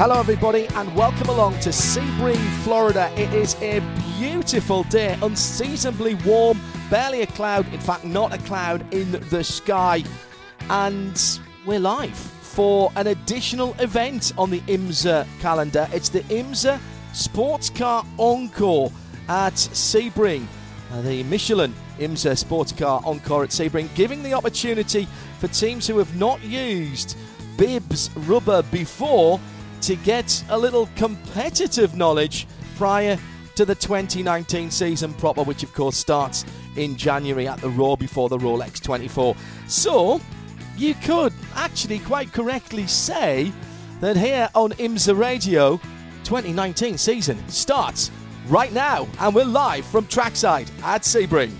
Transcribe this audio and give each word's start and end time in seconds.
Hello, 0.00 0.18
everybody, 0.18 0.66
and 0.76 0.96
welcome 0.96 1.28
along 1.28 1.60
to 1.60 1.68
Sebring, 1.68 2.42
Florida. 2.62 3.12
It 3.18 3.34
is 3.34 3.54
a 3.56 3.80
beautiful 4.18 4.84
day, 4.84 5.18
unseasonably 5.20 6.14
warm, 6.24 6.58
barely 6.88 7.20
a 7.20 7.26
cloud, 7.26 7.70
in 7.74 7.80
fact, 7.80 8.06
not 8.06 8.32
a 8.32 8.38
cloud 8.38 8.94
in 8.94 9.12
the 9.28 9.44
sky. 9.44 10.02
And 10.70 11.20
we're 11.66 11.80
live 11.80 12.16
for 12.16 12.90
an 12.96 13.08
additional 13.08 13.74
event 13.78 14.32
on 14.38 14.48
the 14.48 14.60
IMSA 14.60 15.26
calendar. 15.38 15.86
It's 15.92 16.08
the 16.08 16.20
IMSA 16.20 16.80
Sports 17.12 17.68
Car 17.68 18.02
Encore 18.18 18.90
at 19.28 19.52
Sebring. 19.52 20.46
Uh, 20.92 21.02
the 21.02 21.24
Michelin 21.24 21.74
IMSA 21.98 22.38
Sports 22.38 22.72
Car 22.72 23.02
Encore 23.04 23.44
at 23.44 23.50
Sebring, 23.50 23.94
giving 23.94 24.22
the 24.22 24.32
opportunity 24.32 25.06
for 25.40 25.48
teams 25.48 25.86
who 25.86 25.98
have 25.98 26.16
not 26.16 26.42
used 26.42 27.18
Bibs 27.58 28.08
rubber 28.26 28.62
before 28.62 29.38
to 29.82 29.96
get 29.96 30.44
a 30.48 30.58
little 30.58 30.88
competitive 30.96 31.96
knowledge 31.96 32.46
prior 32.76 33.18
to 33.54 33.64
the 33.64 33.74
2019 33.74 34.70
season 34.70 35.12
proper, 35.14 35.42
which 35.42 35.62
of 35.62 35.72
course 35.74 35.96
starts 35.96 36.44
in 36.76 36.96
January 36.96 37.48
at 37.48 37.60
the 37.60 37.68
Roar 37.68 37.96
before 37.96 38.28
the 38.28 38.38
Rolex 38.38 38.80
24. 38.80 39.34
So, 39.66 40.20
you 40.76 40.94
could 40.94 41.32
actually 41.54 41.98
quite 41.98 42.32
correctly 42.32 42.86
say 42.86 43.52
that 44.00 44.16
here 44.16 44.48
on 44.54 44.70
IMSA 44.72 45.18
Radio, 45.18 45.76
2019 46.24 46.96
season 46.96 47.46
starts 47.48 48.10
right 48.48 48.72
now, 48.72 49.06
and 49.18 49.34
we're 49.34 49.44
live 49.44 49.84
from 49.84 50.06
trackside 50.06 50.70
at 50.82 51.02
Sebring. 51.02 51.52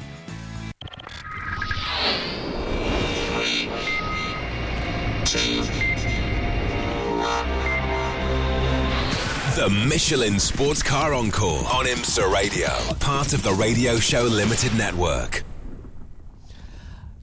The 9.56 9.68
Michelin 9.68 10.38
Sports 10.38 10.80
Car 10.80 11.12
Encore 11.12 11.64
on 11.72 11.84
IMSA 11.84 12.32
Radio, 12.32 12.68
part 13.00 13.32
of 13.32 13.42
the 13.42 13.52
Radio 13.52 13.98
Show 13.98 14.22
Limited 14.22 14.72
Network. 14.74 15.42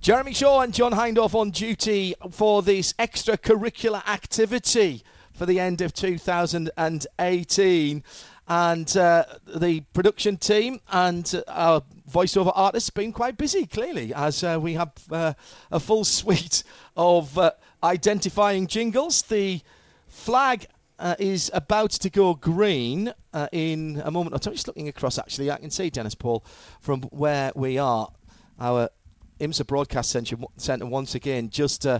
Jeremy 0.02 0.34
Shaw 0.34 0.60
and 0.60 0.74
John 0.74 0.92
Hindhaugh 0.92 1.34
on 1.34 1.52
duty 1.52 2.16
for 2.30 2.62
this 2.62 2.92
extracurricular 3.00 4.06
activity 4.06 5.04
for 5.32 5.46
the 5.46 5.62
end 5.62 5.80
of 5.80 5.94
2018. 5.94 8.04
And 8.50 8.98
uh, 8.98 9.24
the 9.56 9.80
production 9.94 10.36
team 10.36 10.82
and 10.92 11.44
our 11.48 11.82
voiceover 12.12 12.52
artists 12.54 12.90
been 12.90 13.14
quite 13.14 13.38
busy, 13.38 13.66
clearly, 13.66 14.14
as 14.14 14.44
uh, 14.44 14.60
we 14.62 14.74
have 14.74 14.92
uh, 15.12 15.34
a 15.72 15.80
full 15.80 16.04
suite 16.04 16.66
of 16.98 17.38
uh, 17.38 17.52
identifying 17.82 18.68
jingles. 18.68 19.22
The 19.22 19.62
flag 20.10 20.68
uh, 21.00 21.16
is 21.20 21.52
about 21.54 21.92
to 21.92 22.10
go 22.10 22.34
green 22.34 23.14
uh, 23.34 23.48
in 23.52 24.02
a 24.04 24.12
moment. 24.12 24.36
I'm 24.36 24.54
just 24.54 24.68
looking 24.68 24.88
across, 24.88 25.18
actually. 25.18 25.52
I 25.52 25.58
can 25.58 25.70
see 25.70 25.90
Dennis 25.90 26.16
Paul 26.16 26.46
from 26.82 27.02
where 27.04 27.52
we 27.56 27.78
are. 27.78 28.10
Our 28.60 28.90
IMSA 29.40 29.68
broadcast 29.68 30.10
centre 30.10 30.86
once 30.86 31.16
again 31.16 31.50
just 31.50 31.86
uh, 31.86 32.00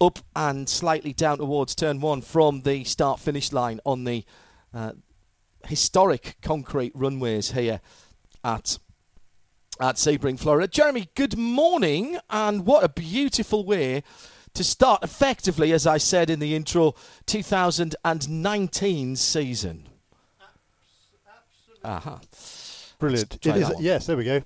up 0.00 0.18
and 0.34 0.68
slightly 0.68 1.12
down 1.12 1.38
towards 1.38 1.74
turn 1.74 2.00
one 2.00 2.20
from 2.20 2.62
the 2.62 2.82
start 2.84 3.20
finish 3.20 3.52
line 3.52 3.80
on 3.86 4.04
the 4.04 4.24
uh, 4.74 4.92
historic 5.66 6.36
concrete 6.42 6.92
runways 6.94 7.52
here 7.52 7.80
at 8.42 8.78
at 9.80 9.96
Sebring, 9.96 10.38
Florida. 10.38 10.68
Jeremy, 10.68 11.08
good 11.14 11.36
morning, 11.38 12.18
and 12.28 12.66
what 12.66 12.84
a 12.84 12.88
beautiful 12.88 13.64
way 13.64 14.02
to 14.54 14.64
start 14.64 15.02
effectively, 15.02 15.72
as 15.72 15.86
I 15.86 15.98
said 15.98 16.30
in 16.30 16.38
the 16.38 16.54
intro, 16.54 16.94
2019 17.26 19.16
season. 19.16 19.88
Aha. 21.84 22.14
Uh-huh. 22.14 22.18
Brilliant. 22.98 23.44
It 23.44 23.56
is, 23.56 23.72
yes, 23.80 24.06
there 24.06 24.16
we 24.16 24.24
go. 24.24 24.42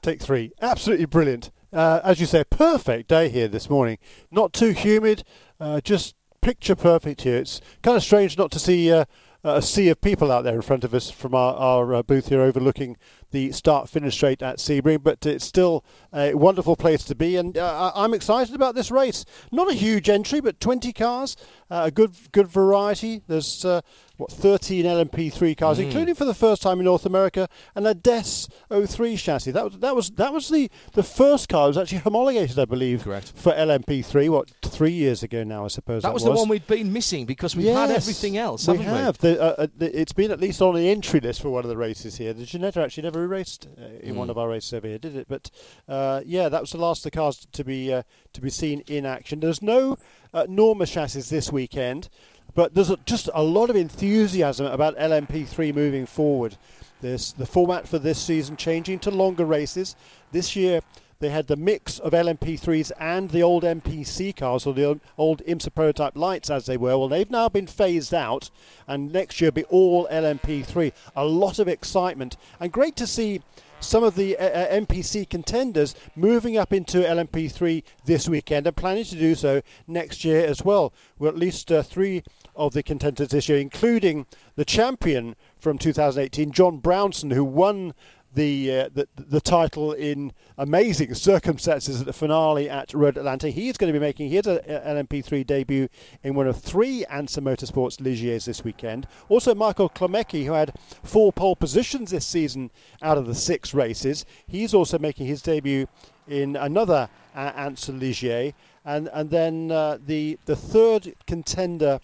Take 0.00 0.22
three. 0.22 0.52
Absolutely 0.62 1.04
brilliant. 1.04 1.50
Uh, 1.72 2.00
as 2.02 2.18
you 2.20 2.26
say, 2.26 2.44
perfect 2.44 3.08
day 3.08 3.28
here 3.28 3.48
this 3.48 3.68
morning. 3.68 3.98
Not 4.30 4.52
too 4.54 4.70
humid, 4.70 5.24
uh, 5.60 5.80
just 5.82 6.14
picture 6.40 6.74
perfect 6.74 7.22
here. 7.22 7.36
It's 7.36 7.60
kind 7.82 7.96
of 7.96 8.02
strange 8.02 8.38
not 8.38 8.50
to 8.52 8.58
see 8.58 8.90
uh, 8.90 9.04
a 9.44 9.60
sea 9.60 9.88
of 9.90 10.00
people 10.00 10.32
out 10.32 10.44
there 10.44 10.54
in 10.54 10.62
front 10.62 10.84
of 10.84 10.94
us 10.94 11.10
from 11.10 11.34
our, 11.34 11.54
our 11.54 11.94
uh, 11.96 12.02
booth 12.02 12.28
here 12.28 12.40
overlooking 12.40 12.96
the 13.30 13.52
start 13.52 13.88
finish 13.88 14.14
straight 14.14 14.42
at 14.42 14.58
Sebring, 14.58 15.02
but 15.02 15.24
it's 15.26 15.44
still 15.44 15.84
a 16.12 16.34
wonderful 16.34 16.76
place 16.76 17.04
to 17.04 17.14
be, 17.14 17.36
and 17.36 17.56
uh, 17.58 17.92
I'm 17.94 18.14
excited 18.14 18.54
about 18.54 18.74
this 18.74 18.90
race. 18.90 19.24
Not 19.52 19.70
a 19.70 19.74
huge 19.74 20.08
entry, 20.08 20.40
but 20.40 20.60
20 20.60 20.92
cars, 20.92 21.36
uh, 21.70 21.82
a 21.86 21.90
good 21.90 22.12
good 22.32 22.48
variety. 22.48 23.22
There's 23.26 23.64
uh, 23.64 23.82
what 24.18 24.32
13 24.32 24.84
LMP3 24.84 25.56
cars, 25.56 25.78
mm. 25.78 25.84
including 25.84 26.14
for 26.14 26.24
the 26.24 26.34
first 26.34 26.60
time 26.60 26.78
in 26.80 26.84
North 26.84 27.06
America, 27.06 27.48
and 27.74 27.86
a 27.86 27.94
DES 27.94 28.48
03 28.70 29.16
chassis. 29.16 29.52
That 29.52 29.64
was 29.64 29.78
that 29.78 29.94
was 29.94 30.10
that 30.12 30.32
was 30.32 30.48
the, 30.48 30.70
the 30.92 31.02
first 31.02 31.48
car. 31.48 31.66
It 31.66 31.68
was 31.68 31.78
actually 31.78 31.98
homologated, 31.98 32.58
I 32.58 32.64
believe, 32.64 33.04
Correct. 33.04 33.32
for 33.34 33.52
LMP3. 33.52 34.28
What 34.28 34.50
three 34.62 34.92
years 34.92 35.22
ago 35.22 35.44
now, 35.44 35.64
I 35.64 35.68
suppose. 35.68 36.02
That, 36.02 36.08
that 36.08 36.14
was, 36.14 36.24
was, 36.24 36.32
the 36.32 36.38
one 36.38 36.48
we'd 36.48 36.66
been 36.66 36.92
missing 36.92 37.26
because 37.26 37.54
we've 37.54 37.66
yes, 37.66 37.88
had 37.88 37.96
everything 37.96 38.36
else. 38.36 38.66
We 38.66 38.78
have. 38.78 39.22
We? 39.22 39.30
The, 39.30 39.40
uh, 39.40 39.62
uh, 39.62 39.66
the, 39.76 40.00
it's 40.00 40.12
been 40.12 40.30
at 40.30 40.40
least 40.40 40.60
on 40.60 40.74
the 40.74 40.88
entry 40.88 41.20
list 41.20 41.40
for 41.42 41.50
one 41.50 41.64
of 41.64 41.68
the 41.68 41.76
races 41.76 42.16
here. 42.16 42.32
The 42.32 42.44
Ginetta 42.44 42.78
actually 42.78 43.04
never 43.04 43.17
raced 43.26 43.68
uh, 43.80 43.84
in 44.00 44.14
mm. 44.14 44.18
one 44.18 44.30
of 44.30 44.38
our 44.38 44.48
races 44.48 44.72
over 44.74 44.86
here, 44.86 44.98
did 44.98 45.16
it? 45.16 45.26
But 45.28 45.50
uh, 45.88 46.22
yeah, 46.24 46.48
that 46.48 46.60
was 46.60 46.70
the 46.70 46.78
last 46.78 47.00
of 47.00 47.12
the 47.12 47.16
cars 47.16 47.46
to 47.52 47.64
be 47.64 47.92
uh, 47.92 48.02
to 48.32 48.40
be 48.40 48.50
seen 48.50 48.80
in 48.86 49.06
action. 49.06 49.40
There's 49.40 49.62
no 49.62 49.98
uh, 50.32 50.46
Norma 50.48 50.86
chassis 50.86 51.22
this 51.22 51.52
weekend. 51.52 52.08
But 52.54 52.74
there's 52.74 52.90
a, 52.90 52.96
just 53.04 53.28
a 53.34 53.42
lot 53.42 53.70
of 53.70 53.76
enthusiasm 53.76 54.66
about 54.66 54.96
LMP3 54.96 55.72
moving 55.74 56.06
forward. 56.06 56.56
There's 57.00 57.32
the 57.34 57.46
format 57.46 57.86
for 57.86 57.98
this 58.00 58.18
season 58.18 58.56
changing 58.56 58.98
to 59.00 59.10
longer 59.10 59.44
races. 59.44 59.94
This 60.32 60.56
year 60.56 60.80
they 61.20 61.30
had 61.30 61.48
the 61.48 61.56
mix 61.56 61.98
of 61.98 62.12
LMP3s 62.12 62.92
and 63.00 63.30
the 63.30 63.42
old 63.42 63.64
MPC 63.64 64.36
cars, 64.36 64.66
or 64.66 64.74
the 64.74 65.00
old 65.16 65.42
IMSA 65.44 65.74
prototype 65.74 66.16
lights 66.16 66.48
as 66.48 66.66
they 66.66 66.76
were. 66.76 66.96
Well, 66.96 67.08
they've 67.08 67.30
now 67.30 67.48
been 67.48 67.66
phased 67.66 68.14
out, 68.14 68.50
and 68.86 69.12
next 69.12 69.40
year 69.40 69.48
will 69.48 69.54
be 69.54 69.64
all 69.64 70.06
LMP3. 70.12 70.92
A 71.16 71.24
lot 71.24 71.58
of 71.58 71.66
excitement, 71.66 72.36
and 72.60 72.70
great 72.70 72.94
to 72.96 73.06
see 73.06 73.42
some 73.80 74.02
of 74.02 74.16
the 74.16 74.36
uh, 74.36 74.44
uh 74.44 74.80
MPC 74.80 75.28
contenders 75.28 75.94
moving 76.16 76.56
up 76.56 76.72
into 76.72 76.98
LMP3 76.98 77.82
this 78.04 78.28
weekend 78.28 78.66
and 78.66 78.76
planning 78.76 79.04
to 79.04 79.16
do 79.16 79.34
so 79.34 79.62
next 79.86 80.24
year 80.24 80.44
as 80.44 80.64
well. 80.64 80.92
Well, 81.18 81.30
at 81.30 81.38
least 81.38 81.70
uh, 81.70 81.82
three 81.82 82.22
of 82.56 82.72
the 82.74 82.82
contenders 82.82 83.28
this 83.28 83.48
year, 83.48 83.58
including 83.58 84.26
the 84.56 84.64
champion 84.64 85.36
from 85.58 85.78
2018, 85.78 86.52
John 86.52 86.78
Brownson, 86.78 87.30
who 87.30 87.44
won 87.44 87.94
the, 88.34 88.80
uh, 88.80 88.88
the, 88.92 89.08
the 89.16 89.40
title 89.40 89.92
in 89.92 90.32
amazing 90.58 91.14
circumstances 91.14 92.00
at 92.00 92.06
the 92.06 92.12
finale 92.12 92.68
at 92.68 92.92
Road 92.92 93.16
Atlanta. 93.16 93.48
He's 93.48 93.76
going 93.76 93.92
to 93.92 93.98
be 93.98 94.04
making 94.04 94.30
his 94.30 94.46
uh, 94.46 94.60
LMP3 94.66 95.46
debut 95.46 95.88
in 96.22 96.34
one 96.34 96.46
of 96.46 96.60
three 96.60 97.04
ANSA 97.10 97.40
Motorsports 97.40 98.00
Ligiers 98.00 98.44
this 98.44 98.64
weekend. 98.64 99.06
Also, 99.28 99.54
Michael 99.54 99.88
Klemecki, 99.88 100.44
who 100.44 100.52
had 100.52 100.72
four 101.02 101.32
pole 101.32 101.56
positions 101.56 102.10
this 102.10 102.26
season 102.26 102.70
out 103.02 103.18
of 103.18 103.26
the 103.26 103.34
six 103.34 103.72
races, 103.72 104.24
he's 104.46 104.74
also 104.74 104.98
making 104.98 105.26
his 105.26 105.42
debut 105.42 105.86
in 106.28 106.56
another 106.56 107.08
uh, 107.34 107.52
ANSA 107.52 107.98
Ligier. 107.98 108.52
And, 108.84 109.08
and 109.12 109.30
then 109.30 109.70
uh, 109.70 109.98
the, 110.04 110.38
the 110.44 110.56
third 110.56 111.14
contender 111.26 112.00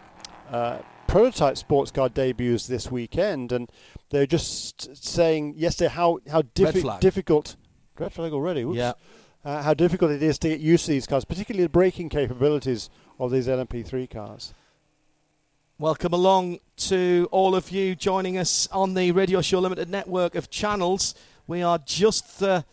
uh, 0.52 0.80
prototype 1.08 1.58
sports 1.58 1.90
car 1.90 2.10
debuts 2.10 2.68
this 2.68 2.92
weekend. 2.92 3.54
And 3.54 3.72
they're 4.10 4.28
just 4.28 4.94
saying 4.94 5.54
yesterday 5.56 5.90
how 5.90 6.20
how 6.30 6.42
diffi- 6.42 7.00
difficult. 7.00 7.56
Red 7.98 8.12
flag 8.12 8.34
already. 8.34 8.64
Oops. 8.64 8.76
Yeah. 8.76 8.92
Uh, 9.46 9.62
how 9.62 9.74
difficult 9.74 10.12
it 10.12 10.22
is 10.22 10.38
to 10.40 10.50
get 10.50 10.60
used 10.60 10.86
to 10.86 10.92
these 10.92 11.08
cars, 11.08 11.24
particularly 11.24 11.64
the 11.64 11.70
braking 11.70 12.10
capabilities 12.10 12.90
of 13.20 13.32
these 13.32 13.48
LMP3 13.48 14.10
cars. 14.10 14.54
Welcome 15.80 16.14
along 16.14 16.60
to 16.78 17.30
all 17.32 17.56
of 17.56 17.70
you 17.72 17.96
joining 17.96 18.38
us 18.38 18.68
on 18.72 18.96
the 18.96 19.12
Radio 19.12 19.42
Show 19.42 19.60
Limited 19.60 19.90
network 19.90 20.36
of 20.36 20.50
channels. 20.50 21.14
We 21.46 21.62
are 21.62 21.78
just 21.78 22.42
uh, 22.42 22.64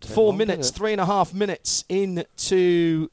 four 0.00 0.32
minutes, 0.32 0.70
three 0.70 0.92
and 0.92 1.00
a 1.00 1.06
half 1.06 1.32
minutes 1.32 1.84
into 1.88 3.08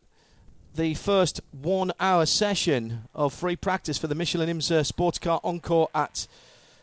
the 0.76 0.96
first 0.96 1.40
one 1.52 1.92
hour 2.00 2.26
session 2.26 3.04
of 3.14 3.34
free 3.34 3.56
practice 3.56 3.98
for 3.98 4.08
the 4.08 4.16
Michelin 4.16 4.50
IMSA 4.50 4.86
Sports 4.86 5.20
Car 5.20 5.40
Encore 5.44 5.90
at 5.96 6.28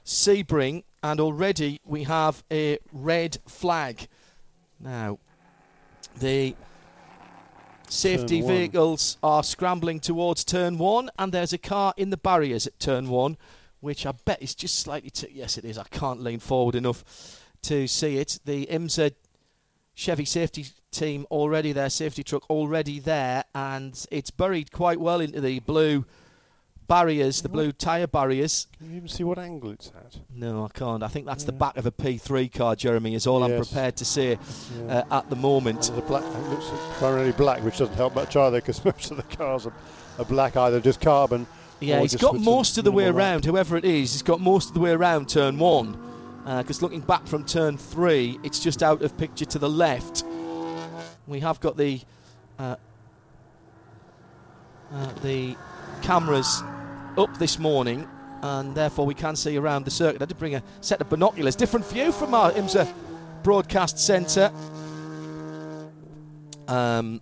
Sebring, 0.06 0.84
and 1.02 1.20
already 1.20 1.80
we 1.84 2.04
have 2.04 2.42
a 2.50 2.78
red 2.92 3.38
flag. 3.46 4.06
Now, 4.80 5.18
the 6.16 6.54
safety 7.88 8.40
vehicles 8.40 9.18
are 9.22 9.42
scrambling 9.42 10.00
towards 10.00 10.44
turn 10.44 10.78
one, 10.78 11.10
and 11.18 11.32
there's 11.32 11.52
a 11.52 11.58
car 11.58 11.94
in 11.96 12.10
the 12.10 12.16
barriers 12.16 12.66
at 12.66 12.78
turn 12.78 13.08
one, 13.08 13.36
which 13.80 14.06
I 14.06 14.12
bet 14.24 14.42
is 14.42 14.54
just 14.54 14.78
slightly. 14.78 15.10
T- 15.10 15.28
yes, 15.32 15.58
it 15.58 15.64
is. 15.64 15.78
I 15.78 15.84
can't 15.90 16.20
lean 16.20 16.38
forward 16.40 16.74
enough 16.74 17.04
to 17.62 17.86
see 17.86 18.18
it. 18.18 18.38
The 18.44 18.66
IMSA 18.66 19.12
Chevy 19.94 20.24
safety 20.24 20.66
team 20.90 21.26
already 21.30 21.72
there, 21.72 21.90
safety 21.90 22.22
truck 22.22 22.48
already 22.48 22.98
there, 22.98 23.44
and 23.54 24.06
it's 24.10 24.30
buried 24.30 24.72
quite 24.72 25.00
well 25.00 25.20
into 25.20 25.40
the 25.40 25.60
blue 25.60 26.06
barriers, 26.88 27.42
the 27.42 27.48
blue 27.48 27.72
tyre 27.72 28.06
barriers. 28.06 28.66
Can 28.78 28.90
you 28.90 28.96
even 28.96 29.08
see 29.08 29.24
what 29.24 29.38
angle 29.38 29.70
it's 29.70 29.88
at? 29.88 30.18
No, 30.34 30.64
I 30.64 30.68
can't. 30.68 31.02
I 31.02 31.08
think 31.08 31.26
that's 31.26 31.44
yeah. 31.44 31.46
the 31.46 31.52
back 31.52 31.76
of 31.76 31.86
a 31.86 31.90
P3 31.90 32.52
car, 32.52 32.76
Jeremy, 32.76 33.14
is 33.14 33.26
all 33.26 33.40
yes. 33.40 33.50
I'm 33.50 33.64
prepared 33.64 33.96
to 33.96 34.04
see 34.04 34.30
yeah. 34.86 35.04
uh, 35.10 35.18
at 35.18 35.30
the 35.30 35.36
moment. 35.36 35.90
The 35.94 36.02
black, 36.02 36.24
looks 36.48 36.66
primarily 36.98 37.32
black, 37.32 37.62
which 37.62 37.78
doesn't 37.78 37.94
help 37.94 38.14
much 38.14 38.36
either 38.36 38.60
because 38.60 38.84
most 38.84 39.10
of 39.10 39.16
the 39.16 39.36
cars 39.36 39.66
are, 39.66 39.74
are 40.18 40.24
black, 40.24 40.56
either 40.56 40.80
just 40.80 41.00
carbon. 41.00 41.46
Yeah, 41.80 42.00
he's 42.00 42.14
got 42.14 42.38
most 42.38 42.78
of 42.78 42.84
the 42.84 42.92
way 42.92 43.06
around, 43.06 43.44
whoever 43.44 43.76
it 43.76 43.84
is, 43.84 44.12
he's 44.12 44.22
got 44.22 44.40
most 44.40 44.68
of 44.68 44.74
the 44.74 44.80
way 44.80 44.92
around 44.92 45.28
turn 45.28 45.58
one. 45.58 45.98
Because 46.44 46.82
uh, 46.82 46.86
looking 46.86 47.00
back 47.00 47.26
from 47.26 47.44
turn 47.44 47.76
three, 47.76 48.38
it's 48.42 48.60
just 48.60 48.82
out 48.82 49.02
of 49.02 49.16
picture 49.16 49.44
to 49.44 49.58
the 49.58 49.68
left. 49.68 50.24
We 51.26 51.40
have 51.40 51.60
got 51.60 51.76
the 51.76 52.00
uh, 52.58 52.76
uh, 54.92 55.12
the 55.22 55.56
cameras 56.02 56.62
up 57.16 57.38
this 57.38 57.58
morning, 57.58 58.08
and 58.42 58.74
therefore 58.74 59.06
we 59.06 59.14
can 59.14 59.36
see 59.36 59.56
around 59.56 59.84
the 59.84 59.90
circuit. 59.90 60.20
I 60.20 60.24
did 60.24 60.38
bring 60.38 60.54
a 60.54 60.62
set 60.80 61.00
of 61.00 61.08
binoculars, 61.08 61.56
different 61.56 61.86
view 61.86 62.12
from 62.12 62.34
our 62.34 62.50
IMSA 62.52 62.92
broadcast 63.42 63.98
centre. 63.98 64.52
Um, 66.68 67.20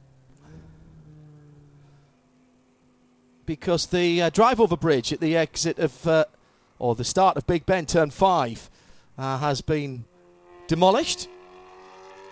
because 3.47 3.87
the 3.87 4.23
uh, 4.23 4.31
drive 4.31 4.61
over 4.61 4.77
bridge 4.77 5.13
at 5.13 5.21
the 5.21 5.37
exit 5.37 5.79
of, 5.79 6.07
uh, 6.07 6.25
or 6.79 6.95
the 6.95 7.05
start 7.05 7.37
of 7.37 7.47
Big 7.47 7.67
Ben, 7.67 7.85
turn 7.85 8.11
five, 8.11 8.71
uh, 9.19 9.39
has 9.39 9.61
been 9.61 10.05
demolished 10.69 11.29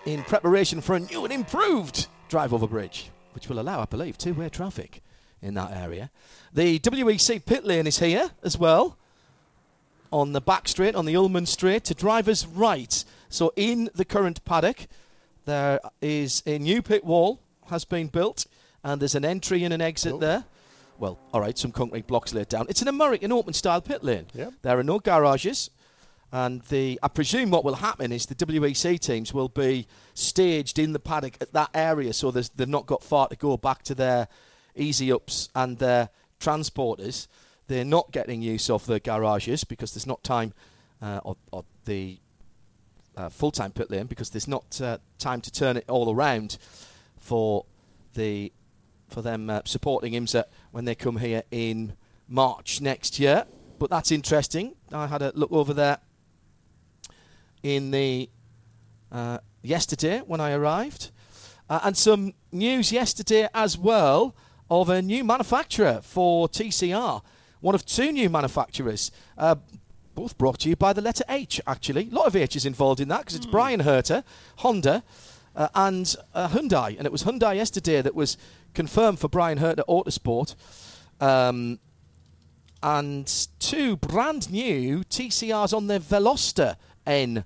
in 0.05 0.23
preparation 0.23 0.81
for 0.81 0.95
a 0.95 0.99
new 0.99 1.25
and 1.25 1.33
improved 1.33 2.07
drive 2.29 2.53
over 2.53 2.67
bridge, 2.67 3.11
which 3.33 3.49
will 3.49 3.59
allow, 3.59 3.81
I 3.81 3.85
believe, 3.85 4.17
two 4.17 4.33
way 4.33 4.49
traffic 4.49 5.01
in 5.41 5.53
that 5.55 5.71
area. 5.71 6.09
The 6.53 6.79
WEC 6.79 7.45
pit 7.45 7.65
lane 7.65 7.87
is 7.87 7.99
here 7.99 8.29
as 8.43 8.57
well 8.57 8.97
on 10.11 10.33
the 10.33 10.41
back 10.41 10.67
straight, 10.67 10.95
on 10.95 11.05
the 11.05 11.15
Ulmann 11.15 11.45
straight, 11.45 11.83
to 11.85 11.93
driver's 11.93 12.45
right. 12.47 13.03
So 13.29 13.53
in 13.55 13.89
the 13.93 14.05
current 14.05 14.43
paddock, 14.43 14.87
there 15.45 15.79
is 16.01 16.43
a 16.45 16.57
new 16.57 16.81
pit 16.81 17.03
wall 17.03 17.39
has 17.69 17.85
been 17.85 18.07
built, 18.07 18.45
and 18.83 18.99
there's 18.99 19.15
an 19.15 19.25
entry 19.25 19.63
and 19.63 19.73
an 19.73 19.81
exit 19.81 20.13
oh. 20.13 20.17
there. 20.17 20.43
Well, 20.97 21.17
all 21.33 21.41
right, 21.41 21.57
some 21.57 21.71
concrete 21.71 22.07
blocks 22.07 22.33
laid 22.33 22.49
down. 22.49 22.65
It's 22.69 22.81
an 22.81 22.87
American 22.87 23.31
open 23.31 23.53
style 23.53 23.81
pit 23.81 24.03
lane. 24.03 24.25
Yep. 24.33 24.53
There 24.63 24.77
are 24.77 24.83
no 24.83 24.99
garages. 24.99 25.69
And 26.31 26.61
the, 26.63 26.99
I 27.01 27.07
presume 27.07 27.49
what 27.49 27.63
will 27.63 27.75
happen 27.75 28.11
is 28.11 28.25
the 28.25 28.35
WEC 28.35 28.99
teams 28.99 29.33
will 29.33 29.47
be 29.47 29.87
staged 30.13 30.77
in 30.77 30.93
the 30.93 30.99
paddock 30.99 31.37
at 31.41 31.53
that 31.53 31.69
area, 31.73 32.13
so 32.13 32.31
they've 32.31 32.67
not 32.67 32.85
got 32.85 33.01
far 33.01 33.27
to 33.29 33.35
go 33.35 33.57
back 33.57 33.81
to 33.83 33.95
their 33.95 34.27
easy 34.75 35.11
ups 35.11 35.49
and 35.55 35.77
their 35.77 36.09
transporters. 36.39 37.27
They're 37.67 37.85
not 37.85 38.11
getting 38.11 38.41
use 38.41 38.69
of 38.69 38.85
the 38.85 38.99
garages 38.99 39.63
because 39.63 39.93
there's 39.93 40.07
not 40.07 40.23
time, 40.23 40.53
uh, 41.01 41.19
or, 41.23 41.37
or, 41.51 41.65
the 41.85 42.19
uh, 43.17 43.29
full-time 43.29 43.71
pit 43.71 43.89
lane 43.89 44.05
because 44.05 44.29
there's 44.29 44.47
not 44.47 44.79
uh, 44.81 44.97
time 45.17 45.41
to 45.41 45.51
turn 45.51 45.75
it 45.75 45.85
all 45.87 46.13
around 46.13 46.57
for 47.17 47.65
the 48.13 48.51
for 49.09 49.21
them 49.21 49.49
uh, 49.49 49.61
supporting 49.65 50.13
IMSA 50.13 50.43
when 50.71 50.85
they 50.85 50.95
come 50.95 51.17
here 51.17 51.43
in 51.51 51.93
March 52.27 52.79
next 52.79 53.19
year. 53.19 53.45
But 53.79 53.89
that's 53.89 54.11
interesting. 54.11 54.75
I 54.91 55.07
had 55.07 55.21
a 55.21 55.31
look 55.35 55.51
over 55.51 55.73
there 55.73 55.97
in 57.63 57.91
the 57.91 58.29
uh, 59.11 59.39
yesterday 59.61 60.19
when 60.19 60.39
I 60.39 60.51
arrived, 60.51 61.11
uh, 61.69 61.79
and 61.83 61.97
some 61.97 62.33
news 62.51 62.91
yesterday 62.91 63.47
as 63.53 63.77
well 63.77 64.35
of 64.69 64.89
a 64.89 65.01
new 65.01 65.23
manufacturer 65.23 65.99
for 66.03 66.47
TCR. 66.47 67.21
One 67.61 67.75
of 67.75 67.85
two 67.85 68.11
new 68.11 68.29
manufacturers, 68.29 69.11
uh, 69.37 69.55
both 70.15 70.37
brought 70.37 70.59
to 70.59 70.69
you 70.69 70.75
by 70.75 70.93
the 70.93 71.01
letter 71.01 71.23
H, 71.29 71.61
actually. 71.67 72.09
A 72.11 72.13
lot 72.13 72.27
of 72.27 72.35
H's 72.35 72.65
involved 72.65 72.99
in 72.99 73.07
that 73.09 73.19
because 73.19 73.35
it's 73.35 73.45
mm. 73.45 73.51
Bryan 73.51 73.81
Herta, 73.81 74.23
Honda, 74.57 75.03
uh, 75.55 75.67
and 75.75 76.15
uh, 76.33 76.49
Hyundai. 76.49 76.97
And 76.97 77.05
it 77.05 77.11
was 77.11 77.23
Hyundai 77.23 77.55
yesterday 77.55 78.01
that 78.01 78.15
was 78.15 78.37
confirmed 78.73 79.19
for 79.19 79.27
Bryan 79.27 79.59
Herta 79.59 79.83
Autosport. 79.87 80.55
Um, 81.19 81.79
and 82.81 83.47
two 83.59 83.97
brand 83.97 84.49
new 84.51 84.99
TCRs 85.03 85.75
on 85.75 85.87
their 85.87 85.99
Veloster 85.99 86.77
N 87.05 87.43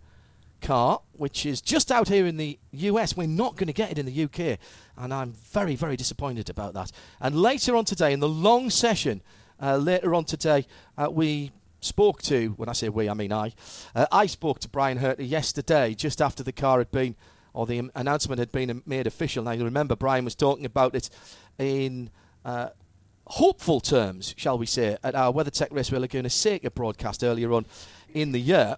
car, 0.62 1.02
which 1.14 1.46
is 1.46 1.62
just 1.62 1.92
out 1.92 2.08
here 2.08 2.26
in 2.26 2.38
the 2.38 2.58
US. 2.72 3.16
We're 3.16 3.28
not 3.28 3.56
going 3.56 3.68
to 3.68 3.74
get 3.74 3.92
it 3.92 3.98
in 3.98 4.06
the 4.06 4.24
UK, 4.24 4.60
and 4.98 5.14
I'm 5.14 5.32
very, 5.32 5.76
very 5.76 5.96
disappointed 5.96 6.50
about 6.50 6.74
that. 6.74 6.92
And 7.20 7.36
later 7.36 7.76
on 7.76 7.86
today, 7.86 8.14
in 8.14 8.20
the 8.20 8.30
long 8.30 8.70
session, 8.70 9.22
uh, 9.62 9.78
later 9.78 10.14
on 10.14 10.26
today, 10.26 10.66
uh, 10.98 11.10
we 11.12 11.52
spoke 11.80 12.22
to, 12.24 12.50
when 12.58 12.70
I 12.70 12.74
say 12.74 12.90
we, 12.90 13.10
I 13.10 13.14
mean 13.14 13.32
I, 13.32 13.54
uh, 13.96 14.06
I 14.12 14.26
spoke 14.28 14.60
to 14.60 14.70
Bryan 14.70 15.00
Herta 15.00 15.28
yesterday, 15.28 15.94
just 15.94 16.22
after 16.22 16.44
the 16.44 16.52
car 16.52 16.78
had 16.80 16.92
been, 16.92 17.16
or 17.54 17.66
the 17.66 17.90
announcement 17.96 18.40
had 18.40 18.52
been 18.52 18.82
made 18.86 19.06
official. 19.06 19.44
Now, 19.44 19.52
you 19.52 19.64
remember, 19.64 19.96
Bryan 19.96 20.26
was 20.26 20.36
talking 20.36 20.66
about 20.66 20.96
it 20.96 21.10
in 21.60 22.10
uh, 22.46 22.70
hopeful 23.28 23.80
terms, 23.80 24.34
shall 24.38 24.58
we 24.58 24.66
say, 24.66 24.98
at 25.04 25.16
our 25.16 25.32
WeatherTech 25.32 25.72
Raceway 25.72 26.00
Laguna 26.00 26.30
Seca 26.30 26.72
broadcast 26.72 27.24
earlier 27.24 27.54
on 27.54 27.66
in 28.14 28.32
the 28.32 28.40
year. 28.40 28.78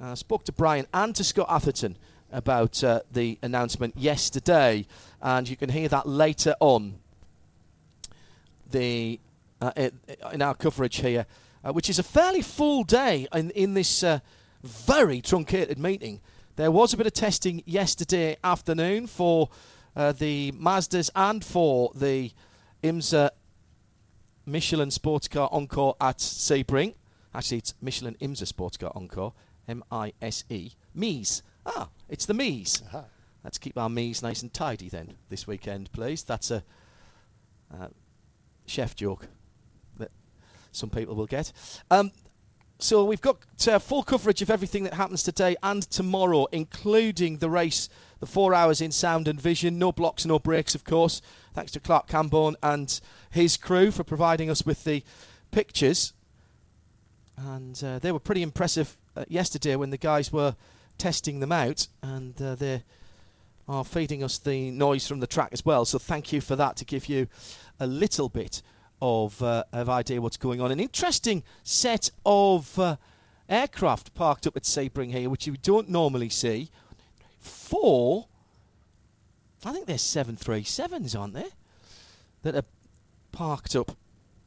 I 0.00 0.14
spoke 0.14 0.44
to 0.44 0.52
Bryan 0.52 0.86
and 0.92 1.14
to 1.14 1.24
Scott 1.24 1.46
Atherton 1.48 1.96
about 2.36 2.84
uh, 2.84 3.00
the 3.10 3.38
announcement 3.42 3.96
yesterday, 3.96 4.86
and 5.22 5.48
you 5.48 5.56
can 5.56 5.70
hear 5.70 5.88
that 5.88 6.06
later 6.06 6.54
on 6.60 6.96
the 8.70 9.18
uh, 9.62 9.72
in 10.32 10.42
our 10.42 10.54
coverage 10.54 10.96
here, 10.98 11.24
uh, 11.64 11.72
which 11.72 11.88
is 11.88 11.98
a 11.98 12.02
fairly 12.02 12.42
full 12.42 12.84
day 12.84 13.26
in, 13.32 13.50
in 13.52 13.72
this 13.72 14.04
uh, 14.04 14.18
very 14.62 15.22
truncated 15.22 15.78
meeting. 15.78 16.20
There 16.56 16.70
was 16.70 16.92
a 16.92 16.98
bit 16.98 17.06
of 17.06 17.14
testing 17.14 17.62
yesterday 17.64 18.36
afternoon 18.44 19.06
for 19.06 19.48
uh, 19.96 20.12
the 20.12 20.52
Mazdas 20.52 21.08
and 21.16 21.42
for 21.42 21.90
the 21.94 22.32
IMSA 22.82 23.30
Michelin 24.44 24.90
Sports 24.90 25.26
Car 25.26 25.48
Encore 25.50 25.96
at 26.02 26.18
Sebring. 26.18 26.94
Actually, 27.34 27.58
it's 27.58 27.74
Michelin 27.80 28.14
IMSA 28.20 28.46
Sports 28.46 28.76
Car 28.76 28.92
Encore, 28.94 29.32
M 29.66 29.82
I 29.90 30.12
S 30.20 30.44
E. 30.50 30.72
Ah, 31.66 31.88
it's 32.08 32.26
the 32.26 32.32
Mies. 32.32 32.82
Uh-huh. 32.86 33.02
Let's 33.44 33.58
keep 33.58 33.76
our 33.76 33.88
Mies 33.88 34.22
nice 34.22 34.42
and 34.42 34.52
tidy 34.52 34.88
then 34.88 35.14
this 35.28 35.46
weekend, 35.46 35.92
please. 35.92 36.22
That's 36.22 36.50
a 36.50 36.62
uh, 37.72 37.88
chef 38.66 38.94
joke 38.94 39.28
that 39.98 40.10
some 40.72 40.90
people 40.90 41.14
will 41.14 41.26
get. 41.26 41.52
Um, 41.90 42.12
so 42.78 43.04
we've 43.04 43.20
got 43.20 43.38
uh, 43.66 43.78
full 43.78 44.02
coverage 44.02 44.42
of 44.42 44.50
everything 44.50 44.84
that 44.84 44.94
happens 44.94 45.22
today 45.22 45.56
and 45.62 45.82
tomorrow, 45.82 46.46
including 46.52 47.38
the 47.38 47.48
race, 47.48 47.88
the 48.20 48.26
four 48.26 48.52
hours 48.54 48.80
in 48.80 48.92
sound 48.92 49.28
and 49.28 49.40
vision. 49.40 49.78
No 49.78 49.92
blocks, 49.92 50.26
no 50.26 50.38
breaks, 50.38 50.74
of 50.74 50.84
course. 50.84 51.22
Thanks 51.54 51.72
to 51.72 51.80
Clark 51.80 52.06
Camborne 52.06 52.56
and 52.62 53.00
his 53.30 53.56
crew 53.56 53.90
for 53.90 54.04
providing 54.04 54.50
us 54.50 54.66
with 54.66 54.84
the 54.84 55.02
pictures. 55.50 56.12
And 57.36 57.82
uh, 57.82 57.98
they 57.98 58.12
were 58.12 58.18
pretty 58.18 58.42
impressive 58.42 58.96
uh, 59.16 59.24
yesterday 59.28 59.76
when 59.76 59.90
the 59.90 59.98
guys 59.98 60.32
were 60.32 60.54
testing 60.98 61.40
them 61.40 61.52
out, 61.52 61.88
and 62.02 62.40
uh, 62.40 62.54
they 62.54 62.82
are 63.68 63.84
feeding 63.84 64.22
us 64.22 64.38
the 64.38 64.70
noise 64.70 65.06
from 65.06 65.20
the 65.20 65.26
track 65.26 65.50
as 65.52 65.64
well. 65.64 65.84
So 65.84 65.98
thank 65.98 66.32
you 66.32 66.40
for 66.40 66.56
that 66.56 66.76
to 66.76 66.84
give 66.84 67.08
you 67.08 67.28
a 67.80 67.86
little 67.86 68.28
bit 68.28 68.62
of 69.02 69.42
uh, 69.42 69.64
of 69.72 69.88
idea 69.88 70.20
what's 70.20 70.36
going 70.36 70.60
on. 70.60 70.72
An 70.72 70.80
interesting 70.80 71.42
set 71.62 72.10
of 72.24 72.78
uh, 72.78 72.96
aircraft 73.48 74.14
parked 74.14 74.46
up 74.46 74.56
at 74.56 74.62
Sebring 74.62 75.12
here, 75.12 75.28
which 75.28 75.46
you 75.46 75.56
don't 75.56 75.88
normally 75.88 76.28
see. 76.28 76.70
Four 77.38 78.26
I 79.66 79.72
think 79.72 79.86
there's 79.86 80.02
737s, 80.02 81.18
aren't 81.18 81.34
there? 81.34 81.50
That 82.42 82.54
are 82.54 82.64
parked 83.32 83.74
up 83.74 83.96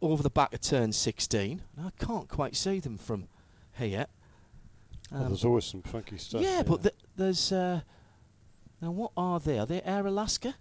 over 0.02 0.24
the 0.24 0.30
back 0.30 0.54
of 0.54 0.62
turn 0.62 0.94
16. 0.94 1.62
I 1.78 1.90
can't 2.00 2.30
quite 2.30 2.56
see 2.56 2.80
them 2.80 2.98
from 2.98 3.28
here. 3.74 4.08
Um, 5.12 5.20
well, 5.20 5.30
there's 5.30 5.46
always 5.46 5.66
some 5.66 5.82
funky 5.82 6.18
stuff. 6.18 6.42
Yeah, 6.42 6.64
but 6.64 6.84
th- 6.84 6.96
there's. 7.16 7.52
Uh, 7.52 7.82
now, 8.82 8.92
what 8.92 9.12
are 9.18 9.40
they? 9.40 9.60
Are 9.60 9.66
they 9.66 9.82
Air 9.82 10.06
Alaska? 10.06 10.56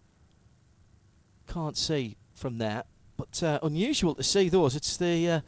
Can't 1.46 1.76
see 1.76 2.16
from 2.34 2.58
there. 2.58 2.84
But 3.16 3.42
uh, 3.42 3.58
unusual 3.62 4.14
to 4.14 4.22
see 4.22 4.48
those. 4.48 4.76
It's 4.76 4.96
the 4.96 5.28
uh, 5.28 5.40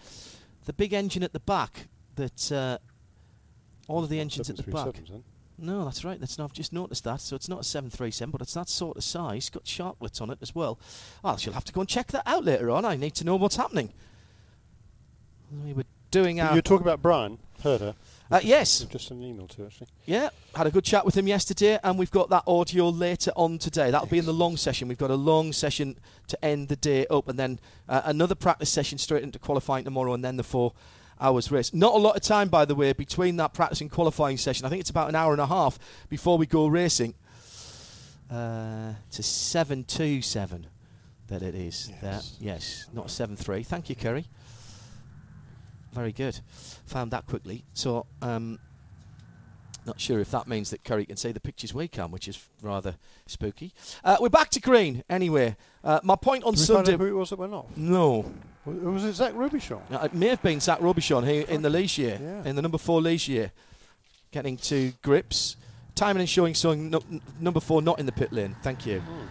the 0.64 0.72
big 0.72 0.92
engine 0.92 1.22
at 1.22 1.32
the 1.32 1.40
back 1.40 1.88
that. 2.16 2.52
Uh, 2.52 2.78
all 3.90 4.04
of 4.04 4.08
the 4.08 4.20
engines 4.20 4.48
at 4.48 4.56
the 4.56 4.62
back. 4.62 4.94
No, 5.58 5.84
that's 5.84 6.04
right. 6.04 6.18
That's 6.18 6.38
not, 6.38 6.44
I've 6.44 6.52
just 6.52 6.72
noticed 6.72 7.04
that. 7.04 7.20
So 7.20 7.34
it's 7.36 7.48
not 7.48 7.60
a 7.60 7.64
737, 7.64 8.30
but 8.30 8.40
it's 8.40 8.54
that 8.54 8.68
sort 8.68 8.96
of 8.96 9.04
size. 9.04 9.36
It's 9.36 9.50
got 9.50 9.64
sharklets 9.64 10.22
on 10.22 10.30
it 10.30 10.38
as 10.40 10.54
well. 10.54 10.78
Well, 11.22 11.36
she'll 11.36 11.52
have 11.52 11.64
to 11.64 11.72
go 11.72 11.80
and 11.80 11.88
check 11.88 12.06
that 12.08 12.22
out 12.24 12.44
later 12.44 12.70
on. 12.70 12.84
I 12.84 12.96
need 12.96 13.14
to 13.16 13.24
know 13.24 13.36
what's 13.36 13.56
happening. 13.56 13.92
We 15.64 15.72
were 15.72 15.84
doing 16.10 16.40
our. 16.40 16.52
You're 16.52 16.62
talking 16.62 16.86
about 16.86 17.02
Bryan 17.02 17.38
Herta. 17.62 17.94
Uh, 18.30 18.40
yes. 18.42 18.80
Just 18.84 19.10
an 19.10 19.22
email 19.22 19.48
to 19.48 19.66
actually. 19.66 19.88
Yeah, 20.06 20.28
had 20.54 20.66
a 20.66 20.70
good 20.70 20.84
chat 20.84 21.04
with 21.04 21.16
him 21.16 21.26
yesterday, 21.26 21.78
and 21.82 21.98
we've 21.98 22.10
got 22.10 22.30
that 22.30 22.44
audio 22.46 22.88
later 22.88 23.32
on 23.34 23.58
today. 23.58 23.90
That'll 23.90 24.06
be 24.06 24.18
in 24.18 24.26
the 24.26 24.32
long 24.32 24.56
session. 24.56 24.86
We've 24.86 24.98
got 24.98 25.10
a 25.10 25.16
long 25.16 25.52
session 25.52 25.96
to 26.28 26.44
end 26.44 26.68
the 26.68 26.76
day 26.76 27.06
up, 27.08 27.28
and 27.28 27.38
then 27.38 27.58
uh, 27.88 28.02
another 28.04 28.36
practice 28.36 28.70
session 28.70 28.98
straight 28.98 29.24
into 29.24 29.38
qualifying 29.40 29.84
tomorrow, 29.84 30.14
and 30.14 30.24
then 30.24 30.36
the 30.36 30.44
four 30.44 30.72
hours 31.20 31.50
race. 31.50 31.74
Not 31.74 31.94
a 31.94 31.98
lot 31.98 32.14
of 32.16 32.22
time, 32.22 32.48
by 32.48 32.64
the 32.64 32.74
way, 32.74 32.92
between 32.92 33.36
that 33.36 33.52
practice 33.52 33.80
and 33.80 33.90
qualifying 33.90 34.36
session. 34.36 34.64
I 34.64 34.68
think 34.68 34.80
it's 34.80 34.90
about 34.90 35.08
an 35.08 35.16
hour 35.16 35.32
and 35.32 35.40
a 35.40 35.46
half 35.46 35.78
before 36.08 36.38
we 36.38 36.46
go 36.46 36.68
racing. 36.68 37.14
Uh, 38.30 38.94
to 39.10 39.24
727 39.24 40.64
that 41.26 41.42
it 41.42 41.56
is. 41.56 41.90
Yes, 41.90 42.00
there. 42.00 42.54
yes 42.54 42.86
not 42.92 43.10
73. 43.10 43.64
Thank 43.64 43.88
you, 43.88 43.96
Kerry. 43.96 44.24
Very 45.92 46.12
good. 46.12 46.40
Found 46.86 47.10
that 47.10 47.26
quickly. 47.26 47.64
So, 47.74 48.06
um, 48.22 48.58
not 49.86 50.00
sure 50.00 50.20
if 50.20 50.30
that 50.30 50.46
means 50.46 50.70
that 50.70 50.84
Curry 50.84 51.06
can 51.06 51.16
see 51.16 51.32
the 51.32 51.40
pictures 51.40 51.74
we 51.74 51.88
can, 51.88 52.10
which 52.10 52.28
is 52.28 52.46
rather 52.62 52.96
spooky. 53.26 53.72
Uh, 54.04 54.16
we're 54.20 54.28
back 54.28 54.50
to 54.50 54.60
green 54.60 55.02
anyway. 55.08 55.56
Uh, 55.82 56.00
my 56.02 56.16
point 56.16 56.44
on 56.44 56.54
Did 56.54 56.60
Sunday. 56.60 56.96
who 56.96 57.06
it 57.06 57.12
was 57.12 57.30
that 57.30 57.38
went 57.38 57.54
off? 57.54 57.76
No. 57.76 58.30
Was 58.66 59.04
it 59.04 59.14
Zach 59.14 59.32
Robichon? 59.32 59.80
Uh, 59.90 60.04
it 60.04 60.14
may 60.14 60.28
have 60.28 60.42
been 60.42 60.60
Zach 60.60 60.80
Robichon 60.80 61.26
here 61.26 61.44
in 61.48 61.62
the 61.62 61.70
Ligier, 61.70 62.20
yeah. 62.20 62.48
in 62.48 62.56
the 62.56 62.62
number 62.62 62.78
four 62.78 63.00
Ligier, 63.00 63.50
getting 64.30 64.56
to 64.58 64.92
grips. 65.02 65.56
Timing 65.96 66.20
and 66.20 66.28
showing, 66.28 66.54
showing 66.54 66.90
no, 66.90 67.02
number 67.40 67.60
four 67.60 67.82
not 67.82 67.98
in 67.98 68.06
the 68.06 68.12
pit 68.12 68.32
lane. 68.32 68.54
Thank 68.62 68.86
you. 68.86 69.00
Hmm. 69.00 69.26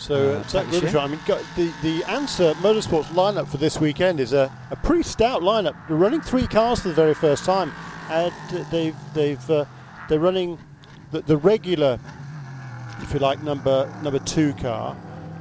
So 0.00 0.30
uh, 0.32 0.42
Zach 0.48 0.66
Robichon, 0.66 1.02
I 1.02 1.06
mean, 1.08 1.20
the 1.56 1.72
the 1.82 2.02
ANSA 2.08 2.54
Motorsports 2.54 3.08
lineup 3.08 3.48
for 3.48 3.58
this 3.58 3.78
weekend 3.78 4.18
is 4.18 4.32
a, 4.32 4.50
a 4.70 4.76
pretty 4.76 5.02
stout 5.02 5.42
lineup. 5.42 5.74
They're 5.88 5.96
running 5.96 6.22
three 6.22 6.46
cars 6.46 6.80
for 6.80 6.88
the 6.88 6.94
very 6.94 7.12
first 7.12 7.44
time, 7.44 7.70
and 8.08 8.32
they've 8.70 8.96
they've 9.12 9.50
uh, 9.50 9.66
they're 10.08 10.18
running 10.18 10.58
the, 11.12 11.20
the 11.20 11.36
regular, 11.36 11.98
if 13.02 13.12
you 13.12 13.20
like, 13.20 13.42
number 13.42 13.92
number 14.02 14.18
two 14.20 14.54
car. 14.54 14.96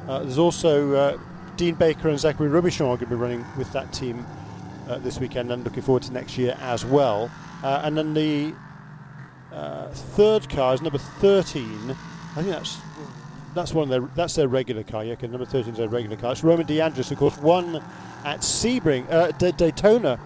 Uh, 0.10 0.20
there's 0.24 0.38
also 0.38 0.94
uh, 0.94 1.18
Dean 1.56 1.76
Baker 1.76 2.10
and 2.10 2.20
Zachary 2.20 2.50
Robichon 2.50 2.82
are 2.82 2.98
going 2.98 3.00
to 3.00 3.06
be 3.08 3.16
running 3.16 3.46
with 3.56 3.72
that 3.72 3.94
team 3.94 4.26
uh, 4.90 5.00
this 5.00 5.20
weekend 5.20 5.52
and 5.54 5.64
looking 5.64 5.84
forward 5.84 6.04
to 6.04 6.12
next 6.12 6.38
year 6.38 6.58
as 6.60 6.84
well. 6.84 7.32
Uh, 7.64 7.80
and 7.84 7.98
then 7.98 8.14
the 8.14 8.54
uh, 9.54 9.88
third 9.88 10.50
car 10.50 10.74
is 10.74 10.82
number 10.82 10.98
13. 10.98 11.96
I 12.36 12.42
think 12.44 12.48
that's 12.48 12.78
that's 13.54 13.74
one 13.74 13.84
of 13.84 13.90
their 13.90 14.10
that's 14.16 14.36
their 14.36 14.48
regular 14.48 14.84
car. 14.84 15.04
Yeah, 15.04 15.16
number 15.22 15.46
13 15.46 15.74
is 15.74 15.78
their 15.78 15.90
regular 15.90 16.16
car. 16.18 16.32
It's 16.32 16.44
Roman 16.44 16.66
De 16.66 16.80
Angelis, 16.82 17.12
of 17.12 17.18
course, 17.18 17.38
won 17.38 17.82
at 18.24 18.42
Sebring, 18.42 19.12
uh, 19.12 19.32
D- 19.38 19.52
Daytona 19.52 20.20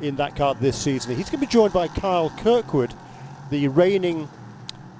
in 0.00 0.16
that 0.16 0.34
car 0.36 0.54
this 0.54 0.80
season. 0.80 1.16
He's 1.16 1.30
going 1.30 1.40
to 1.40 1.46
be 1.46 1.50
joined 1.50 1.72
by 1.72 1.88
Kyle 1.88 2.30
Kirkwood, 2.30 2.94
the 3.50 3.68
reigning 3.68 4.28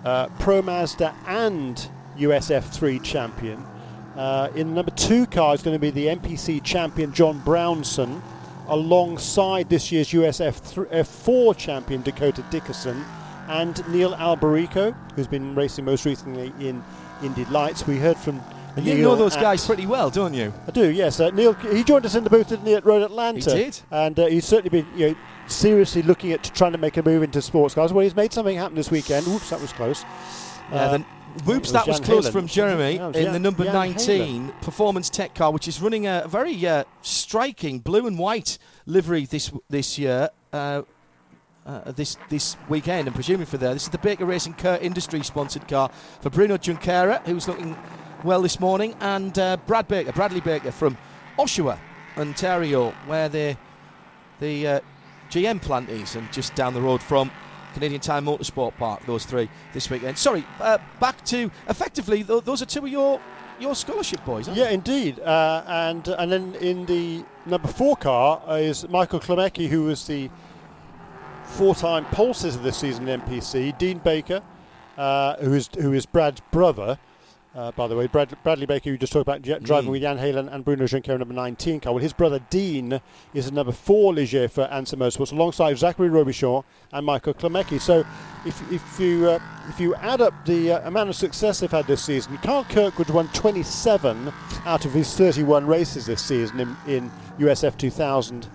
uh, 0.04 0.28
Pro 0.38 0.62
Mazda 0.62 1.14
and 1.26 1.90
USF3 2.16 3.02
champion. 3.02 3.66
Uh, 4.16 4.48
in 4.54 4.74
number 4.74 4.90
two 4.90 5.26
car 5.26 5.54
is 5.54 5.62
going 5.62 5.74
to 5.74 5.78
be 5.78 5.90
the 5.90 6.06
MPC 6.06 6.62
champion 6.64 7.12
John 7.12 7.38
Brownson, 7.40 8.22
alongside 8.66 9.68
this 9.68 9.92
year's 9.92 10.10
USF 10.10 10.88
F4 10.90 11.56
champion 11.56 12.02
Dakota 12.02 12.42
Dickerson, 12.50 13.06
and 13.46 13.86
Neil 13.86 14.14
Alberico, 14.14 14.94
who's 15.14 15.26
been 15.26 15.54
racing 15.54 15.84
most 15.84 16.04
recently 16.04 16.52
in 16.58 16.82
Indy 17.22 17.44
Lights. 17.46 17.86
We 17.86 17.98
heard 17.98 18.16
from 18.16 18.42
and 18.78 18.86
you 18.86 18.98
know 18.98 19.16
those 19.16 19.34
guys 19.34 19.66
pretty 19.66 19.86
well, 19.86 20.08
don't 20.08 20.34
you? 20.34 20.52
I 20.66 20.70
do, 20.70 20.88
yes. 20.90 21.18
Uh, 21.18 21.30
Neil, 21.30 21.52
he 21.54 21.82
joined 21.82 22.06
us 22.06 22.14
in 22.14 22.22
the 22.22 22.30
booth, 22.30 22.48
didn't 22.48 22.66
he, 22.66 22.74
at 22.74 22.84
Road 22.84 23.02
Atlanta? 23.02 23.38
He 23.52 23.64
did. 23.64 23.80
And 23.90 24.18
uh, 24.18 24.26
he's 24.26 24.44
certainly 24.44 24.82
been 24.82 24.98
you 24.98 25.08
know, 25.08 25.16
seriously 25.48 26.02
looking 26.02 26.32
at 26.32 26.44
trying 26.54 26.72
to 26.72 26.78
make 26.78 26.96
a 26.96 27.02
move 27.02 27.24
into 27.24 27.42
sports 27.42 27.74
cars. 27.74 27.92
Well, 27.92 28.04
he's 28.04 28.14
made 28.14 28.32
something 28.32 28.56
happen 28.56 28.76
this 28.76 28.90
weekend. 28.90 29.26
Whoops, 29.26 29.50
that 29.50 29.60
was 29.60 29.72
close. 29.72 30.04
Yeah, 30.70 30.76
uh, 30.76 30.98
Whoops, 31.44 31.72
that 31.72 31.86
was 31.86 32.00
close 32.00 32.28
from 32.28 32.46
Jeremy 32.46 32.96
in 32.96 33.12
Jan, 33.12 33.32
the 33.32 33.38
number 33.38 33.64
Jan 33.64 33.74
19 33.74 34.52
Performance 34.62 35.10
Tech 35.10 35.34
car, 35.34 35.52
which 35.52 35.68
is 35.68 35.80
running 35.80 36.06
a 36.06 36.24
very 36.28 36.64
uh, 36.66 36.84
striking 37.02 37.80
blue 37.80 38.06
and 38.06 38.18
white 38.18 38.58
livery 38.86 39.26
this 39.26 39.50
this 39.68 39.98
year. 39.98 40.30
Uh, 40.52 40.82
uh, 41.68 41.92
this 41.92 42.16
this 42.28 42.56
weekend, 42.66 43.06
and 43.08 43.14
presuming 43.14 43.46
for 43.46 43.58
there, 43.58 43.74
this 43.74 43.84
is 43.84 43.90
the 43.90 43.98
Baker 43.98 44.24
Racing 44.24 44.54
Kurt 44.54 44.80
Industry 44.82 45.22
sponsored 45.22 45.68
car 45.68 45.90
for 46.20 46.30
Bruno 46.30 46.56
Junqueira, 46.56 47.20
who's 47.26 47.46
looking 47.46 47.78
well 48.22 48.42
this 48.42 48.58
morning, 48.58 48.94
and 49.00 49.38
uh, 49.38 49.58
Brad 49.58 49.86
Baker, 49.86 50.12
Bradley 50.12 50.40
Baker 50.40 50.72
from 50.72 50.98
Oshawa, 51.38 51.82
Ontario, 52.16 52.96
where 53.02 53.28
the 53.28 53.58
the 54.40 54.66
uh, 54.66 54.80
GM 55.30 55.60
plant 55.60 55.90
is, 55.90 56.16
and 56.16 56.30
just 56.32 56.54
down 56.54 56.72
the 56.72 56.82
road 56.82 57.02
from 57.02 57.32
Canadian 57.72 58.00
Tire 58.00 58.22
Motorsport 58.22 58.76
Park. 58.76 59.04
Those 59.04 59.26
three 59.26 59.50
this 59.72 59.90
weekend. 59.90 60.16
Sorry, 60.16 60.46
uh, 60.58 60.78
back 60.98 61.22
to 61.24 61.50
effectively. 61.68 62.24
Th- 62.24 62.42
those 62.42 62.62
are 62.62 62.66
two 62.66 62.80
of 62.80 62.88
your 62.88 63.20
your 63.58 63.74
scholarship 63.74 64.24
boys. 64.24 64.48
yeah, 64.48 64.70
indeed. 64.70 65.20
Uh, 65.20 65.64
and 65.66 66.08
and 66.08 66.32
then 66.32 66.54
in 66.54 66.86
the 66.86 67.26
number 67.44 67.68
four 67.68 67.96
car 67.96 68.58
is 68.58 68.88
Michael 68.88 69.20
Klemecki, 69.20 69.68
who 69.68 69.82
was 69.84 70.06
the 70.06 70.30
four-time 71.48 72.04
pole 72.06 72.34
sitter 72.34 72.58
this 72.58 72.76
season 72.76 73.08
in 73.08 73.20
MPC. 73.20 73.76
Dean 73.78 73.98
Baker, 73.98 74.42
uh, 74.96 75.36
who 75.36 75.54
is 75.54 75.68
who 75.80 75.92
is 75.92 76.06
Brad's 76.06 76.40
brother. 76.50 76.98
Uh, 77.56 77.72
by 77.72 77.88
the 77.88 77.96
way, 77.96 78.06
Brad, 78.06 78.32
Bradley 78.44 78.66
Baker, 78.66 78.90
you 78.90 78.98
just 78.98 79.12
talked 79.12 79.22
about 79.26 79.42
j- 79.42 79.58
driving 79.60 79.88
Mm. 79.88 79.92
with 79.92 80.02
Jan 80.02 80.18
Heylen 80.18 80.52
and 80.52 80.64
Bruno 80.64 80.84
Junqueira, 80.84 81.18
number 81.18 81.34
19 81.34 81.80
car. 81.80 81.92
Well, 81.94 82.02
his 82.02 82.12
brother 82.12 82.38
Dean 82.50 83.00
is 83.34 83.48
a 83.48 83.50
number 83.52 83.72
four 83.72 84.12
Ligier 84.12 84.48
for 84.48 84.68
Ansa 84.68 84.94
Motorsports, 84.96 85.32
alongside 85.32 85.76
Zachary 85.78 86.08
Robichon 86.08 86.62
and 86.92 87.06
Michael 87.06 87.34
Klemecki. 87.34 87.80
So, 87.80 88.04
if, 88.44 88.70
if 88.70 89.00
you 89.00 89.30
uh, 89.30 89.38
if 89.68 89.80
you 89.80 89.94
add 89.96 90.20
up 90.20 90.34
the 90.44 90.72
uh, 90.72 90.86
amount 90.86 91.08
of 91.08 91.16
success 91.16 91.58
they've 91.58 91.70
had 91.70 91.86
this 91.86 92.04
season, 92.04 92.36
Kyle 92.38 92.64
Kirkwood 92.64 93.10
won 93.10 93.26
27 93.28 94.32
out 94.66 94.84
of 94.84 94.92
his 94.92 95.12
31 95.16 95.66
races 95.66 96.06
this 96.06 96.22
season 96.22 96.60
in, 96.60 96.76
in 96.86 97.10
USF 97.40 97.76
2000 97.78 98.46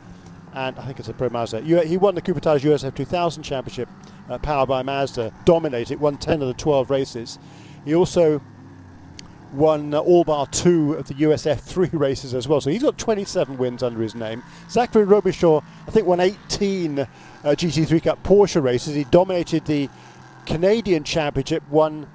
and 0.54 0.78
I 0.78 0.86
think 0.86 1.00
it's 1.00 1.10
a 1.10 1.14
Pro 1.14 1.30
Mazda. 1.30 1.62
He 1.62 1.98
won 1.98 2.16
the 2.16 2.22
Cooper 2.22 2.40
Tires 2.40 2.64
USF 2.64 2.96
2000 2.96 3.44
Championship, 3.44 3.90
uh, 4.30 4.38
powered 4.38 4.70
by 4.70 4.84
Mazda, 4.84 5.34
dominated, 5.46 6.00
won 6.00 6.18
10 6.18 6.42
of 6.42 6.48
the 6.48 6.54
12 6.54 6.90
races. 6.90 7.40
He 7.86 7.96
also 7.96 8.42
won 9.54 9.94
uh, 9.94 10.00
all 10.00 10.24
bar 10.24 10.48
two 10.48 10.94
of 10.94 11.08
the 11.08 11.14
USF 11.16 11.60
3 11.60 11.90
races 11.94 12.34
as 12.34 12.48
well, 12.48 12.62
so 12.62 12.70
he's 12.70 12.84
got 12.84 12.98
27 12.98 13.58
wins 13.58 13.84
under 13.84 14.02
his 14.02 14.16
name. 14.16 14.44
Zachary 14.70 15.06
Robichon, 15.06 15.64
I 15.88 15.92
think, 15.92 16.08
won 16.08 16.20
18 16.20 17.00
uh, 17.00 17.06
GT3 17.44 18.04
Cup 18.04 18.24
Porsche 18.24 18.62
races. 18.62 18.96
He 18.96 19.04
dominated 19.06 19.66
the 19.66 19.90
Canadian 20.46 21.04
Championship, 21.04 21.64
won 21.70 22.08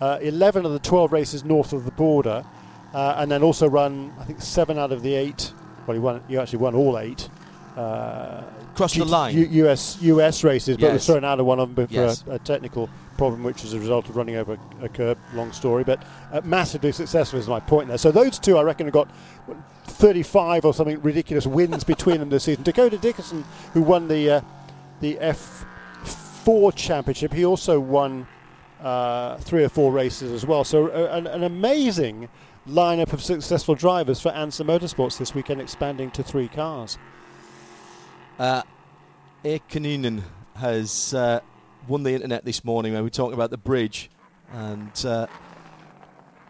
uh, 0.00 0.18
11 0.20 0.64
of 0.64 0.72
the 0.72 0.78
12 0.78 1.12
races 1.12 1.44
north 1.44 1.72
of 1.72 1.84
the 1.84 1.90
border, 1.92 2.44
uh, 2.94 3.14
and 3.18 3.30
then 3.30 3.42
also 3.42 3.68
run, 3.68 4.12
I 4.18 4.24
think, 4.24 4.40
seven 4.40 4.78
out 4.78 4.92
of 4.92 5.02
the 5.02 5.14
eight. 5.14 5.52
Well, 5.86 5.94
he 5.94 6.00
won. 6.00 6.22
He 6.28 6.36
actually 6.36 6.58
won 6.58 6.74
all 6.74 6.98
eight. 6.98 7.28
Uh, 7.76 8.42
Crossed 8.74 8.96
the 8.96 9.04
line. 9.04 9.34
U- 9.36 9.66
US 9.66 10.00
US 10.00 10.42
races, 10.44 10.76
but 10.78 10.92
was 10.92 11.02
Yes. 11.02 11.06
thrown 11.06 11.24
out 11.24 11.38
of 11.40 11.46
one 11.46 11.60
of 11.60 11.74
them 11.74 11.86
for 11.86 11.92
Yes. 11.92 12.24
a, 12.26 12.32
a 12.34 12.38
technical 12.38 12.88
problem, 13.18 13.42
which 13.42 13.62
was 13.62 13.74
a 13.74 13.78
result 13.78 14.08
of 14.08 14.16
running 14.16 14.36
over 14.36 14.56
a 14.82 14.88
curb. 14.88 15.18
Long 15.34 15.52
story, 15.52 15.84
but 15.84 16.02
uh, 16.32 16.40
massively 16.44 16.92
successful 16.92 17.38
is 17.38 17.48
my 17.48 17.60
point 17.60 17.88
there. 17.88 17.98
So 17.98 18.10
those 18.10 18.38
two, 18.38 18.56
I 18.58 18.62
reckon, 18.62 18.86
have 18.86 18.94
got 18.94 19.10
35 19.86 20.64
or 20.64 20.74
something 20.74 21.00
ridiculous 21.02 21.46
wins 21.46 21.84
between 21.94 22.18
them 22.20 22.30
this 22.30 22.44
season. 22.44 22.64
Dakota 22.64 22.96
Dickerson, 22.98 23.44
who 23.74 23.82
won 23.82 24.08
the 24.08 24.30
uh, 24.30 24.40
the 25.00 25.18
F4 25.20 26.74
championship, 26.74 27.32
he 27.34 27.44
also 27.44 27.78
won 27.78 28.26
uh, 28.82 29.36
three 29.38 29.64
or 29.64 29.68
four 29.68 29.92
races 29.92 30.32
as 30.32 30.46
well. 30.46 30.64
So 30.64 30.88
uh, 30.88 31.10
an, 31.12 31.26
an 31.26 31.42
amazing 31.44 32.28
lineup 32.66 33.12
of 33.12 33.22
successful 33.22 33.74
drivers 33.74 34.20
for 34.20 34.30
Ansa 34.32 34.64
Motorsports 34.64 35.18
this 35.18 35.34
weekend, 35.34 35.60
expanding 35.60 36.10
to 36.12 36.22
three 36.22 36.48
cars. 36.48 36.98
Uh, 38.38 38.62
Erik 39.44 39.66
Kaninen 39.68 40.22
has 40.56 41.14
uh, 41.14 41.40
won 41.88 42.02
the 42.02 42.12
internet 42.12 42.44
this 42.44 42.64
morning 42.64 42.92
when 42.92 43.00
we 43.02 43.06
were 43.06 43.10
talking 43.10 43.34
about 43.34 43.50
the 43.50 43.56
bridge 43.56 44.10
and 44.52 45.06
uh, 45.06 45.26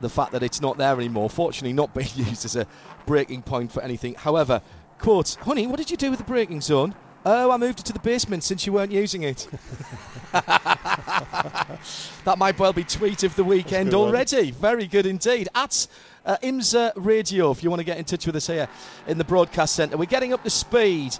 the 0.00 0.08
fact 0.08 0.32
that 0.32 0.42
it's 0.42 0.60
not 0.60 0.78
there 0.78 0.96
anymore. 0.96 1.30
Fortunately, 1.30 1.72
not 1.72 1.94
being 1.94 2.08
used 2.16 2.44
as 2.44 2.56
a 2.56 2.66
breaking 3.06 3.42
point 3.42 3.70
for 3.70 3.82
anything. 3.82 4.14
However, 4.14 4.62
quote, 4.98 5.36
honey, 5.42 5.66
what 5.68 5.76
did 5.76 5.90
you 5.90 5.96
do 5.96 6.10
with 6.10 6.18
the 6.18 6.24
breaking 6.24 6.60
zone? 6.60 6.94
Oh, 7.24 7.50
I 7.50 7.56
moved 7.56 7.80
it 7.80 7.86
to 7.86 7.92
the 7.92 7.98
basement 7.98 8.44
since 8.44 8.66
you 8.66 8.72
weren't 8.72 8.92
using 8.92 9.24
it. 9.24 9.48
that 10.32 11.78
might 12.36 12.56
well 12.56 12.72
be 12.72 12.84
tweet 12.84 13.24
of 13.24 13.34
the 13.34 13.42
weekend 13.42 13.90
good 13.90 13.98
one. 13.98 14.08
already. 14.08 14.52
Very 14.52 14.86
good 14.86 15.06
indeed. 15.06 15.48
At 15.52 15.88
uh, 16.24 16.36
IMSA 16.42 16.92
Radio, 16.94 17.50
if 17.50 17.64
you 17.64 17.70
want 17.70 17.80
to 17.80 17.84
get 17.84 17.98
in 17.98 18.04
touch 18.04 18.26
with 18.26 18.36
us 18.36 18.46
here 18.46 18.68
in 19.08 19.18
the 19.18 19.24
broadcast 19.24 19.74
centre. 19.74 19.96
We're 19.96 20.04
getting 20.04 20.32
up 20.32 20.44
to 20.44 20.50
speed. 20.50 21.16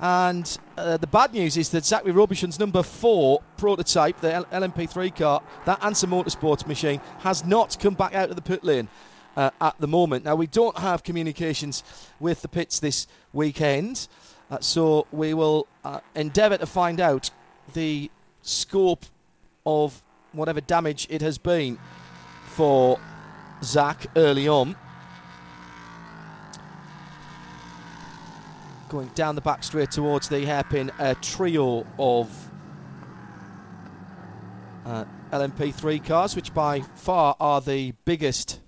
And 0.00 0.58
uh, 0.76 0.98
the 0.98 1.06
bad 1.06 1.32
news 1.32 1.56
is 1.56 1.70
that 1.70 1.84
Zachary 1.84 2.12
Robichon's 2.12 2.58
number 2.58 2.82
four 2.82 3.40
prototype, 3.56 4.20
the 4.20 4.34
L- 4.34 4.44
LMP3 4.46 5.16
car, 5.16 5.42
that 5.64 5.80
ANSA 5.80 6.06
Motorsports 6.06 6.66
machine, 6.66 7.00
has 7.20 7.44
not 7.44 7.78
come 7.80 7.94
back 7.94 8.14
out 8.14 8.28
of 8.28 8.36
the 8.36 8.42
pit 8.42 8.62
lane 8.62 8.88
uh, 9.36 9.50
at 9.60 9.74
the 9.78 9.88
moment. 9.88 10.24
Now, 10.24 10.34
we 10.34 10.46
don't 10.46 10.76
have 10.78 11.02
communications 11.02 11.82
with 12.20 12.42
the 12.42 12.48
pits 12.48 12.78
this 12.78 13.06
weekend, 13.32 14.08
uh, 14.50 14.58
so 14.60 15.06
we 15.12 15.32
will 15.32 15.66
uh, 15.84 16.00
endeavour 16.14 16.58
to 16.58 16.66
find 16.66 17.00
out 17.00 17.30
the 17.72 18.10
scope 18.42 19.06
of 19.64 20.02
whatever 20.32 20.60
damage 20.60 21.06
it 21.10 21.22
has 21.22 21.38
been 21.38 21.78
for 22.48 23.00
Zach 23.62 24.06
early 24.14 24.46
on. 24.46 24.76
Going 28.96 29.08
down 29.08 29.34
the 29.34 29.42
back 29.42 29.62
straight 29.62 29.90
towards 29.90 30.30
the 30.30 30.40
hairpin, 30.46 30.90
a 30.98 31.14
trio 31.16 31.86
of 31.98 32.30
uh, 34.86 35.04
LMP3 35.30 36.02
cars, 36.02 36.34
which 36.34 36.54
by 36.54 36.80
far 36.80 37.36
are 37.38 37.60
the 37.60 37.92
biggest. 38.06 38.58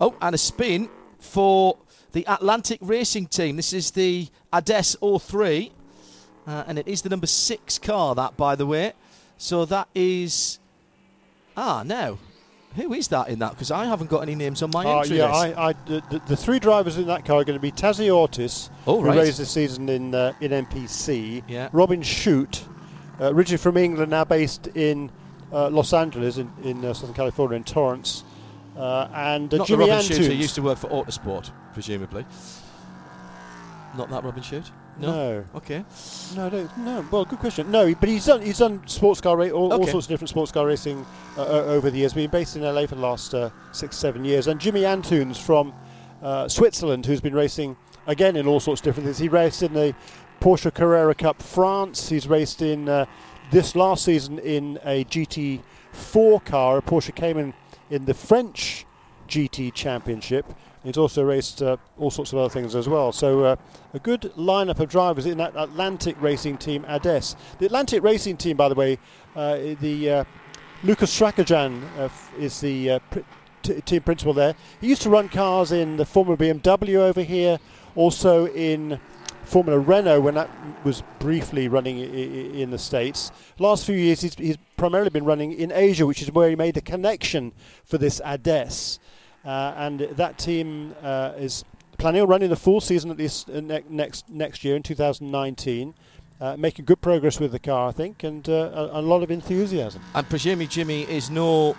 Oh, 0.00 0.16
and 0.20 0.34
a 0.34 0.38
spin 0.38 0.88
for 1.20 1.78
the 2.10 2.24
Atlantic 2.26 2.80
Racing 2.82 3.26
Team. 3.28 3.54
This 3.54 3.72
is 3.72 3.92
the 3.92 4.26
ADESS 4.52 4.96
03, 5.20 5.70
uh, 6.48 6.64
and 6.66 6.76
it 6.76 6.88
is 6.88 7.02
the 7.02 7.08
number 7.08 7.28
six 7.28 7.78
car, 7.78 8.16
that, 8.16 8.36
by 8.36 8.56
the 8.56 8.66
way. 8.66 8.92
So 9.38 9.64
that 9.66 9.86
is. 9.94 10.58
Ah, 11.56 11.84
no. 11.86 12.18
Who 12.76 12.92
is 12.94 13.08
that 13.08 13.28
in 13.28 13.38
that? 13.40 13.50
Because 13.50 13.70
I 13.70 13.84
haven't 13.84 14.06
got 14.08 14.20
any 14.20 14.34
names 14.34 14.62
on 14.62 14.70
my 14.70 14.84
Uh, 14.84 15.00
entry 15.00 15.18
yeah, 15.18 15.26
list. 15.30 15.58
I, 15.58 15.68
I, 15.68 15.74
the, 15.84 16.22
the- 16.24 16.36
three 16.36 16.58
drivers 16.58 16.96
in 16.96 17.06
that 17.06 17.24
car 17.24 17.38
are 17.40 17.44
going 17.44 17.56
to 17.56 17.60
be 17.60 17.70
Tazio 17.72 18.14
Ottis, 18.26 18.70
Oh, 18.86 19.00
who 19.00 19.08
right. 19.08 19.18
raced 19.18 19.38
this 19.38 19.50
season 19.52 19.88
in 19.88 20.14
uh, 20.14 20.32
in 20.40 20.50
MPC. 20.52 21.44
Yeah. 21.46 21.68
Robin 21.72 22.00
Shute, 22.02 22.68
uh, 23.20 23.32
originally 23.34 23.58
from 23.58 23.76
England, 23.76 24.10
now 24.10 24.24
based 24.24 24.68
in 24.68 25.10
uh, 25.50 25.68
Los 25.68 25.92
Angeles, 25.92 26.38
in, 26.38 26.52
in 26.56 26.82
uh, 26.84 26.94
Southern 26.94 27.14
California, 27.14 27.56
in 27.56 27.64
Torrance. 27.64 28.24
Uh, 28.74 29.06
and 29.12 29.52
uh, 29.52 29.58
Not 29.58 29.66
Jimmy 29.66 29.84
the 29.84 29.90
Robin 29.90 30.04
Shute 30.06 30.26
who 30.26 30.32
used 30.32 30.54
to 30.54 30.62
work 30.62 30.78
for 30.78 30.88
Autosport, 30.88 31.52
presumably. 31.72 32.26
Not 33.92 34.08
that 34.08 34.24
Robin 34.24 34.42
Shute? 34.42 34.72
No, 34.96 35.44
Okay. 35.54 35.84
no, 36.36 36.48
no, 36.48 36.68
no. 36.76 37.00
Well, 37.10 37.24
good 37.24 37.38
question. 37.38 37.70
No, 37.70 37.94
but 37.94 38.08
he's 38.08 38.26
done 38.26 38.42
he's 38.42 38.58
done 38.58 38.82
sports 38.86 39.20
car 39.20 39.36
ra- 39.36 39.48
all, 39.48 39.72
all 39.72 39.86
sorts 39.86 40.06
of 40.06 40.08
different 40.10 40.28
sports 40.28 40.52
car 40.52 40.66
racing 40.66 41.06
uh, 41.36 41.46
over 41.46 41.90
the 41.90 41.98
years. 41.98 42.12
He's 42.12 42.22
been 42.24 42.30
based 42.30 42.56
in 42.56 42.62
LA 42.62 42.86
for 42.86 42.94
the 42.96 43.00
last 43.00 43.34
uh, 43.34 43.50
six, 43.70 43.96
seven 43.96 44.24
years. 44.24 44.46
And 44.46 44.60
Jimmy 44.60 44.82
Antunes 44.82 45.38
from 45.40 45.74
uh, 46.20 46.46
Switzerland, 46.48 47.06
who's 47.06 47.20
been 47.22 47.34
racing 47.34 47.76
again 48.06 48.36
in 48.36 48.46
all 48.46 48.60
sorts 48.60 48.80
of 48.80 48.84
different 48.84 49.06
things. 49.06 49.18
He 49.18 49.28
raced 49.28 49.62
in 49.62 49.72
the 49.72 49.94
Porsche 50.40 50.72
Carrera 50.74 51.14
Cup 51.14 51.42
France. 51.42 52.10
He's 52.10 52.26
raced 52.28 52.60
in 52.60 52.88
uh, 52.88 53.06
this 53.50 53.74
last 53.74 54.04
season 54.04 54.38
in 54.40 54.78
a 54.84 55.04
GT4 55.06 56.44
car, 56.44 56.78
a 56.78 56.82
Porsche 56.82 57.14
Cayman 57.14 57.54
in 57.90 58.04
the 58.04 58.14
French 58.14 58.84
GT 59.28 59.72
Championship. 59.72 60.52
He's 60.84 60.96
also 60.96 61.22
raced 61.22 61.62
uh, 61.62 61.76
all 61.98 62.10
sorts 62.10 62.32
of 62.32 62.38
other 62.38 62.48
things 62.48 62.74
as 62.74 62.88
well. 62.88 63.12
So 63.12 63.44
uh, 63.44 63.56
a 63.94 63.98
good 63.98 64.32
lineup 64.36 64.80
of 64.80 64.88
drivers 64.88 65.26
in 65.26 65.38
that 65.38 65.52
Atlantic 65.56 66.16
racing 66.20 66.58
team, 66.58 66.84
ADESS. 66.88 67.36
The 67.58 67.66
Atlantic 67.66 68.02
racing 68.02 68.36
team, 68.36 68.56
by 68.56 68.68
the 68.68 68.74
way, 68.74 68.98
uh, 69.36 69.58
the 69.80 70.10
uh, 70.10 70.24
Lucas 70.82 71.16
Strakajan 71.16 71.82
uh, 71.98 72.08
is 72.36 72.60
the 72.60 72.90
uh, 72.90 72.98
pr- 73.10 73.20
t- 73.62 73.80
team 73.82 74.02
principal 74.02 74.32
there. 74.32 74.54
He 74.80 74.88
used 74.88 75.02
to 75.02 75.10
run 75.10 75.28
cars 75.28 75.70
in 75.70 75.96
the 75.96 76.04
former 76.04 76.36
BMW 76.36 76.96
over 76.96 77.22
here, 77.22 77.58
also 77.94 78.48
in 78.48 78.98
Formula 79.44 79.78
Renault 79.78 80.20
when 80.20 80.34
that 80.34 80.50
was 80.82 81.02
briefly 81.20 81.68
running 81.68 81.98
I- 81.98 82.02
I- 82.02 82.60
in 82.62 82.70
the 82.70 82.78
States. 82.78 83.30
Last 83.60 83.86
few 83.86 83.94
years, 83.94 84.20
he's, 84.22 84.34
he's 84.34 84.58
primarily 84.76 85.10
been 85.10 85.24
running 85.24 85.52
in 85.52 85.70
Asia, 85.70 86.06
which 86.06 86.22
is 86.22 86.32
where 86.32 86.48
he 86.50 86.56
made 86.56 86.74
the 86.74 86.80
connection 86.80 87.52
for 87.84 87.98
this 87.98 88.20
ADESS. 88.24 88.98
Uh, 89.44 89.74
and 89.76 90.00
that 90.00 90.38
team 90.38 90.94
uh, 91.02 91.32
is 91.36 91.64
planning 91.98 92.22
on 92.22 92.28
running 92.28 92.48
the 92.50 92.56
full 92.56 92.80
season 92.80 93.10
at 93.10 93.16
least 93.18 93.50
uh, 93.50 93.60
ne- 93.60 93.82
next 93.88 94.28
next 94.28 94.64
year 94.64 94.76
in 94.76 94.82
2019. 94.82 95.94
Uh, 96.40 96.56
making 96.56 96.84
good 96.84 97.00
progress 97.00 97.38
with 97.38 97.52
the 97.52 97.58
car, 97.60 97.88
I 97.88 97.92
think, 97.92 98.24
and 98.24 98.48
uh, 98.48 98.88
a, 98.92 98.98
a 98.98 99.02
lot 99.02 99.22
of 99.22 99.30
enthusiasm. 99.30 100.02
And 100.12 100.28
presumably 100.28 100.66
Jimmy 100.66 101.02
is 101.02 101.30
no 101.30 101.76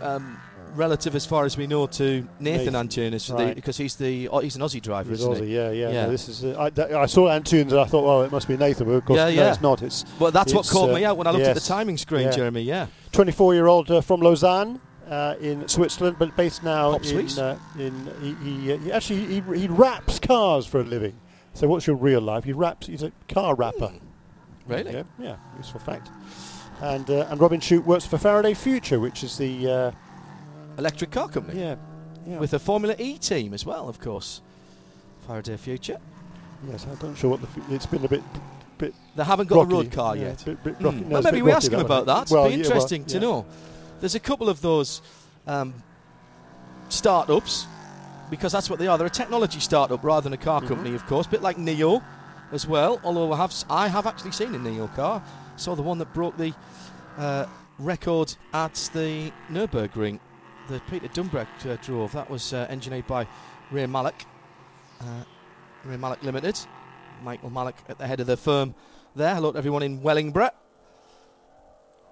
um, 0.00 0.40
relative, 0.74 1.16
as 1.16 1.26
far 1.26 1.44
as 1.44 1.56
we 1.56 1.66
know, 1.66 1.86
to 1.88 2.28
Nathan, 2.38 2.72
Nathan, 2.74 2.74
Antunes 2.74 3.32
right. 3.34 3.54
because 3.56 3.76
he's 3.76 3.96
the 3.96 4.28
oh, 4.28 4.38
he's 4.38 4.54
an 4.54 4.62
Aussie 4.62 4.80
driver, 4.80 5.10
He's 5.10 5.20
isn't 5.20 5.32
Aussie, 5.34 5.46
he? 5.46 5.56
yeah, 5.56 5.70
yeah. 5.70 5.90
Yeah. 5.90 6.04
No, 6.04 6.10
this 6.12 6.28
is. 6.28 6.44
Uh, 6.44 6.54
I, 6.56 6.70
th- 6.70 6.92
I 6.92 7.06
saw 7.06 7.28
Antunes 7.28 7.70
and 7.72 7.80
I 7.80 7.84
thought, 7.84 8.04
well, 8.04 8.22
it 8.22 8.30
must 8.30 8.46
be 8.46 8.56
Nathan. 8.56 8.86
But 8.86 8.92
of 8.92 9.04
course, 9.04 9.16
Yeah, 9.18 9.30
no, 9.34 9.48
it's 9.50 9.60
not. 9.60 9.82
It's 9.82 10.04
Well, 10.20 10.30
that's 10.30 10.52
what 10.52 10.60
It's, 10.60 10.72
caught 10.72 10.90
uh, 10.90 10.94
me 10.94 11.04
out 11.04 11.16
when 11.16 11.26
I 11.26 11.30
looked 11.30 11.46
at 11.46 11.54
the 11.54 11.60
timing 11.60 11.96
screen, 11.96 12.26
Yeah. 12.26 12.30
Jeremy. 12.30 12.62
Yeah. 12.62 12.86
24-year-old 13.12 13.90
uh, 13.90 14.00
from 14.02 14.20
Lausanne 14.20 14.80
uh, 15.06 15.34
in 15.40 15.66
Switzerland, 15.68 16.16
but 16.18 16.34
based 16.36 16.62
now 16.62 16.92
Pop 16.92 17.04
in. 17.04 17.38
Uh, 17.38 17.58
in 17.76 18.12
he, 18.18 18.34
he, 18.34 18.72
uh, 18.72 18.78
he 18.78 18.92
actually 18.92 19.26
he, 19.26 19.40
he 19.58 19.68
wraps 19.68 20.18
cars 20.18 20.66
for 20.66 20.80
a 20.80 20.84
living. 20.84 21.20
So 21.54 21.68
what's 21.68 21.86
your 21.86 21.96
real 21.96 22.20
life? 22.20 22.44
He 22.44 22.52
wraps. 22.52 22.86
He's 22.86 23.02
a 23.02 23.12
car 23.28 23.54
rapper. 23.54 23.92
Really? 24.66 24.92
Yeah, 24.92 25.02
yeah, 25.18 25.36
useful 25.56 25.80
fact. 25.80 26.10
And 26.80 27.08
uh, 27.08 27.26
and 27.30 27.40
Robin 27.40 27.60
Shute 27.60 27.84
works 27.86 28.04
for 28.04 28.18
Faraday 28.18 28.52
Future, 28.54 28.98
which 29.00 29.22
is 29.22 29.38
the 29.38 29.70
uh, 29.70 29.90
Electric 30.76 31.10
car 31.12 31.28
company 31.28 31.60
yeah, 31.60 31.76
yeah. 32.26 32.38
with 32.38 32.52
a 32.52 32.58
Formula 32.58 32.94
E 32.98 33.16
team 33.16 33.54
as 33.54 33.64
well, 33.64 33.88
of 33.88 33.98
course. 34.00 34.42
Faraday 35.26 35.56
Future. 35.56 35.98
yes, 36.68 36.84
I'm 36.84 36.98
not 37.08 37.16
sure 37.16 37.30
what 37.30 37.40
the. 37.40 37.46
F- 37.48 37.70
it's 37.70 37.86
been 37.86 38.04
a 38.04 38.08
bit 38.08 38.22
bit 38.76 38.94
They 39.14 39.24
haven't 39.24 39.48
got 39.48 39.56
rocky. 39.58 39.72
a 39.72 39.76
road 39.76 39.92
car 39.92 40.16
yeah, 40.16 40.22
yet. 40.24 40.44
Bit, 40.44 40.62
bit 40.64 40.74
Hmm. 40.76 40.84
rocky. 40.84 41.00
No, 41.00 41.08
well, 41.08 41.22
maybe 41.22 41.42
we 41.42 41.52
ask 41.52 41.72
him 41.72 41.80
about 41.80 42.06
that. 42.06 42.28
Well, 42.30 42.46
It'd 42.46 42.58
be 42.58 42.62
yeah, 42.62 42.68
well, 42.68 42.76
interesting 42.76 43.04
to 43.06 43.20
know. 43.20 43.46
There's 44.00 44.14
a 44.14 44.20
couple 44.20 44.48
of 44.48 44.60
those 44.60 45.00
um, 45.46 45.82
startups 46.88 47.68
because 48.28 48.52
that's 48.52 48.68
what 48.68 48.78
they 48.78 48.86
are. 48.86 48.98
They're 48.98 49.06
a 49.06 49.10
technology 49.10 49.60
startup 49.60 50.04
rather 50.04 50.22
than 50.24 50.32
a 50.32 50.38
car 50.38 50.60
Mm-hmm. 50.60 50.68
company, 50.68 50.94
of 50.94 51.04
course, 51.06 51.26
a 51.26 51.30
bit 51.30 51.42
like 51.42 51.56
NIO 51.56 52.02
as 52.50 52.66
well. 52.66 53.00
Although 53.02 53.32
I 53.32 53.36
have 53.38 53.54
I 53.70 53.88
have 53.88 54.06
actually 54.06 54.32
seen 54.32 54.54
a 54.54 54.58
NIO 54.58 54.92
car. 54.92 55.22
Saw 55.56 55.74
the 55.74 55.82
one 55.82 55.98
that 55.98 56.12
broke 56.12 56.36
the 56.36 56.54
uh, 57.16 57.46
record 57.78 58.36
at 58.52 58.90
the 58.92 59.34
Nürburgring 59.50 60.20
that 60.66 60.86
Peter 60.86 61.08
Dumbreck 61.08 61.64
uh, 61.70 61.76
drove. 61.80 62.12
That 62.12 62.28
was 62.28 62.52
uh, 62.52 62.66
engineered 62.68 63.06
by 63.06 63.28
Ray 63.70 63.86
Mallock, 63.86 64.26
uh, 65.00 65.24
Ray 65.84 65.96
Mallock 65.96 66.22
Limited. 66.22 66.66
Michael 67.18 67.48
Mallock 67.50 67.82
at 67.88 67.96
the 67.98 68.06
head 68.06 68.20
of 68.20 68.26
the 68.26 68.36
firm 68.36 68.74
there. 69.14 69.34
Hello 69.34 69.52
to 69.52 69.56
everyone 69.58 69.82
in 69.82 70.02
Wellingborough, 70.02 70.50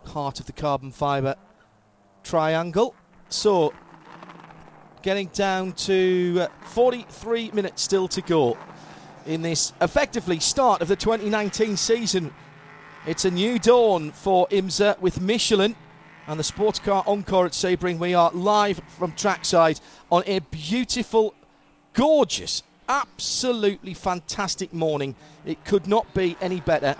heart 0.06 0.40
of 0.40 0.46
the 0.46 0.52
carbon 0.52 0.92
fibre 0.92 1.34
triangle. 2.24 2.94
So, 3.28 3.74
getting 5.02 5.28
down 5.28 5.72
to 5.72 6.40
uh, 6.40 6.48
43 6.64 7.50
minutes 7.52 7.82
still 7.82 8.08
to 8.08 8.22
go 8.22 8.58
in 9.26 9.42
this 9.42 9.72
effectively 9.80 10.40
start 10.40 10.82
of 10.82 10.88
the 10.88 10.96
2019 10.96 11.76
season. 11.76 12.32
It's 13.06 13.24
a 13.24 13.30
new 13.30 13.58
dawn 13.58 14.10
for 14.12 14.48
IMSA 14.48 14.98
with 15.00 15.20
Michelin 15.20 15.76
and 16.26 16.40
the 16.40 16.44
sports 16.44 16.78
car 16.78 17.04
encore 17.06 17.46
at 17.46 17.52
Sebring. 17.52 17.98
We 17.98 18.14
are 18.14 18.30
live 18.32 18.80
from 18.98 19.12
trackside 19.12 19.78
on 20.10 20.22
a 20.26 20.38
beautiful, 20.38 21.34
gorgeous, 21.92 22.62
absolutely 22.88 23.94
fantastic 23.94 24.72
morning. 24.72 25.14
It 25.46 25.64
could 25.64 25.87
not 25.87 26.12
be 26.14 26.37
any 26.40 26.60
better. 26.60 26.96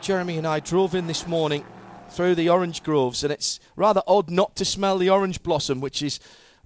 Jeremy 0.00 0.38
and 0.38 0.46
I 0.46 0.60
drove 0.60 0.94
in 0.94 1.06
this 1.06 1.26
morning 1.26 1.64
through 2.10 2.34
the 2.34 2.48
orange 2.48 2.82
groves, 2.82 3.22
and 3.22 3.32
it's 3.32 3.60
rather 3.76 4.02
odd 4.06 4.30
not 4.30 4.56
to 4.56 4.64
smell 4.64 4.98
the 4.98 5.10
orange 5.10 5.42
blossom, 5.42 5.80
which 5.80 6.02
is 6.02 6.20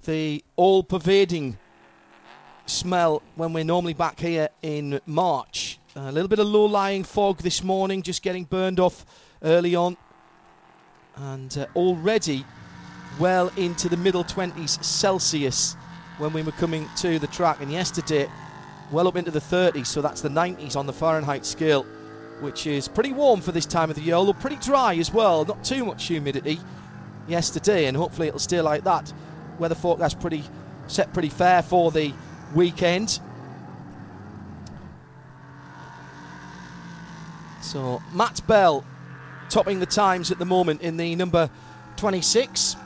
the 0.04 0.42
all 0.56 0.82
pervading 0.82 1.56
smell 2.66 3.22
when 3.36 3.52
we're 3.52 3.64
normally 3.64 3.94
back 3.94 4.18
here 4.20 4.48
in 4.62 5.00
March. 5.06 5.78
A 5.96 6.10
little 6.10 6.28
bit 6.28 6.38
of 6.38 6.46
low 6.46 6.64
lying 6.64 7.04
fog 7.04 7.38
this 7.38 7.62
morning, 7.62 8.02
just 8.02 8.22
getting 8.22 8.44
burned 8.44 8.80
off 8.80 9.04
early 9.42 9.74
on, 9.74 9.96
and 11.16 11.56
uh, 11.58 11.66
already 11.76 12.44
well 13.18 13.50
into 13.56 13.88
the 13.88 13.96
middle 13.96 14.24
20s 14.24 14.82
Celsius 14.82 15.76
when 16.18 16.32
we 16.32 16.42
were 16.42 16.52
coming 16.52 16.88
to 16.96 17.18
the 17.18 17.26
track, 17.26 17.60
and 17.60 17.70
yesterday 17.70 18.26
well 18.90 19.08
up 19.08 19.16
into 19.16 19.30
the 19.30 19.40
30s, 19.40 19.86
so 19.86 20.00
that's 20.00 20.20
the 20.20 20.28
90s 20.28 20.76
on 20.76 20.86
the 20.86 20.92
Fahrenheit 20.92 21.44
scale 21.44 21.86
which 22.42 22.66
is 22.66 22.88
pretty 22.88 23.12
warm 23.12 23.40
for 23.40 23.52
this 23.52 23.64
time 23.64 23.88
of 23.88 23.96
the 23.96 24.02
year, 24.02 24.14
although 24.14 24.32
pretty 24.32 24.56
dry 24.56 24.94
as 24.96 25.12
well. 25.12 25.44
Not 25.44 25.62
too 25.62 25.84
much 25.84 26.06
humidity 26.06 26.58
yesterday, 27.28 27.86
and 27.86 27.96
hopefully 27.96 28.28
it'll 28.28 28.40
stay 28.40 28.60
like 28.60 28.82
that. 28.84 29.12
Weather 29.58 29.76
forecast 29.76 30.20
pretty 30.20 30.44
set 30.88 31.12
pretty 31.12 31.28
fair 31.28 31.62
for 31.62 31.92
the 31.92 32.12
weekend. 32.52 33.20
So 37.60 38.02
Matt 38.12 38.44
Bell 38.46 38.84
topping 39.48 39.78
the 39.78 39.86
times 39.86 40.30
at 40.30 40.38
the 40.38 40.44
moment 40.44 40.80
in 40.80 40.96
the 40.96 41.14
number 41.14 41.48
26. 41.96 42.76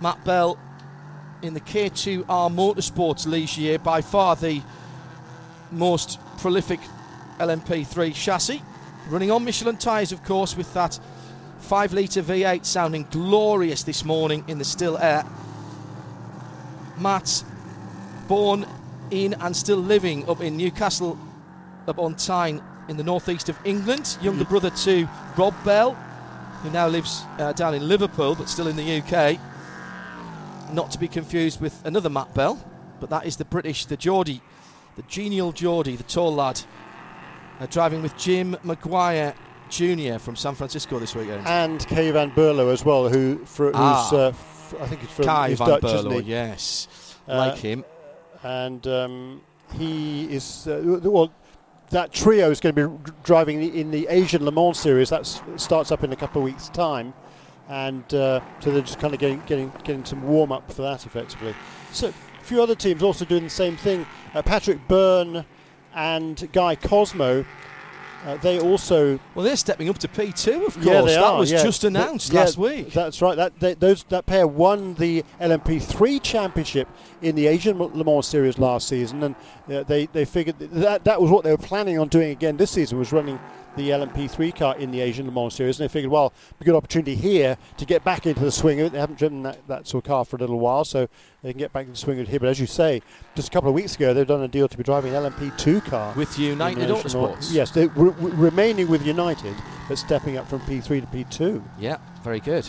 Matt 0.00 0.24
Bell 0.24 0.58
in 1.42 1.54
the 1.54 1.60
K2R 1.60 2.24
Motorsports 2.26 3.24
Ligier, 3.24 3.78
by 3.80 4.02
far 4.02 4.34
the 4.34 4.62
most 5.70 6.18
prolific 6.36 6.88
LMP3 7.38 8.14
chassis. 8.14 8.62
Running 9.08 9.30
on 9.30 9.44
Michelin 9.44 9.76
tyres, 9.76 10.12
of 10.12 10.22
course, 10.24 10.56
with 10.56 10.72
that 10.74 10.98
5 11.58 11.92
litre 11.92 12.22
V8 12.22 12.64
sounding 12.64 13.06
glorious 13.10 13.82
this 13.82 14.04
morning 14.04 14.44
in 14.48 14.58
the 14.58 14.64
still 14.64 14.98
air. 14.98 15.24
Matt, 16.98 17.44
born 18.28 18.66
in 19.10 19.34
and 19.40 19.56
still 19.56 19.78
living 19.78 20.28
up 20.28 20.40
in 20.40 20.56
Newcastle 20.56 21.18
upon 21.86 22.14
Tyne 22.14 22.60
in 22.88 22.96
the 22.96 23.02
northeast 23.02 23.48
of 23.48 23.58
England, 23.64 24.16
younger 24.20 24.44
brother 24.44 24.70
to 24.70 25.08
Rob 25.36 25.54
Bell, 25.64 25.92
who 26.62 26.70
now 26.70 26.88
lives 26.88 27.24
uh, 27.38 27.52
down 27.52 27.74
in 27.74 27.88
Liverpool 27.88 28.34
but 28.34 28.48
still 28.48 28.68
in 28.68 28.76
the 28.76 28.98
UK. 28.98 29.38
Not 30.72 30.90
to 30.92 30.98
be 30.98 31.08
confused 31.08 31.60
with 31.60 31.84
another 31.84 32.08
Matt 32.08 32.32
Bell, 32.34 32.58
but 33.00 33.10
that 33.10 33.26
is 33.26 33.36
the 33.36 33.44
British, 33.44 33.84
the 33.84 33.96
Geordie, 33.96 34.40
the 34.96 35.02
genial 35.02 35.52
Geordie, 35.52 35.96
the 35.96 36.02
tall 36.04 36.34
lad, 36.34 36.60
uh, 37.62 37.66
driving 37.70 38.02
with 38.02 38.16
Jim 38.16 38.56
McGuire 38.64 39.34
Jr. 39.68 40.18
from 40.18 40.36
San 40.36 40.54
Francisco 40.54 40.98
this 40.98 41.14
weekend. 41.14 41.46
And 41.46 41.86
Kay 41.86 42.10
Van 42.10 42.30
Berlo 42.32 42.72
as 42.72 42.84
well, 42.84 43.08
who 43.08 43.44
for, 43.46 43.66
who's 43.66 43.74
Ah. 43.76 44.12
uh, 44.14 44.28
f- 44.28 44.74
I 44.80 44.86
think 44.86 45.00
he's 45.02 45.10
from 45.10 45.24
Kai 45.26 45.48
he's 45.50 45.58
van 45.58 45.68
Dutch, 45.68 45.82
Berlo, 45.82 46.22
yes, 46.24 46.88
Uh, 47.28 47.36
like 47.36 47.58
him. 47.58 47.84
and 48.42 48.86
um, 48.86 49.40
he 49.74 50.24
is 50.24 50.66
uh, 50.66 50.80
well. 51.04 51.32
That 51.90 52.10
trio 52.10 52.50
is 52.50 52.58
going 52.58 52.74
to 52.74 52.88
be 52.88 53.12
driving 53.22 53.62
in 53.74 53.90
the 53.90 54.06
Asian 54.08 54.46
Le 54.46 54.50
Mans 54.50 54.78
series. 54.78 55.10
That 55.10 55.26
starts 55.56 55.92
up 55.92 56.02
in 56.02 56.10
a 56.10 56.16
couple 56.16 56.40
of 56.40 56.44
weeks' 56.44 56.70
time, 56.70 57.12
and 57.68 58.02
uh, 58.14 58.40
so 58.60 58.70
they're 58.70 58.80
just 58.80 58.98
kind 58.98 59.12
of 59.12 59.20
getting 59.20 59.40
getting 59.42 59.70
getting 59.84 60.04
some 60.06 60.22
warm 60.22 60.52
up 60.52 60.72
for 60.72 60.80
that 60.82 61.04
effectively. 61.04 61.54
So 61.90 62.08
a 62.08 62.12
few 62.44 62.62
other 62.62 62.74
teams 62.74 63.02
also 63.02 63.26
doing 63.26 63.44
the 63.44 63.50
same 63.50 63.76
thing. 63.76 64.06
Uh, 64.34 64.40
Patrick 64.40 64.78
Byrne 64.88 65.44
and 65.94 66.50
Guy 66.52 66.76
Cosmo. 66.76 67.44
Uh, 68.24 68.36
they 68.36 68.56
also 68.56 69.18
Well, 69.34 69.44
they're 69.44 69.56
stepping 69.56 69.88
up 69.88 69.98
to 69.98 70.06
P2, 70.06 70.66
of 70.68 70.74
course. 70.74 70.86
yeah, 70.86 71.02
that 71.02 71.22
are. 71.24 71.38
was 71.40 71.50
yeah. 71.50 71.60
just 71.60 71.82
announced 71.82 72.32
yeah, 72.32 72.40
last 72.40 72.56
week. 72.56 72.92
That's 72.92 73.20
right. 73.20 73.36
That 73.36 73.58
they, 73.58 73.74
those 73.74 74.04
that 74.04 74.26
pair 74.26 74.46
won 74.46 74.94
the 74.94 75.24
LMP3 75.40 76.22
championship 76.22 76.88
in 77.20 77.34
the 77.34 77.48
Asian 77.48 77.78
Le 77.78 78.04
Mans 78.04 78.24
series 78.24 78.58
last 78.58 78.86
season, 78.86 79.24
and 79.24 79.36
uh, 79.68 79.82
they 79.82 80.06
they 80.06 80.24
figured 80.24 80.60
that 80.60 81.02
that 81.02 81.20
was 81.20 81.32
what 81.32 81.42
they 81.42 81.50
were 81.50 81.58
planning 81.58 81.98
on 81.98 82.06
doing 82.06 82.30
again 82.30 82.56
this 82.58 82.70
season 82.70 82.96
was 82.96 83.10
running 83.10 83.40
the 83.76 83.90
LMP3 83.90 84.54
car 84.54 84.76
in 84.76 84.90
the 84.90 85.00
Asian 85.00 85.26
Le 85.26 85.32
Mans 85.32 85.54
series, 85.54 85.80
and 85.80 85.88
they 85.88 85.92
figured, 85.92 86.10
well, 86.10 86.32
a 86.60 86.64
good 86.64 86.74
opportunity 86.74 87.14
here 87.14 87.56
to 87.76 87.84
get 87.86 88.04
back 88.04 88.26
into 88.26 88.40
the 88.40 88.52
swing 88.52 88.80
of 88.80 88.86
it. 88.86 88.92
They 88.92 88.98
haven't 88.98 89.18
driven 89.18 89.42
that, 89.44 89.66
that 89.68 89.86
sort 89.86 90.04
of 90.04 90.08
car 90.08 90.24
for 90.24 90.36
a 90.36 90.40
little 90.40 90.58
while, 90.58 90.84
so 90.84 91.08
they 91.42 91.52
can 91.52 91.58
get 91.58 91.72
back 91.72 91.82
into 91.82 91.92
the 91.92 91.98
swing 91.98 92.18
of 92.20 92.26
it 92.26 92.30
here. 92.30 92.40
But 92.40 92.48
as 92.50 92.60
you 92.60 92.66
say, 92.66 93.02
just 93.34 93.48
a 93.48 93.50
couple 93.50 93.68
of 93.68 93.74
weeks 93.74 93.94
ago, 93.94 94.12
they've 94.12 94.26
done 94.26 94.42
a 94.42 94.48
deal 94.48 94.68
to 94.68 94.76
be 94.76 94.82
driving 94.82 95.14
an 95.14 95.22
LMP2 95.32 95.84
car 95.84 96.12
with 96.14 96.38
United 96.38 96.80
the 96.88 96.94
Asian 96.94 97.20
Le 97.20 97.28
Mans. 97.28 97.48
Autosports. 97.48 97.54
Yes, 97.54 97.70
they 97.70 97.86
re- 97.88 98.12
re- 98.18 98.32
remaining 98.32 98.88
with 98.88 99.06
United, 99.06 99.54
but 99.88 99.98
stepping 99.98 100.36
up 100.36 100.46
from 100.48 100.60
P3 100.60 101.00
to 101.00 101.06
P2. 101.06 101.62
Yeah, 101.78 101.96
very 102.22 102.40
good. 102.40 102.68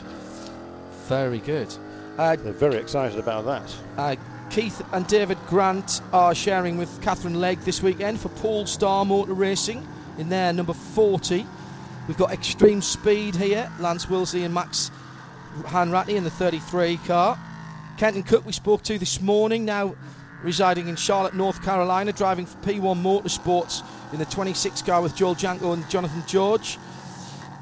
Very 1.07 1.39
good. 1.39 1.75
Uh, 2.17 2.35
They're 2.35 2.53
very 2.53 2.75
excited 2.77 3.19
about 3.19 3.45
that. 3.45 3.75
uh, 3.97 4.15
Keith 4.49 4.83
and 4.93 5.07
David 5.07 5.39
Grant 5.47 6.01
are 6.13 6.35
sharing 6.35 6.77
with 6.77 7.01
Catherine 7.01 7.39
Legg 7.41 7.59
this 7.61 7.81
weekend 7.81 8.19
for 8.19 8.29
Paul 8.29 8.67
Star 8.67 9.03
Motor 9.03 9.33
Racing 9.33 9.83
in 10.17 10.30
there, 10.30 10.54
number 10.54 10.73
40. 10.73 11.47
We've 12.08 12.17
got 12.17 12.32
Extreme 12.32 12.82
Speed 12.82 13.36
here, 13.36 13.69
Lance 13.78 14.08
Willsey 14.10 14.43
and 14.43 14.54
Max 14.54 14.91
Hanratty 15.56 16.10
in 16.15 16.23
the 16.23 16.30
33 16.30 16.97
car. 16.97 17.38
Kenton 17.97 18.23
Koch, 18.23 18.45
we 18.45 18.52
spoke 18.52 18.82
to 18.84 18.97
this 18.97 19.21
morning, 19.21 19.65
now 19.65 19.95
residing 20.41 20.88
in 20.88 20.95
Charlotte, 20.95 21.34
North 21.34 21.62
Carolina, 21.62 22.12
driving 22.12 22.45
for 22.45 22.58
P1 22.58 23.02
Motorsports 23.02 23.84
in 24.12 24.19
the 24.19 24.26
26 24.26 24.82
car 24.82 25.02
with 25.02 25.15
Joel 25.15 25.36
Janko 25.36 25.71
and 25.71 25.88
Jonathan 25.88 26.23
George, 26.26 26.78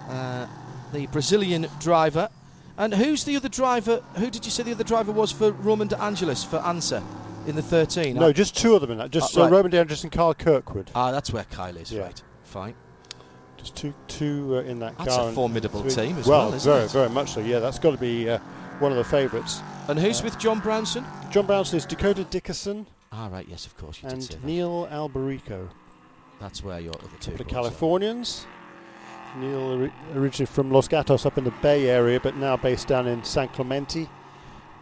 uh, 0.10 0.48
the 0.92 1.06
Brazilian 1.08 1.68
driver. 1.80 2.30
And 2.78 2.96
who's 2.96 3.26
the 3.26 3.36
other 3.36 3.50
driver? 3.50 4.02
Who 4.18 4.32
did 4.32 4.46
you 4.46 4.52
say 4.52 4.64
the 4.64 4.72
other 4.72 4.84
driver 4.84 5.12
was 5.12 5.32
for 5.32 5.52
Roman 5.52 5.88
De 5.90 6.02
Angelis 6.02 6.44
for 6.44 6.58
Ansa 6.60 7.04
in 7.46 7.56
the 7.56 7.62
13? 7.62 8.16
No, 8.16 8.30
Ah, 8.30 8.32
just 8.32 8.58
two 8.58 8.74
of 8.74 8.82
them 8.82 8.92
in 8.92 8.98
that. 8.98 9.12
Just 9.12 9.38
Uh, 9.38 9.42
uh, 9.42 9.44
right. 9.44 9.52
Roman 9.52 9.70
De 9.70 9.80
Angelis 9.80 10.02
and 10.04 10.12
Kyle 10.12 10.34
Kirkwood. 10.34 10.90
ah, 10.96 11.12
that's 11.12 11.32
where 11.32 11.44
Kyle 11.44 11.78
is, 11.78 11.92
Yeah. 11.92 12.04
right? 12.04 12.24
Fine. 12.52 12.76
Just 13.58 13.78
two, 13.78 13.94
two 14.10 14.58
uh, 14.58 14.62
in 14.64 14.80
that 14.80 14.98
That's 14.98 15.16
a 15.16 15.32
formidable 15.32 15.84
team 15.84 16.18
as 16.18 16.28
well, 16.28 16.48
well, 16.48 16.54
isn't 16.56 16.70
very, 16.70 16.84
it? 16.84 16.92
very 16.92 17.10
much 17.10 17.32
so. 17.32 17.40
Yeah, 17.40 17.60
that's 17.60 17.80
got 17.80 17.92
to 17.92 17.98
be 17.98 18.30
uh, 18.30 18.40
one 18.78 18.92
of 18.92 18.98
the 18.98 19.06
favourites. 19.06 19.64
And 19.88 19.98
who's 19.98 20.22
with 20.22 20.38
John 20.38 20.60
Brownson? 20.60 21.08
John 21.30 21.46
Brownson 21.46 21.78
is 21.78 21.86
Dakota 21.86 22.26
Dickerson 22.26 22.88
Ah, 23.14 23.30
right. 23.32 23.48
Yes, 23.48 23.66
of 23.66 23.78
course 23.78 24.04
you 24.04 24.10
did 24.10 24.24
say 24.24 24.36
and. 24.36 24.44
Neil 24.44 24.86
Alberico. 24.92 25.70
That's 26.42 26.62
where 26.62 26.80
your 26.82 26.94
other 27.02 27.18
two. 27.18 27.32
The 27.32 27.44
boys 27.46 27.54
are. 27.54 27.62
Californians. 27.62 28.48
Neil 29.34 29.60
ori- 29.60 29.94
originally 30.14 30.46
from 30.48 30.72
Los 30.72 30.90
Gatos 30.90 31.26
up 31.26 31.38
in 31.38 31.46
the 31.46 31.52
Bay 31.52 31.88
Area, 31.88 32.20
but 32.20 32.36
now 32.36 32.58
based 32.58 32.88
down 32.90 33.08
in 33.08 33.24
San 33.24 33.48
Clemente. 33.48 34.12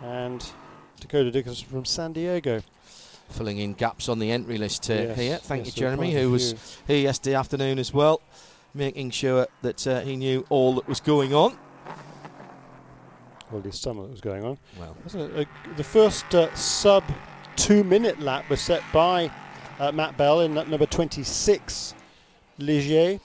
And 0.01 0.51
Dakota 0.99 1.29
Dickerson 1.29 1.67
from 1.67 1.85
San 1.85 2.13
Diego. 2.13 2.61
Filling 3.29 3.59
in 3.59 3.73
gaps 3.73 4.09
on 4.09 4.19
the 4.19 4.31
entry 4.31 4.57
list 4.57 4.89
uh, 4.89 4.93
Yes, 4.93 5.17
here. 5.17 5.37
Thank 5.37 5.65
yes, 5.65 5.75
you, 5.75 5.81
Jeremy, 5.81 6.13
who 6.13 6.31
was 6.31 6.77
here 6.87 6.97
yesterday 6.99 7.35
afternoon 7.35 7.79
as 7.79 7.93
well, 7.93 8.21
making 8.73 9.11
sure 9.11 9.47
that 9.61 9.85
uh, 9.87 10.01
he 10.01 10.15
knew 10.15 10.45
all 10.49 10.75
that 10.75 10.87
was 10.87 10.99
going 10.99 11.33
on. 11.33 11.57
Well, 13.49 13.59
at 13.59 13.65
least 13.65 13.81
some 13.81 13.97
of 13.97 14.05
it 14.05 14.11
was 14.11 14.21
going 14.21 14.43
on. 14.43 14.57
Well, 14.77 14.95
Wasn't 15.03 15.35
it? 15.35 15.47
Uh, 15.47 15.75
the 15.75 15.83
first 15.83 16.35
uh, 16.35 16.53
sub 16.55 17.03
two 17.55 17.83
minute 17.83 18.19
lap 18.19 18.49
was 18.49 18.61
set 18.61 18.83
by 18.93 19.31
uh, 19.79 19.91
Matt 19.91 20.17
Bell 20.17 20.41
in 20.41 20.53
that 20.55 20.69
number 20.69 20.85
26 20.85 21.95
Ligier 22.59 23.19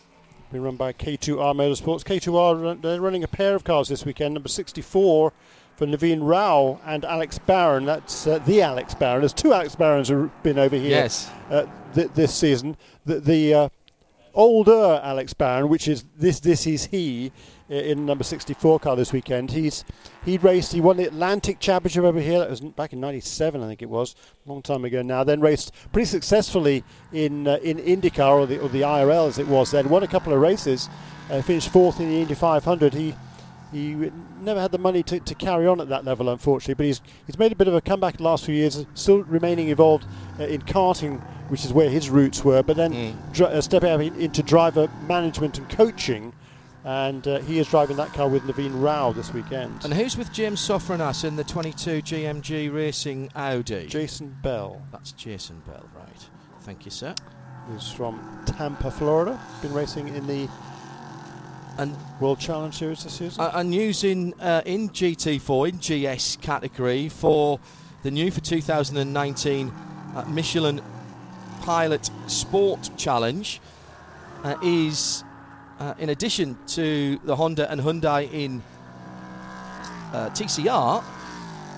being 0.54 0.62
run 0.62 0.76
by 0.76 0.92
K2R 0.92 1.54
Motorsports. 1.54 2.04
K2R 2.04 2.80
they're 2.80 3.00
running 3.00 3.24
a 3.24 3.28
pair 3.28 3.56
of 3.56 3.64
cars 3.64 3.88
this 3.88 4.04
weekend. 4.04 4.34
Number 4.34 4.48
64 4.48 5.32
for 5.76 5.86
Naveen 5.86 6.20
Rao 6.22 6.80
and 6.86 7.04
Alex 7.04 7.38
Barron. 7.38 7.84
That's 7.84 8.26
uh, 8.26 8.38
the 8.40 8.62
Alex 8.62 8.94
Barron. 8.94 9.20
There's 9.22 9.32
two 9.32 9.52
Alex 9.52 9.74
Barrons 9.74 10.08
who've 10.08 10.30
been 10.42 10.58
over 10.58 10.76
here 10.76 10.90
Yes. 10.90 11.30
uh, 11.50 11.66
th- 11.94 12.10
this 12.14 12.34
season. 12.34 12.76
The, 13.06 13.20
the 13.20 13.54
uh, 13.54 13.68
older 14.34 15.00
Alex 15.02 15.32
Barron, 15.34 15.68
which 15.68 15.88
is 15.88 16.04
this 16.16 16.40
this 16.40 16.66
is 16.66 16.86
he 16.86 17.32
in 17.68 18.04
number 18.04 18.22
64 18.24 18.78
car 18.80 18.94
this 18.94 19.12
weekend. 19.12 19.50
He's 19.50 19.84
he 20.24 20.38
raced. 20.38 20.72
He 20.72 20.80
won 20.80 20.96
the 20.96 21.04
Atlantic 21.06 21.58
Championship 21.60 22.04
over 22.04 22.20
here. 22.20 22.38
That 22.38 22.50
was 22.50 22.60
back 22.60 22.92
in 22.92 23.00
'97, 23.00 23.62
I 23.62 23.66
think 23.66 23.82
it 23.82 23.88
was, 23.88 24.14
a 24.46 24.48
long 24.50 24.62
time 24.62 24.84
ago 24.84 25.02
now. 25.02 25.24
Then 25.24 25.40
raced 25.40 25.72
pretty 25.92 26.06
successfully 26.06 26.84
in 27.12 27.48
uh, 27.48 27.56
in 27.62 27.78
IndyCar 27.78 28.30
or 28.40 28.46
the 28.46 28.58
or 28.58 28.68
the 28.68 28.82
IRL 28.82 29.28
as 29.28 29.38
it 29.38 29.48
was 29.48 29.70
then. 29.70 29.88
Won 29.88 30.02
a 30.02 30.08
couple 30.08 30.32
of 30.32 30.40
races. 30.40 30.88
Uh, 31.30 31.40
finished 31.40 31.70
fourth 31.70 32.00
in 32.00 32.10
the 32.10 32.20
Indy 32.20 32.34
500. 32.34 32.92
He 32.92 33.14
he 33.74 34.10
never 34.38 34.60
had 34.60 34.70
the 34.70 34.78
money 34.78 35.02
to, 35.02 35.18
to 35.20 35.34
carry 35.34 35.66
on 35.66 35.80
at 35.80 35.88
that 35.88 36.04
level, 36.04 36.28
unfortunately. 36.28 36.74
But 36.74 36.86
he's 36.86 37.00
he's 37.26 37.38
made 37.38 37.52
a 37.52 37.56
bit 37.56 37.68
of 37.68 37.74
a 37.74 37.80
comeback 37.80 38.16
the 38.18 38.22
last 38.22 38.44
few 38.44 38.54
years, 38.54 38.86
still 38.94 39.22
remaining 39.24 39.68
involved 39.68 40.06
uh, 40.38 40.44
in 40.44 40.62
karting, 40.62 41.22
which 41.48 41.64
is 41.64 41.72
where 41.72 41.90
his 41.90 42.08
roots 42.08 42.44
were. 42.44 42.62
But 42.62 42.76
then 42.76 42.92
dri- 43.32 43.46
uh, 43.46 43.60
stepping 43.60 43.90
out 43.90 44.00
into 44.00 44.42
driver 44.42 44.88
management 44.96 45.58
and 45.58 45.68
coaching, 45.68 46.34
and 46.84 47.26
uh, 47.26 47.38
he 47.40 47.58
is 47.58 47.66
driving 47.68 47.96
that 47.96 48.12
car 48.12 48.28
with 48.28 48.44
Naveen 48.44 48.72
Rao 48.74 49.12
this 49.12 49.32
weekend. 49.32 49.84
And 49.84 49.94
who's 49.94 50.16
with 50.16 50.30
James 50.30 50.60
Sofronas 50.60 51.24
in 51.24 51.36
the 51.36 51.44
22 51.44 52.02
GMG 52.02 52.72
Racing 52.72 53.28
Audi? 53.34 53.86
Jason 53.88 54.36
Bell, 54.40 54.86
That's 54.92 55.12
Jason 55.12 55.60
Bell, 55.60 55.88
right. 55.92 56.30
Thank 56.60 56.84
you, 56.84 56.90
sir. 56.90 57.14
who's 57.66 57.90
from 57.90 58.22
Tampa, 58.46 58.90
Florida, 58.90 59.40
been 59.60 59.72
racing 59.72 60.08
in 60.08 60.26
the 60.26 60.50
And 61.76 61.96
World 62.20 62.38
Challenge 62.38 62.74
Series 62.74 63.02
this 63.02 63.14
season. 63.14 63.44
uh, 63.44 63.50
and 63.54 63.74
using 63.74 64.32
uh, 64.40 64.62
in 64.64 64.90
GT4 64.90 65.68
in 65.68 65.78
GS 66.14 66.36
category 66.36 67.08
for 67.08 67.58
the 68.04 68.10
new 68.10 68.30
for 68.30 68.40
2019 68.40 69.72
uh, 70.14 70.24
Michelin 70.28 70.80
Pilot 71.60 72.10
Sport 72.28 72.90
Challenge 72.96 73.60
uh, 74.44 74.54
is 74.62 75.24
uh, 75.80 75.94
in 75.98 76.10
addition 76.10 76.56
to 76.68 77.18
the 77.24 77.34
Honda 77.34 77.70
and 77.70 77.80
Hyundai 77.80 78.32
in 78.32 78.62
uh, 80.12 80.30
TCR, 80.30 81.02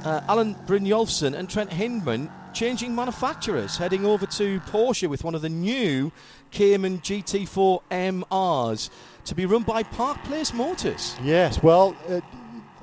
uh, 0.04 0.20
Alan 0.28 0.56
Brynjolfsson 0.66 1.34
and 1.34 1.48
Trent 1.48 1.70
Hindman 1.70 2.28
changing 2.52 2.94
manufacturers, 2.94 3.76
heading 3.78 4.04
over 4.04 4.26
to 4.26 4.60
Porsche 4.60 5.08
with 5.08 5.24
one 5.24 5.34
of 5.34 5.42
the 5.42 5.48
new 5.48 6.10
Cayman 6.50 6.98
GT4 7.00 7.80
MRs 7.90 8.90
to 9.26 9.34
be 9.34 9.44
run 9.44 9.64
by 9.64 9.82
Park 9.82 10.22
Place 10.24 10.54
Motors. 10.54 11.16
Yes, 11.22 11.62
well, 11.62 11.96
uh, 12.08 12.20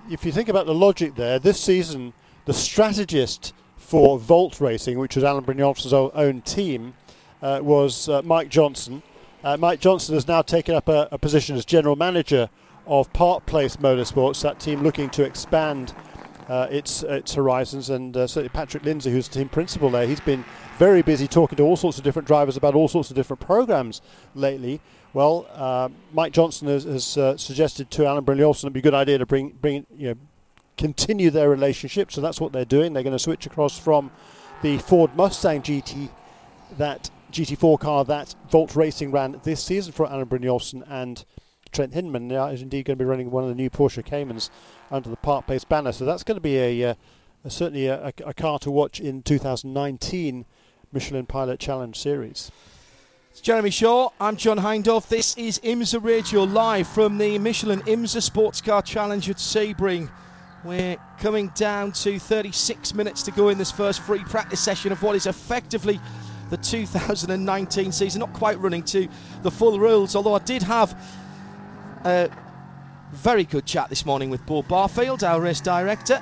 if 0.10 0.26
you 0.26 0.32
think 0.32 0.50
about 0.50 0.66
the 0.66 0.76
logic 0.76 1.16
there, 1.16 1.40
this 1.40 1.60
season 1.60 2.14
the 2.46 2.54
strategist 2.54 3.54
for 3.78 4.20
Volt 4.20 4.60
Racing, 4.60 5.00
which 5.00 5.16
was 5.16 5.24
Alan 5.24 5.46
Brynjolfsson's 5.46 5.94
own 5.94 6.42
team, 6.42 6.94
uh, 7.42 7.60
was 7.64 8.10
uh, 8.10 8.22
Mike 8.24 8.50
Johnson. 8.50 9.02
Uh, 9.44 9.58
Mike 9.58 9.80
Johnson 9.80 10.16
has 10.16 10.28
now 10.28 10.42
taken 10.42 10.76
up 10.76 10.90
a, 10.90 11.08
a 11.12 11.18
position 11.18 11.56
as 11.56 11.66
general 11.66 11.96
manager 11.96 12.50
of 12.86 13.12
Park 13.14 13.46
Place 13.46 13.78
Motorsports, 13.78 14.42
that 14.42 14.60
team 14.60 14.84
looking 14.84 15.10
to 15.12 15.24
expand 15.24 15.94
uh, 16.50 16.68
its 16.70 17.04
its 17.04 17.34
horizons. 17.34 17.90
And 17.90 18.16
uh, 18.16 18.28
certainly 18.28 18.50
Patrick 18.50 18.84
Lindsey, 18.84 19.12
who's 19.12 19.30
the 19.30 19.40
team 19.40 19.50
principal 19.50 19.90
there, 19.90 20.06
he's 20.06 20.20
been 20.20 20.44
very 20.78 21.02
busy 21.02 21.28
talking 21.28 21.56
to 21.58 21.64
all 21.64 21.78
sorts 21.78 21.98
of 21.98 22.04
different 22.04 22.28
drivers 22.28 22.58
about 22.58 22.76
all 22.76 22.88
sorts 22.88 23.10
of 23.10 23.16
different 23.16 23.40
programs 23.40 24.02
lately. 24.36 24.82
Well, 25.14 25.46
uh, 25.54 25.90
Mike 26.12 26.34
Johnson 26.34 26.68
has, 26.68 26.86
has 26.86 27.18
uh, 27.18 27.38
suggested 27.38 27.92
to 27.92 28.06
Alan 28.06 28.26
Brynjolfsson 28.26 28.64
it'd 28.64 28.74
be 28.74 28.80
a 28.80 28.84
good 28.84 28.96
idea 28.96 29.20
to 29.20 29.26
bring 29.26 29.50
bring 29.50 29.86
you 29.96 30.10
know 30.10 30.16
continue 30.78 31.30
their 31.30 31.50
relationship. 31.50 32.12
So 32.12 32.20
that's 32.20 32.42
what 32.42 32.52
they're 32.52 32.66
doing. 32.66 32.94
They're 32.94 33.04
going 33.04 33.16
to 33.16 33.20
switch 33.20 33.46
across 33.46 33.78
from 33.78 34.12
the 34.64 34.80
Ford 34.80 35.16
Mustang 35.16 35.62
GT 35.62 36.10
that 36.78 37.12
GT4 37.32 37.80
car 37.80 38.06
that 38.06 38.36
Volt 38.50 38.76
Racing 38.76 39.12
ran 39.12 39.40
this 39.44 39.64
season 39.64 39.94
for 39.94 40.08
Alan 40.08 40.26
Brynjolfsson 40.26 40.84
and 40.90 41.24
Trent 41.72 41.94
Hindman 41.94 42.28
now 42.28 42.48
is 42.48 42.62
indeed 42.62 42.86
going 42.86 42.98
to 42.98 43.04
be 43.04 43.08
running 43.08 43.32
one 43.32 43.44
of 43.44 43.50
the 43.50 43.56
new 43.56 43.70
Porsche 43.70 44.06
Caymans 44.06 44.50
under 44.92 45.10
the 45.10 45.16
Park 45.16 45.48
Place 45.48 45.64
banner. 45.64 45.92
So 45.92 46.06
that's 46.06 46.24
going 46.24 46.38
to 46.38 46.42
be 46.42 46.58
a, 46.58 46.92
uh, 46.92 46.96
a 47.44 47.50
certainly 47.50 47.88
a, 47.88 48.14
a 48.26 48.34
car 48.34 48.60
to 48.60 48.72
watch 48.72 49.00
in 49.00 49.24
2019 49.24 50.46
Michelin 50.92 51.26
Pilot 51.26 51.60
Challenge 51.60 51.98
Series. 51.98 52.52
It's 53.34 53.42
Jeremy 53.42 53.72
Shaw. 53.72 54.12
I'm 54.20 54.38
John 54.38 54.60
Hindhaugh. 54.60 55.08
This 55.08 55.36
is 55.38 55.60
IMSA 55.64 56.04
Radio 56.04 56.44
live 56.44 56.88
from 56.88 57.18
the 57.18 57.40
Michelin 57.40 57.82
IMSA 57.82 58.22
Sports 58.22 58.62
Car 58.62 58.84
Challenge 58.84 59.28
at 59.28 59.38
Sebring. 59.38 60.12
We're 60.62 60.98
coming 61.18 61.48
down 61.50 61.94
to 61.94 62.20
36 62.20 62.94
minutes 62.94 63.24
to 63.24 63.32
go 63.32 63.50
in 63.50 63.58
this 63.58 63.72
first 63.72 64.02
free 64.02 64.24
practice 64.24 64.62
session 64.62 64.92
of 64.92 65.02
what 65.02 65.16
is 65.16 65.26
effectively 65.26 66.00
the 66.52 66.58
2019 66.58 67.92
season. 67.92 68.20
Not 68.20 68.34
quite 68.34 68.60
running 68.60 68.84
to 68.84 69.10
the 69.42 69.50
full 69.50 69.80
rules, 69.80 70.16
although 70.16 70.36
I 70.36 70.40
did 70.46 70.62
have 70.62 70.96
a 72.06 72.30
very 73.12 73.46
good 73.46 73.66
chat 73.66 73.90
this 73.90 74.06
morning 74.06 74.30
with 74.30 74.46
Paul 74.46 74.62
Barfield, 74.62 75.24
our 75.24 75.42
race 75.42 75.60
director. 75.60 76.22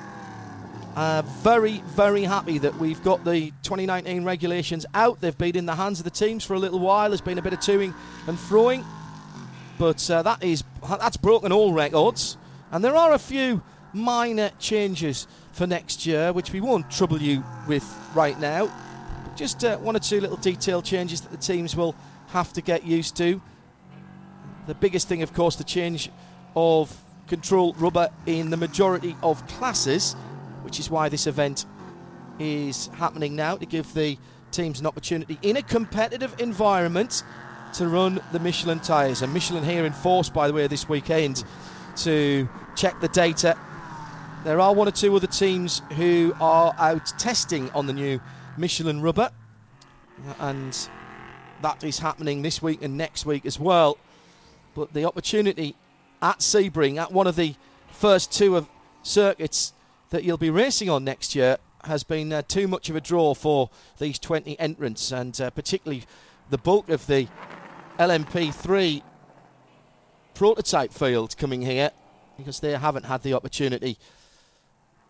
Uh, 0.94 1.22
very, 1.22 1.82
very 1.86 2.24
happy 2.24 2.58
that 2.58 2.76
we've 2.76 3.00
got 3.00 3.24
the 3.24 3.50
2019 3.62 4.24
regulations 4.24 4.84
out. 4.92 5.20
They've 5.20 5.36
been 5.36 5.56
in 5.56 5.64
the 5.64 5.76
hands 5.76 5.98
of 6.00 6.04
the 6.04 6.10
teams 6.10 6.44
for 6.44 6.52
a 6.52 6.58
little 6.58 6.80
while. 6.80 7.08
There's 7.08 7.22
been 7.22 7.38
a 7.38 7.42
bit 7.42 7.54
of 7.54 7.60
toing 7.60 7.94
and 8.26 8.38
throwing, 8.38 8.84
but 9.78 10.10
uh, 10.10 10.22
that 10.22 10.42
is 10.42 10.62
that's 10.98 11.16
broken 11.16 11.50
all 11.50 11.72
records. 11.72 12.36
And 12.70 12.84
there 12.84 12.94
are 12.94 13.12
a 13.12 13.18
few 13.18 13.62
minor 13.92 14.50
changes 14.58 15.26
for 15.50 15.66
next 15.66 16.04
year, 16.04 16.30
which 16.32 16.52
we 16.52 16.60
won't 16.60 16.90
trouble 16.90 17.22
you 17.22 17.46
with 17.64 18.10
right 18.12 18.38
now. 18.38 18.70
Just 19.34 19.64
uh, 19.64 19.78
one 19.78 19.96
or 19.96 20.00
two 20.00 20.20
little 20.20 20.36
detail 20.36 20.82
changes 20.82 21.22
that 21.22 21.30
the 21.30 21.38
teams 21.38 21.74
will 21.74 21.96
have 22.26 22.52
to 22.52 22.60
get 22.60 22.82
used 22.82 23.16
to. 23.16 23.40
The 24.66 24.74
biggest 24.74 25.08
thing, 25.08 25.22
of 25.22 25.32
course, 25.32 25.56
the 25.56 25.64
change 25.64 26.10
of 26.54 27.02
control 27.26 27.74
rubber 27.78 28.10
in 28.26 28.50
the 28.50 28.56
majority 28.58 29.16
of 29.22 29.46
classes, 29.46 30.16
which 30.62 30.78
is 30.78 30.90
why 30.90 31.08
this 31.08 31.26
event 31.26 31.66
is 32.38 32.88
happening 32.94 33.36
now 33.36 33.56
to 33.56 33.66
give 33.66 33.92
the 33.94 34.16
teams 34.50 34.80
an 34.80 34.86
opportunity 34.86 35.38
in 35.42 35.56
a 35.56 35.62
competitive 35.62 36.34
environment 36.38 37.22
to 37.72 37.88
run 37.88 38.20
the 38.32 38.38
Michelin 38.38 38.80
tyres. 38.80 39.22
And 39.22 39.32
Michelin 39.32 39.64
here 39.64 39.84
in 39.84 39.92
force, 39.92 40.28
by 40.28 40.46
the 40.46 40.54
way, 40.54 40.66
this 40.66 40.88
weekend 40.88 41.44
to 41.96 42.48
check 42.74 43.00
the 43.00 43.08
data. 43.08 43.56
There 44.44 44.60
are 44.60 44.74
one 44.74 44.88
or 44.88 44.92
two 44.92 45.14
other 45.14 45.26
teams 45.26 45.82
who 45.96 46.34
are 46.40 46.74
out 46.78 47.12
testing 47.16 47.70
on 47.74 47.86
the 47.86 47.92
new 47.92 48.20
Michelin 48.56 49.00
rubber, 49.00 49.30
and 50.38 50.88
that 51.60 51.82
is 51.84 52.00
happening 52.00 52.42
this 52.42 52.60
week 52.60 52.82
and 52.82 52.96
next 52.96 53.24
week 53.24 53.46
as 53.46 53.58
well. 53.58 53.98
But 54.74 54.92
the 54.92 55.04
opportunity 55.04 55.76
at 56.20 56.40
Sebring, 56.40 56.98
at 56.98 57.12
one 57.12 57.26
of 57.26 57.36
the 57.36 57.54
first 57.92 58.32
two 58.32 58.56
of 58.56 58.68
circuits 59.02 59.72
that 60.12 60.24
you'll 60.24 60.36
be 60.36 60.50
racing 60.50 60.90
on 60.90 61.04
next 61.04 61.34
year, 61.34 61.56
has 61.84 62.04
been 62.04 62.32
uh, 62.32 62.42
too 62.42 62.68
much 62.68 62.90
of 62.90 62.96
a 62.96 63.00
draw 63.00 63.34
for 63.34 63.70
these 63.98 64.18
20 64.18 64.60
entrants, 64.60 65.10
and 65.10 65.40
uh, 65.40 65.48
particularly 65.50 66.04
the 66.50 66.58
bulk 66.58 66.90
of 66.90 67.06
the 67.06 67.26
LMP3 67.98 69.02
prototype 70.34 70.92
field 70.92 71.36
coming 71.38 71.62
here 71.62 71.90
because 72.36 72.60
they 72.60 72.72
haven't 72.72 73.06
had 73.06 73.22
the 73.22 73.32
opportunity 73.32 73.96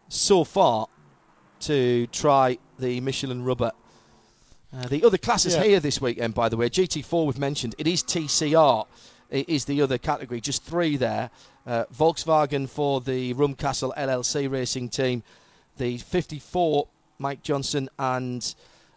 so 0.09 0.45
far 0.45 0.87
to 1.61 2.07
try 2.09 2.59
the 2.79 3.01
Michelin 3.01 3.45
rubber. 3.45 3.73
Uh, 4.73 4.87
the 4.87 5.05
other 5.05 5.19
classes 5.19 5.55
Yeah. 5.57 5.65
here 5.65 5.81
this 5.81 6.01
weekend, 6.01 6.33
by 6.35 6.49
the 6.49 6.57
way, 6.57 6.69
GT4 6.71 7.27
we've 7.27 7.39
mentioned, 7.39 7.75
it 7.77 7.89
is 7.89 8.05
TCR, 8.05 8.87
it 9.31 9.49
is 9.49 9.65
the 9.65 9.83
other 9.83 9.99
category, 9.99 10.41
just 10.41 10.63
three 10.63 10.97
there. 10.97 11.31
Uh, 11.67 11.85
Volkswagen 11.95 12.69
for 12.69 13.01
the 13.01 13.35
Rumcastle 13.35 13.95
LLC 13.97 14.51
racing 14.51 14.89
team, 14.89 15.23
the 15.79 15.99
54 15.99 16.89
Mike 17.19 17.43
Johnson 17.43 17.89
and 17.99 18.55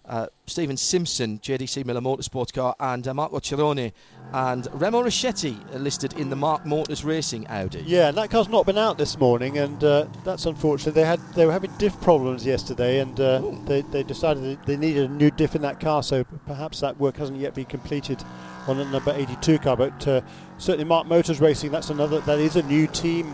uh, 0.07 0.27
Stephen 0.45 0.77
Simpson, 0.77 1.39
JDC 1.39 1.85
Miller 1.85 2.01
Motorsports 2.01 2.53
car, 2.53 2.75
and 2.79 3.07
uh, 3.07 3.13
Marco 3.13 3.39
Cirone 3.39 3.91
and 4.33 4.67
Remo 4.73 5.01
Rossetti 5.01 5.57
are 5.73 5.79
listed 5.79 6.13
in 6.13 6.29
the 6.29 6.35
Mark 6.35 6.65
Motors 6.65 7.03
Racing 7.03 7.47
Audi. 7.47 7.83
Yeah, 7.85 8.09
and 8.09 8.17
that 8.17 8.29
car's 8.29 8.49
not 8.49 8.65
been 8.65 8.77
out 8.77 8.97
this 8.97 9.17
morning, 9.17 9.57
and 9.57 9.83
uh, 9.83 10.05
that's 10.23 10.45
unfortunate. 10.45 10.93
They 10.93 11.05
had 11.05 11.19
they 11.33 11.45
were 11.45 11.51
having 11.51 11.71
diff 11.77 11.99
problems 12.01 12.45
yesterday, 12.45 12.99
and 12.99 13.19
uh, 13.19 13.41
they, 13.65 13.81
they 13.81 14.03
decided 14.03 14.43
that 14.43 14.65
they 14.65 14.77
needed 14.77 15.09
a 15.09 15.13
new 15.13 15.31
diff 15.31 15.55
in 15.55 15.61
that 15.63 15.79
car. 15.79 16.03
So 16.03 16.23
perhaps 16.45 16.79
that 16.81 16.99
work 16.99 17.17
hasn't 17.17 17.39
yet 17.39 17.55
been 17.55 17.65
completed 17.65 18.23
on 18.67 18.77
the 18.77 18.85
number 18.85 19.13
82 19.15 19.59
car. 19.59 19.77
But 19.77 20.07
uh, 20.07 20.21
certainly, 20.57 20.85
Mark 20.85 21.07
Motors 21.07 21.39
Racing. 21.39 21.71
That's 21.71 21.89
another. 21.89 22.19
That 22.21 22.39
is 22.39 22.55
a 22.55 22.63
new 22.63 22.87
team 22.87 23.33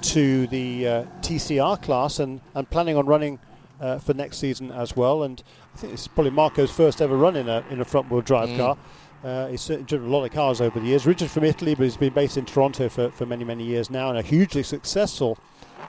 to 0.00 0.46
the 0.46 0.86
uh, 0.86 1.04
TCR 1.22 1.80
class, 1.82 2.18
and, 2.18 2.40
and 2.54 2.68
planning 2.70 2.96
on 2.96 3.06
running 3.06 3.38
uh, 3.80 3.98
for 3.98 4.14
next 4.14 4.38
season 4.38 4.70
as 4.70 4.96
well. 4.96 5.22
And 5.24 5.42
I 5.74 5.78
think 5.78 5.92
this 5.92 6.02
is 6.02 6.08
probably 6.08 6.30
Marco's 6.30 6.70
first 6.70 7.00
ever 7.02 7.16
run 7.16 7.36
in 7.36 7.48
a 7.48 7.64
in 7.70 7.80
a 7.80 7.84
front 7.84 8.10
wheel 8.10 8.20
drive 8.20 8.56
car. 8.56 8.76
Uh, 9.24 9.48
he's 9.48 9.66
driven 9.66 10.06
a 10.06 10.10
lot 10.10 10.24
of 10.24 10.30
cars 10.30 10.60
over 10.60 10.78
the 10.78 10.86
years. 10.86 11.06
Originally 11.06 11.28
from 11.28 11.44
Italy, 11.44 11.74
but 11.74 11.82
he's 11.82 11.96
been 11.96 12.12
based 12.12 12.36
in 12.36 12.44
Toronto 12.44 12.88
for, 12.88 13.10
for 13.10 13.26
many, 13.26 13.44
many 13.44 13.64
years 13.64 13.90
now, 13.90 14.10
and 14.10 14.18
a 14.18 14.22
hugely 14.22 14.62
successful 14.62 15.36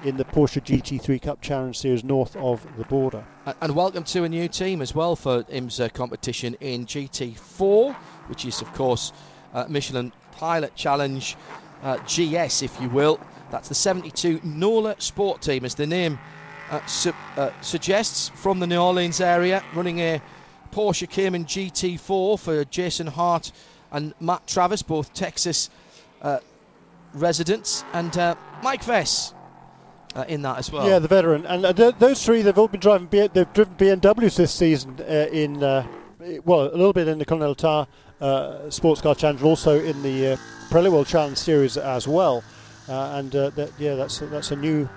in 0.03 0.17
the 0.17 0.25
Porsche 0.25 0.61
GT3 0.63 1.21
Cup 1.21 1.41
Challenge 1.41 1.77
Series 1.77 2.03
north 2.03 2.35
of 2.37 2.65
the 2.77 2.85
border. 2.85 3.23
And 3.61 3.75
welcome 3.75 4.03
to 4.05 4.23
a 4.23 4.29
new 4.29 4.47
team 4.47 4.81
as 4.81 4.95
well 4.95 5.15
for 5.15 5.43
IMSA 5.43 5.93
competition 5.93 6.55
in 6.59 6.85
GT4, 6.85 7.95
which 8.29 8.45
is, 8.45 8.61
of 8.61 8.71
course, 8.71 9.11
uh, 9.53 9.65
Michelin 9.67 10.13
Pilot 10.31 10.75
Challenge 10.75 11.35
uh, 11.81 11.97
GS, 12.05 12.61
if 12.61 12.79
you 12.79 12.89
will. 12.89 13.19
That's 13.49 13.67
the 13.67 13.75
72 13.75 14.39
Nola 14.43 14.95
Sport 14.99 15.41
Team, 15.41 15.65
as 15.65 15.75
the 15.75 15.87
name 15.87 16.19
uh, 16.69 16.81
su- 16.85 17.13
uh, 17.35 17.49
suggests, 17.61 18.29
from 18.29 18.59
the 18.59 18.67
New 18.67 18.79
Orleans 18.79 19.19
area, 19.19 19.63
running 19.71 19.99
a 19.99 20.21
Porsche 20.71 21.09
Cayman 21.09 21.45
GT4 21.45 22.39
for 22.39 22.63
Jason 22.65 23.07
Hart 23.07 23.51
and 23.91 24.13
Matt 24.19 24.45
Travis, 24.45 24.83
both 24.83 25.11
Texas 25.13 25.69
uh, 26.21 26.39
residents, 27.13 27.85
and 27.93 28.15
uh, 28.17 28.35
Mike 28.61 28.83
Vess. 28.85 29.33
Uh, 30.15 30.25
in 30.27 30.41
that 30.41 30.57
as 30.57 30.71
well. 30.71 30.87
Yeah, 30.89 30.97
the 30.97 31.07
veteran, 31.07 31.45
and 31.45 31.63
uh, 31.63 31.71
th- 31.71 31.95
those 31.99 32.25
three 32.25 32.41
they've 32.41 32.57
all 32.57 32.67
been 32.67 32.79
driving. 32.79 33.05
B- 33.05 33.27
they've 33.27 33.53
driven 33.53 33.75
BMWs 33.75 34.37
this 34.37 34.51
season 34.51 34.99
uh, 34.99 35.27
in 35.31 35.59
well, 35.59 36.63
a 36.65 36.75
little 36.75 36.93
bit 36.93 37.07
in 37.07 37.19
the 37.19 37.25
Continental 37.25 37.53
Tire 37.53 37.87
uh, 38.21 38.69
Sports 38.69 39.01
Car 39.01 39.15
Challenge, 39.15 39.41
also 39.43 39.79
in 39.79 40.01
the 40.03 40.33
uh, 40.33 40.37
Pirelli 40.69 40.91
World 40.91 41.07
Challenge 41.07 41.37
Series 41.37 41.77
as 41.77 42.07
well. 42.07 42.43
Uh, 42.87 43.17
and 43.17 43.31
that, 43.31 43.71
yeah, 43.77 43.95
that's 43.95 44.19
that's 44.19 44.51
a 44.51 44.55
new 44.55 44.89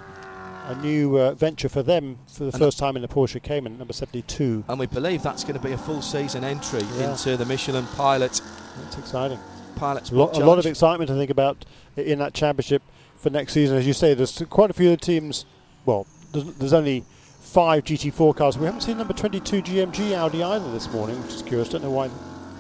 a 0.67 0.75
new 0.77 1.19
uh, 1.19 1.35
venture 1.35 1.69
for 1.69 1.83
them 1.83 2.19
for 2.27 2.45
the 2.45 2.53
and 2.53 2.59
first 2.59 2.79
time 2.79 2.97
in 2.97 3.03
the 3.03 3.09
Porsche 3.09 3.43
Cayman, 3.43 3.79
number 3.79 3.93
72. 3.93 4.65
And 4.69 4.79
we 4.79 4.87
believe 4.87 5.23
that's 5.23 5.43
going 5.43 5.61
to 5.61 5.67
be 5.67 5.73
a 5.73 5.79
full 5.79 6.01
season 6.03 6.45
entry 6.45 6.83
yeah. 6.97 7.11
into 7.11 7.37
the 7.37 7.45
Michelin 7.45 7.87
Pilot. 7.97 8.41
That's 8.79 8.99
exciting. 8.99 9.39
Pilot 9.77 10.11
a, 10.11 10.15
lot, 10.15 10.37
a 10.37 10.45
lot 10.45 10.59
of 10.59 10.67
excitement 10.67 11.09
to 11.09 11.17
think 11.17 11.31
about 11.31 11.65
in 11.97 12.19
that 12.21 12.35
championship 12.35 12.83
for 13.17 13.31
next 13.31 13.53
season. 13.53 13.77
As 13.77 13.87
you 13.87 13.93
say, 13.93 14.15
there's 14.15 14.43
quite 14.51 14.71
a 14.71 14.73
few 14.73 14.93
of 14.93 15.01
the 15.01 15.05
teams. 15.05 15.45
Well, 15.85 16.07
there's, 16.33 16.45
there's 16.55 16.73
only 16.73 17.05
five 17.41 17.85
GT4 17.85 18.37
cars. 18.37 18.57
We 18.57 18.67
haven't 18.67 18.83
seen 18.83 18.99
number 18.99 19.15
22 19.15 19.63
GMG 19.63 20.17
Audi 20.17 20.43
either 20.43 20.71
this 20.73 20.91
morning, 20.93 21.21
which 21.23 21.35
is 21.35 21.43
curious. 21.43 21.69
Don't 21.69 21.83
know 21.83 21.91
why 21.91 22.09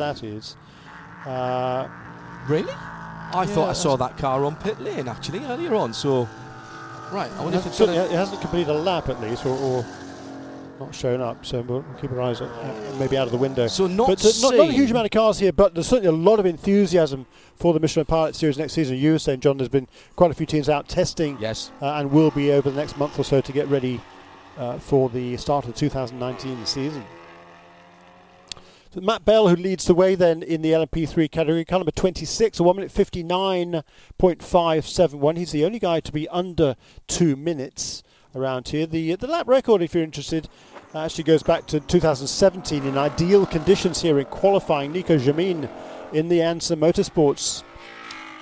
that 0.02 0.22
is. 0.22 0.56
Uh, 1.26 1.88
really? 2.48 2.72
I 3.32 3.44
yeah, 3.44 3.54
thought 3.54 3.68
I 3.70 3.72
saw 3.72 3.96
that 3.96 4.16
car 4.16 4.44
on 4.44 4.56
pit 4.56 4.80
lane 4.80 5.08
actually 5.08 5.44
earlier 5.44 5.74
on. 5.74 5.94
So 5.94 6.28
Right. 7.12 7.30
I 7.32 7.42
wonder 7.42 7.58
it, 7.58 7.66
if 7.66 7.80
it 7.80 8.10
hasn't 8.10 8.40
completed 8.40 8.70
a 8.70 8.78
lap 8.78 9.10
at 9.10 9.20
least, 9.20 9.44
or, 9.44 9.54
or 9.58 9.84
not 10.80 10.94
shown 10.94 11.20
up. 11.20 11.44
So 11.44 11.60
we'll 11.60 11.84
keep 12.00 12.10
our 12.10 12.22
eyes 12.22 12.40
on, 12.40 12.48
uh, 12.48 12.96
maybe 12.98 13.18
out 13.18 13.26
of 13.26 13.32
the 13.32 13.38
window. 13.38 13.66
So 13.66 13.86
not, 13.86 14.08
but, 14.08 14.24
uh, 14.24 14.30
not, 14.40 14.54
not, 14.54 14.68
a 14.70 14.72
huge 14.72 14.90
amount 14.90 15.04
of 15.04 15.10
cars 15.10 15.38
here, 15.38 15.52
but 15.52 15.74
there's 15.74 15.86
certainly 15.86 16.08
a 16.08 16.12
lot 16.12 16.40
of 16.40 16.46
enthusiasm 16.46 17.26
for 17.54 17.74
the 17.74 17.80
Michelin 17.80 18.06
Pilot 18.06 18.34
Series 18.34 18.56
next 18.56 18.72
season. 18.72 18.96
You 18.96 19.12
were 19.12 19.18
saying, 19.18 19.40
John, 19.40 19.58
there's 19.58 19.68
been 19.68 19.88
quite 20.16 20.30
a 20.30 20.34
few 20.34 20.46
teams 20.46 20.70
out 20.70 20.88
testing, 20.88 21.36
yes, 21.38 21.70
uh, 21.82 21.96
and 21.96 22.10
will 22.10 22.30
be 22.30 22.50
over 22.50 22.70
the 22.70 22.76
next 22.76 22.96
month 22.96 23.18
or 23.18 23.24
so 23.24 23.42
to 23.42 23.52
get 23.52 23.68
ready 23.68 24.00
uh, 24.56 24.78
for 24.78 25.10
the 25.10 25.36
start 25.36 25.66
of 25.66 25.74
the 25.74 25.78
2019 25.78 26.64
season. 26.64 27.04
Matt 29.00 29.24
Bell, 29.24 29.48
who 29.48 29.56
leads 29.56 29.86
the 29.86 29.94
way 29.94 30.14
then 30.14 30.42
in 30.42 30.60
the 30.60 30.72
LMP3 30.72 31.30
category, 31.30 31.64
car 31.64 31.78
number 31.78 31.92
26, 31.92 32.60
a 32.60 32.62
1 32.62 32.76
minute 32.76 32.92
59.571. 32.92 35.36
He's 35.38 35.52
the 35.52 35.64
only 35.64 35.78
guy 35.78 36.00
to 36.00 36.12
be 36.12 36.28
under 36.28 36.76
two 37.06 37.34
minutes 37.34 38.02
around 38.34 38.68
here. 38.68 38.84
The, 38.84 39.14
the 39.14 39.26
lap 39.26 39.48
record, 39.48 39.80
if 39.80 39.94
you're 39.94 40.04
interested, 40.04 40.46
actually 40.94 41.24
goes 41.24 41.42
back 41.42 41.66
to 41.68 41.80
2017 41.80 42.84
in 42.84 42.98
ideal 42.98 43.46
conditions 43.46 44.02
here 44.02 44.18
in 44.18 44.26
qualifying. 44.26 44.92
Nico 44.92 45.16
Jamin 45.16 45.70
in 46.12 46.28
the 46.28 46.40
ANSA 46.40 46.76
Motorsports 46.76 47.62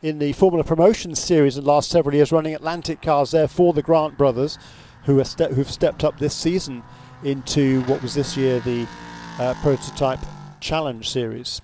in 0.01 0.19
the 0.19 0.33
Formula 0.33 0.63
Promotion 0.63 1.15
Series 1.15 1.57
in 1.57 1.63
the 1.63 1.69
last 1.69 1.89
several 1.89 2.15
years, 2.15 2.31
running 2.31 2.53
Atlantic 2.53 3.01
cars 3.01 3.31
there 3.31 3.47
for 3.47 3.73
the 3.73 3.81
Grant 3.81 4.17
brothers, 4.17 4.57
who 5.03 5.23
ste- 5.23 5.51
who've 5.53 5.69
stepped 5.69 6.03
up 6.03 6.17
this 6.17 6.35
season 6.35 6.83
into 7.21 7.81
what 7.83 8.01
was 8.01 8.13
this 8.13 8.35
year 8.35 8.59
the 8.59 8.89
uh, 9.37 9.53
prototype 9.55 10.25
Challenge 10.59 11.09
Series. 11.09 11.61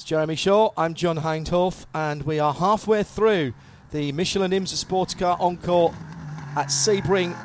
It's 0.00 0.08
Jeremy 0.08 0.34
Shaw, 0.34 0.70
I'm 0.78 0.94
John 0.94 1.18
Hindhaugh, 1.18 1.84
and 1.94 2.22
we 2.22 2.38
are 2.38 2.54
halfway 2.54 3.02
through 3.02 3.52
the 3.90 4.12
Michelin 4.12 4.50
IMSA 4.50 4.76
Sports 4.76 5.12
Car 5.12 5.36
Encore 5.38 5.94
at 6.56 6.68
Sebring 6.68 7.36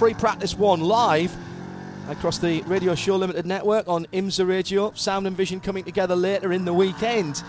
Free 0.00 0.12
Practice 0.12 0.56
1 0.56 0.80
live 0.80 1.32
across 2.08 2.38
the 2.38 2.62
Radio 2.62 2.96
Show 2.96 3.14
Limited 3.14 3.46
network 3.46 3.86
on 3.86 4.06
IMSA 4.06 4.48
Radio. 4.48 4.92
Sound 4.94 5.28
and 5.28 5.36
vision 5.36 5.60
coming 5.60 5.84
together 5.84 6.16
later 6.16 6.52
in 6.52 6.64
the 6.64 6.74
weekend 6.74 7.40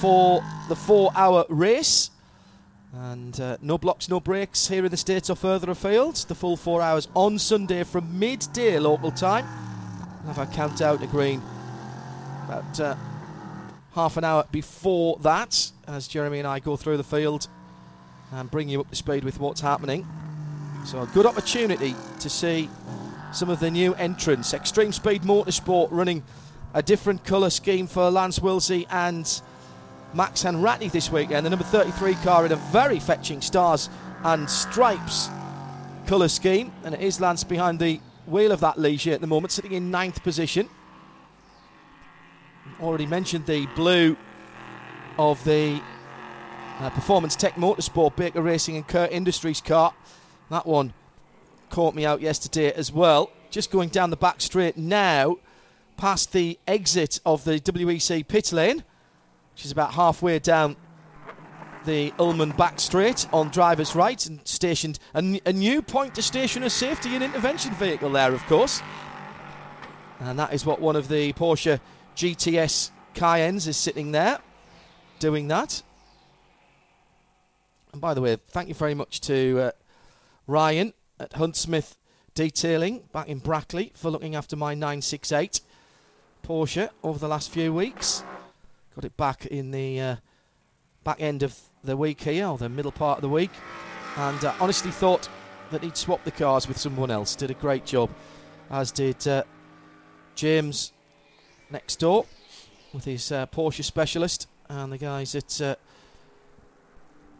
for 0.00 0.42
the 0.70 0.74
four 0.74 1.12
hour 1.14 1.44
race. 1.50 2.10
And 2.94 3.38
uh, 3.38 3.58
no 3.60 3.76
blocks, 3.76 4.08
no 4.08 4.20
breaks 4.20 4.68
here 4.68 4.86
in 4.86 4.90
the 4.90 4.96
States 4.96 5.28
or 5.28 5.36
further 5.36 5.70
afield. 5.70 6.16
The 6.16 6.34
full 6.34 6.56
four 6.56 6.80
hours 6.80 7.08
on 7.14 7.38
Sunday 7.38 7.84
from 7.84 8.18
midday 8.18 8.78
local 8.78 9.10
time. 9.10 9.46
I've 10.26 10.38
a 10.38 10.46
count 10.46 10.80
out 10.80 11.02
to 11.02 11.06
green 11.06 11.42
about 12.46 12.80
uh, 12.80 12.96
half 13.94 14.16
an 14.16 14.24
hour 14.24 14.44
before 14.50 15.18
that 15.20 15.70
as 15.86 16.08
Jeremy 16.08 16.38
and 16.38 16.48
I 16.48 16.60
go 16.60 16.76
through 16.76 16.96
the 16.96 17.04
field 17.04 17.48
and 18.32 18.50
bring 18.50 18.68
you 18.68 18.80
up 18.80 18.88
to 18.90 18.96
speed 18.96 19.24
with 19.24 19.38
what's 19.38 19.60
happening. 19.60 20.06
So, 20.84 21.02
a 21.02 21.06
good 21.06 21.26
opportunity 21.26 21.94
to 22.18 22.30
see 22.30 22.70
some 23.30 23.48
of 23.50 23.60
the 23.60 23.70
new 23.70 23.94
entrants. 23.94 24.52
Extreme 24.52 24.92
Speed 24.92 25.22
Motorsport 25.22 25.88
running 25.90 26.22
a 26.74 26.82
different 26.82 27.22
colour 27.24 27.50
scheme 27.50 27.86
for 27.86 28.10
Lance 28.10 28.40
Willsey 28.40 28.86
and 28.90 29.42
Max 30.14 30.42
Hanratty 30.42 30.90
this 30.90 31.10
weekend. 31.10 31.44
The 31.44 31.50
number 31.50 31.64
33 31.64 32.14
car 32.16 32.46
in 32.46 32.52
a 32.52 32.56
very 32.56 32.98
fetching 32.98 33.42
stars 33.42 33.90
and 34.24 34.48
stripes 34.48 35.30
colour 36.06 36.28
scheme. 36.28 36.72
And 36.82 36.94
it 36.94 37.00
is 37.00 37.20
Lance 37.20 37.44
behind 37.44 37.78
the 37.78 38.00
wheel 38.26 38.52
of 38.52 38.60
that 38.60 38.78
Ligier 38.78 39.12
at 39.14 39.20
the 39.20 39.26
moment, 39.26 39.52
sitting 39.52 39.72
in 39.72 39.90
ninth 39.90 40.22
position 40.22 40.68
already 42.78 43.06
mentioned 43.06 43.46
the 43.46 43.66
blue 43.66 44.16
of 45.18 45.44
the 45.44 45.82
uh, 46.80 46.90
Performance 46.90 47.36
Tech 47.36 47.54
Motorsport 47.54 48.16
Baker 48.16 48.42
Racing 48.42 48.76
and 48.76 48.86
Kurt 48.86 49.12
Industries 49.12 49.60
car. 49.60 49.94
That 50.50 50.66
one 50.66 50.92
caught 51.70 51.94
me 51.94 52.04
out 52.04 52.20
yesterday 52.20 52.72
as 52.72 52.92
well. 52.92 53.32
Just 53.50 53.70
going 53.70 53.88
down 53.88 54.10
the 54.10 54.16
back 54.16 54.40
straight 54.40 54.76
now, 54.76 55.36
past 55.96 56.32
the 56.32 56.58
exit 56.66 57.20
of 57.24 57.44
the 57.44 57.60
WEC 57.60 58.26
pit 58.26 58.52
lane, 58.52 58.84
which 59.54 59.64
is 59.64 59.72
about 59.72 59.94
halfway 59.94 60.38
down 60.38 60.76
the 61.84 62.14
Ulmann 62.18 62.52
back 62.52 62.80
straight 62.80 63.26
on 63.32 63.48
driver's 63.48 63.94
right 63.94 64.24
and 64.26 64.40
stationed 64.46 64.98
a, 65.14 65.52
new 65.52 65.82
point 65.82 66.14
to 66.14 66.22
station 66.22 66.62
a 66.62 66.70
safety 66.70 67.14
and 67.14 67.24
intervention 67.24 67.72
vehicle 67.72 68.10
there, 68.10 68.32
of 68.32 68.46
course. 68.46 68.80
And 70.20 70.38
that 70.38 70.52
is 70.52 70.64
what 70.64 70.80
one 70.80 70.94
of 70.94 71.08
the 71.08 71.32
Porsche 71.32 71.80
GTS 72.16 72.90
Cayennes 73.14 73.66
is 73.66 73.76
sitting 73.76 74.12
there 74.12 74.38
doing 75.18 75.48
that. 75.48 75.82
And 77.92 78.00
by 78.00 78.14
the 78.14 78.20
way, 78.20 78.36
thank 78.48 78.68
you 78.68 78.74
very 78.74 78.94
much 78.94 79.20
to 79.22 79.60
uh, 79.60 79.70
Ryan 80.46 80.92
at 81.20 81.34
Huntsmith 81.34 81.96
Detailing 82.34 83.02
back 83.12 83.28
in 83.28 83.38
Brackley 83.38 83.92
for 83.94 84.10
looking 84.10 84.34
after 84.34 84.56
my 84.56 84.72
968 84.72 85.60
Porsche 86.42 86.88
over 87.02 87.18
the 87.18 87.28
last 87.28 87.50
few 87.50 87.74
weeks. 87.74 88.24
Got 88.94 89.04
it 89.04 89.16
back 89.18 89.46
in 89.46 89.70
the 89.70 90.00
uh, 90.00 90.16
back 91.04 91.20
end 91.20 91.42
of 91.42 91.58
the 91.84 91.96
week 91.96 92.22
here, 92.22 92.46
or 92.46 92.56
the 92.56 92.68
middle 92.70 92.92
part 92.92 93.18
of 93.18 93.22
the 93.22 93.28
week, 93.28 93.50
and 94.16 94.42
uh, 94.44 94.54
honestly 94.60 94.90
thought 94.90 95.28
that 95.70 95.82
he'd 95.82 95.96
swap 95.96 96.24
the 96.24 96.30
cars 96.30 96.66
with 96.66 96.78
someone 96.78 97.10
else. 97.10 97.36
Did 97.36 97.50
a 97.50 97.54
great 97.54 97.84
job, 97.84 98.10
as 98.70 98.90
did 98.92 99.28
uh, 99.28 99.44
James 100.34 100.92
next 101.72 101.98
door 101.98 102.26
with 102.92 103.04
his 103.04 103.32
uh, 103.32 103.46
Porsche 103.46 103.82
specialist 103.82 104.46
and 104.68 104.92
the 104.92 104.98
guys 104.98 105.34
at 105.34 105.60
uh, 105.60 105.74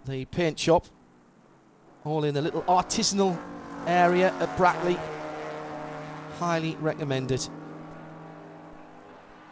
the 0.07 0.25
paint 0.27 0.59
shop, 0.59 0.87
all 2.05 2.25
in 2.25 2.35
the 2.35 2.43
little 2.43 2.63
artisanal 2.63 3.39
area 3.87 4.33
at 4.41 4.57
Brackley. 4.57 4.99
Highly 6.39 6.77
recommended. 6.81 7.47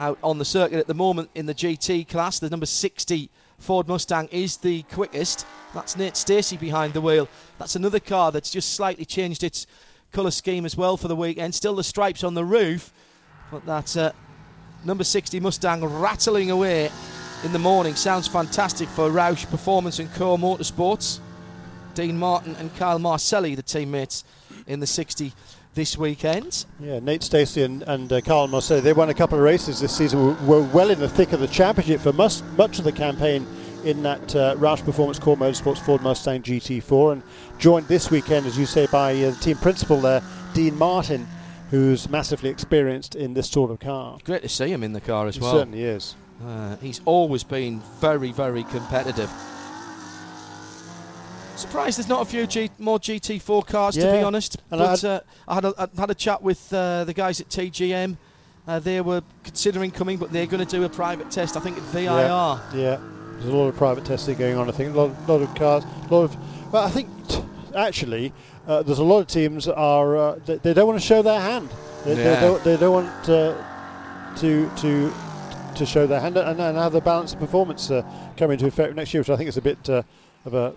Out 0.01 0.19
on 0.23 0.39
the 0.39 0.45
circuit 0.45 0.79
at 0.79 0.87
the 0.87 0.95
moment 0.95 1.31
in 1.35 1.45
the 1.45 1.55
GT 1.55 2.09
class, 2.09 2.39
the 2.39 2.49
number 2.49 2.67
60 2.67 3.31
Ford 3.59 3.87
Mustang 3.87 4.29
is 4.33 4.57
the 4.57 4.83
quickest. 4.85 5.47
That's 5.75 5.97
Nate 5.97 6.17
Stacey 6.17 6.57
behind 6.57 6.95
the 6.95 7.03
wheel. 7.03 7.29
That's 7.59 7.77
another 7.77 8.01
car 8.01 8.33
that's 8.33 8.51
just 8.51 8.75
slightly 8.75 9.05
changed 9.05 9.45
its 9.45 9.67
colour 10.11 10.31
scheme 10.31 10.65
as 10.65 10.77
well 10.77 10.97
for 10.97 11.09
the 11.09 11.15
weekend. 11.15 11.55
Still 11.55 11.77
the 11.77 11.85
stripes 11.85 12.25
on 12.25 12.33
the 12.33 12.45
roof, 12.45 12.93
but 13.51 13.67
that 13.67 13.97
uh, 13.97 14.13
number 14.85 15.05
60 15.05 15.41
Mustang 15.41 15.85
rattling 15.85 16.51
away 16.51 16.91
in 17.45 17.53
the 17.53 17.59
morning 17.59 17.95
sounds 17.95 18.27
fantastic 18.27 18.89
for 18.89 19.11
Roush 19.11 19.49
Performance 19.51 19.99
and 19.99 20.09
KohR 20.11 20.39
Motorsports. 20.39 21.21
Dean 21.95 22.17
Martin 22.17 22.55
and 22.57 22.75
Kyle 22.77 22.99
Marcelli, 22.99 23.55
the 23.55 23.63
teammates 23.63 24.25
in 24.67 24.81
the 24.81 24.87
60 24.87 25.33
this 25.75 25.97
weekend. 25.97 26.67
Yeah, 26.79 27.01
Nate 27.01 27.23
Stacey 27.23 27.63
and, 27.63 27.83
and 27.83 28.13
uh, 28.13 28.21
Kyle 28.21 28.47
Marcelli, 28.47 28.81
they 28.81 28.93
won 28.93 29.11
a 29.11 29.15
couple 29.15 29.39
of 29.39 29.45
races 29.45 29.81
this 29.81 29.97
season, 29.97 30.25
were, 30.25 30.61
were 30.61 30.63
well 30.69 30.91
in 30.91 30.99
the 30.99 31.09
thick 31.09 31.33
of 31.33 31.41
the 31.41 31.49
championship 31.49 32.01
for 32.01 32.13
much, 32.13 32.43
much 32.57 32.79
of 32.79 32.85
the 32.85 32.93
campaign 32.93 33.47
in 33.85 34.03
that 34.03 34.37
uh, 34.37 34.55
Roush 34.57 34.85
Performance 34.85 35.19
KohR 35.19 35.37
Motorsports 35.37 35.79
Ford 35.79 36.03
Mustang 36.03 36.43
GT4 36.43 37.13
and 37.13 37.23
joined 37.59 37.89
this 37.89 38.11
weekend, 38.11 38.47
as 38.47 38.59
you 38.59 38.67
say, 38.67 38.87
by 38.87 39.13
uh, 39.13 39.31
the 39.31 39.37
team 39.37 39.57
principal 39.57 40.01
there, 40.01 40.23
Dean 40.55 40.77
Martin, 40.77 41.27
who's 41.71 42.09
massively 42.09 42.51
experienced 42.51 43.15
in 43.15 43.35
this 43.35 43.49
sort 43.49 43.71
of 43.71 43.79
car. 43.81 44.19
Great 44.25 44.43
to 44.43 44.49
see 44.49 44.69
him 44.69 44.83
in 44.83 44.93
the 44.93 45.01
car 45.01 45.27
as 45.27 45.37
He 45.37 45.41
well. 45.41 45.53
certainly 45.53 45.85
is. 45.85 46.15
Uh, 46.45 46.77
he's 46.77 47.01
always 47.05 47.45
been 47.45 47.81
very, 48.01 48.33
very 48.33 48.63
competitive. 48.65 49.31
Surprised 51.57 51.99
there's 51.99 52.09
not 52.09 52.23
a 52.23 52.25
few 52.25 52.47
G- 52.47 52.71
more 52.79 52.99
GT4 52.99 53.67
cars, 53.67 53.95
to 53.97 54.01
be 54.13 54.23
honest. 54.23 54.57
And 54.71 54.79
but 54.81 55.05
I- 55.05 55.09
uh, 55.09 55.21
I 55.47 55.55
had 55.57 55.65
a, 55.67 55.75
I 55.79 56.01
had 56.01 56.11
a 56.11 56.15
chat 56.15 56.43
with 56.43 56.73
uh, 56.73 57.05
the 57.05 57.13
guys 57.13 57.41
at 57.41 57.49
TGM. 57.51 58.17
Uh, 58.67 58.79
they 58.79 59.01
were 59.01 59.23
considering 59.45 59.91
coming, 59.91 60.17
but 60.17 60.33
they're 60.33 60.47
going 60.47 60.65
to 60.65 60.71
do 60.77 60.85
a 60.85 60.89
private 60.89 61.31
test. 61.31 61.57
I 61.57 61.61
think 61.61 61.77
at 61.77 61.83
VIR. 61.85 62.05
Yeah, 62.05 62.59
yeah. 62.75 62.99
There's 63.39 63.53
a 63.53 63.57
lot 63.57 63.69
of 63.69 63.77
private 63.77 64.05
testing 64.05 64.37
going 64.39 64.57
on. 64.57 64.69
I 64.69 64.73
think 64.73 64.95
a 64.95 64.99
lot, 64.99 65.29
lot 65.29 65.43
of 65.43 65.55
cars, 65.55 65.85
a 66.11 66.15
lot 66.15 66.23
of. 66.25 66.73
Well, 66.73 66.85
I 66.85 66.91
think 66.91 67.09
t- 67.29 67.43
actually 67.75 68.33
uh, 68.71 68.83
there's 68.85 68.99
a 69.01 69.05
lot 69.05 69.21
of 69.21 69.27
teams 69.27 69.67
are 69.67 70.17
uh, 70.17 70.35
they, 70.47 70.57
they 70.59 70.75
don't 70.75 70.87
want 70.87 71.01
to 71.01 71.07
show 71.07 71.23
their 71.23 71.41
hand. 71.41 71.71
They, 72.05 72.15
they 72.15 72.41
don't, 72.41 72.65
they 72.65 72.77
don't 72.77 72.93
want 72.93 73.29
uh, 73.29 73.55
to 74.37 74.71
to 74.71 75.15
to 75.75 75.87
show 75.87 76.07
their 76.07 76.21
hand 76.21 76.37
and, 76.37 76.61
and 76.61 76.77
have 76.77 76.93
the 76.93 77.01
balance 77.01 77.33
of 77.33 77.41
performance 77.41 77.91
uh, 77.91 78.03
come 78.37 78.51
into 78.51 78.67
effect 78.67 78.95
next 78.95 79.13
year, 79.13 79.21
which 79.23 79.31
I 79.31 79.37
think 79.37 79.49
is 79.49 79.57
a 79.57 79.63
bit 79.63 79.89
uh, 79.89 80.03
of 80.45 80.55
a 80.55 80.75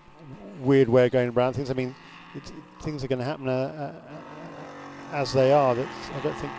weird 0.57 0.89
way 0.89 1.05
of 1.05 1.11
going 1.11 1.29
around 1.29 1.53
things. 1.53 1.69
I 1.69 1.73
mean, 1.73 1.95
it, 2.33 2.51
things 2.79 3.03
are 3.03 3.07
going 3.07 3.19
to 3.19 3.25
happen 3.25 3.47
uh, 3.47 3.51
uh, 3.51 5.15
as 5.15 5.33
they 5.33 5.51
are. 5.51 5.75
That's, 5.75 6.11
I 6.11 6.19
don't 6.19 6.37
think 6.37 6.53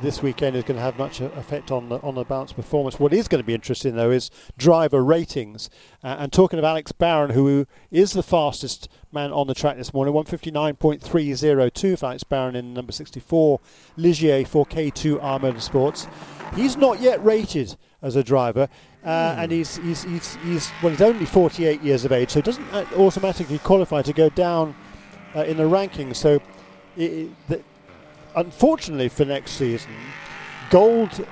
this 0.00 0.22
weekend 0.22 0.56
is 0.56 0.64
going 0.64 0.76
to 0.76 0.82
have 0.82 0.98
much 0.98 1.20
uh, 1.20 1.26
effect 1.36 1.70
on 1.70 1.88
the 1.88 1.98
on 2.00 2.14
the 2.14 2.24
balance 2.24 2.52
performance. 2.52 2.98
What 2.98 3.12
is 3.12 3.28
going 3.28 3.42
to 3.42 3.46
be 3.46 3.54
interesting 3.54 3.96
though 3.96 4.10
is 4.10 4.30
driver 4.56 5.02
ratings. 5.04 5.70
Uh, 6.02 6.16
and 6.18 6.32
talking 6.32 6.58
of 6.58 6.64
Alex 6.64 6.92
Barron, 6.92 7.30
who 7.30 7.66
is 7.90 8.12
the 8.12 8.22
fastest 8.22 8.88
man 9.12 9.32
on 9.32 9.46
the 9.46 9.54
track 9.54 9.76
this 9.76 9.94
morning, 9.94 10.14
159.302 10.14 11.98
for 11.98 12.06
Alex 12.06 12.24
Barron 12.24 12.56
in 12.56 12.74
number 12.74 12.92
64 12.92 13.60
Ligier 13.96 14.46
for 14.46 14.66
K2 14.66 15.18
R 15.22 15.38
Motorsports. 15.38 16.08
He's 16.54 16.76
not 16.76 17.00
yet 17.00 17.24
rated 17.24 17.76
as 18.02 18.16
a 18.16 18.22
driver. 18.22 18.68
Uh, 19.04 19.34
and 19.38 19.52
he's, 19.52 19.76
he's, 19.76 20.02
he's, 20.04 20.36
he's, 20.36 20.70
well, 20.82 20.90
he's 20.90 21.02
only 21.02 21.26
48 21.26 21.82
years 21.82 22.06
of 22.06 22.12
age, 22.12 22.30
so 22.30 22.40
doesn't 22.40 22.66
uh, 22.72 22.86
automatically 22.96 23.58
qualify 23.58 24.00
to 24.00 24.14
go 24.14 24.30
down 24.30 24.74
uh, 25.36 25.40
in 25.40 25.58
the 25.58 25.64
rankings. 25.64 26.16
So, 26.16 26.40
i 26.96 27.02
i 27.02 27.28
the, 27.48 27.62
unfortunately 28.36 29.08
for 29.08 29.24
next 29.24 29.52
season, 29.52 30.14
gold 30.70 31.26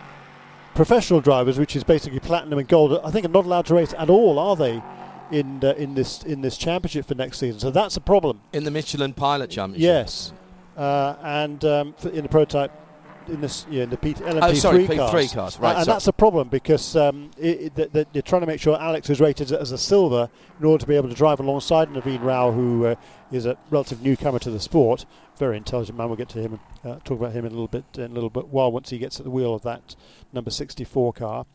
professional 0.75 1.21
drivers, 1.21 1.59
which 1.59 1.77
is 1.77 1.85
basically 1.85 2.21
platinum 2.21 2.59
and 2.59 2.69
gold, 2.69 3.01
I 3.05 3.11
think 3.11 3.27
are 3.27 3.29
not 3.31 3.45
allowed 3.45 3.67
to 3.67 3.75
race 3.75 3.95
at 3.97 4.11
all, 4.11 4.39
are 4.39 4.57
they? 4.57 4.83
In 5.31 5.65
uh, 5.65 5.73
in 5.79 5.95
this 5.95 6.23
in 6.25 6.43
this 6.43 6.59
championship 6.59 7.07
for 7.07 7.15
next 7.15 7.39
season, 7.39 7.59
so 7.59 7.71
that's 7.71 7.97
a 7.97 8.03
problem. 8.03 8.43
In 8.53 8.65
the 8.65 8.71
Michelin 8.71 9.15
Pilot 9.15 9.49
Championship. 9.49 9.83
Yes, 9.83 10.35
uh, 10.77 11.17
and 11.23 11.65
um, 11.65 11.95
for, 11.97 12.11
in 12.11 12.23
the 12.25 12.29
prototype, 12.29 12.71
in 13.29 13.41
this 13.41 13.67
yeah, 13.69 13.85
in 13.85 13.91
the 13.91 13.97
P- 13.97 14.15
LMP3 14.15 14.43
Oh, 14.43 14.55
sorry, 14.55 14.87
cars, 14.87 15.11
P3 15.11 15.35
cars, 15.35 15.59
right, 15.59 15.77
and, 15.77 15.85
sorry. 15.85 15.95
that's 15.95 16.07
a 16.09 16.13
problem 16.13 16.49
because 16.49 16.97
um, 16.97 17.31
it, 17.39 17.79
it, 17.79 17.93
that 17.93 18.09
you're 18.13 18.23
trying 18.23 18.43
to 18.43 18.47
make 18.47 18.61
sure 18.61 18.81
Alex 18.81 19.11
is 19.11 19.21
rated 19.21 19.53
as 19.53 19.73
a 19.73 19.79
silver 19.79 20.29
in 20.59 20.67
order 20.67 20.81
to 20.81 20.87
be 20.87 20.97
able 20.97 21.09
to 21.09 21.15
drive 21.15 21.41
alongside 21.41 21.89
Naveen 21.89 22.23
Rao, 22.23 22.53
who 22.53 22.87
uh, 22.87 22.95
is 23.31 23.47
a 23.47 23.57
relative 23.71 24.03
newcomer 24.03 24.39
to 24.41 24.51
the 24.51 24.61
sport. 24.61 25.05
Very 25.39 25.57
intelligent 25.57 25.97
man. 25.97 26.09
We'll 26.09 26.17
get 26.17 26.29
to 26.31 26.41
him 26.41 26.59
and 26.83 26.93
uh, 26.93 26.99
talk 27.05 27.19
about 27.19 27.33
him 27.33 27.45
in 27.45 27.53
a 27.53 27.55
little 27.55 27.69
bit 27.69 27.85
in 27.97 28.05
a 28.11 28.15
little 28.15 28.31
bit 28.31 28.49
while 28.49 28.71
once 28.71 28.91
he 28.91 28.99
gets 28.99 29.19
at 29.19 29.25
the 29.25 29.31
wheel 29.31 29.55
of 29.55 29.63
that 29.63 29.97
number 30.33 30.51
64 30.51 31.13
car. 31.13 31.47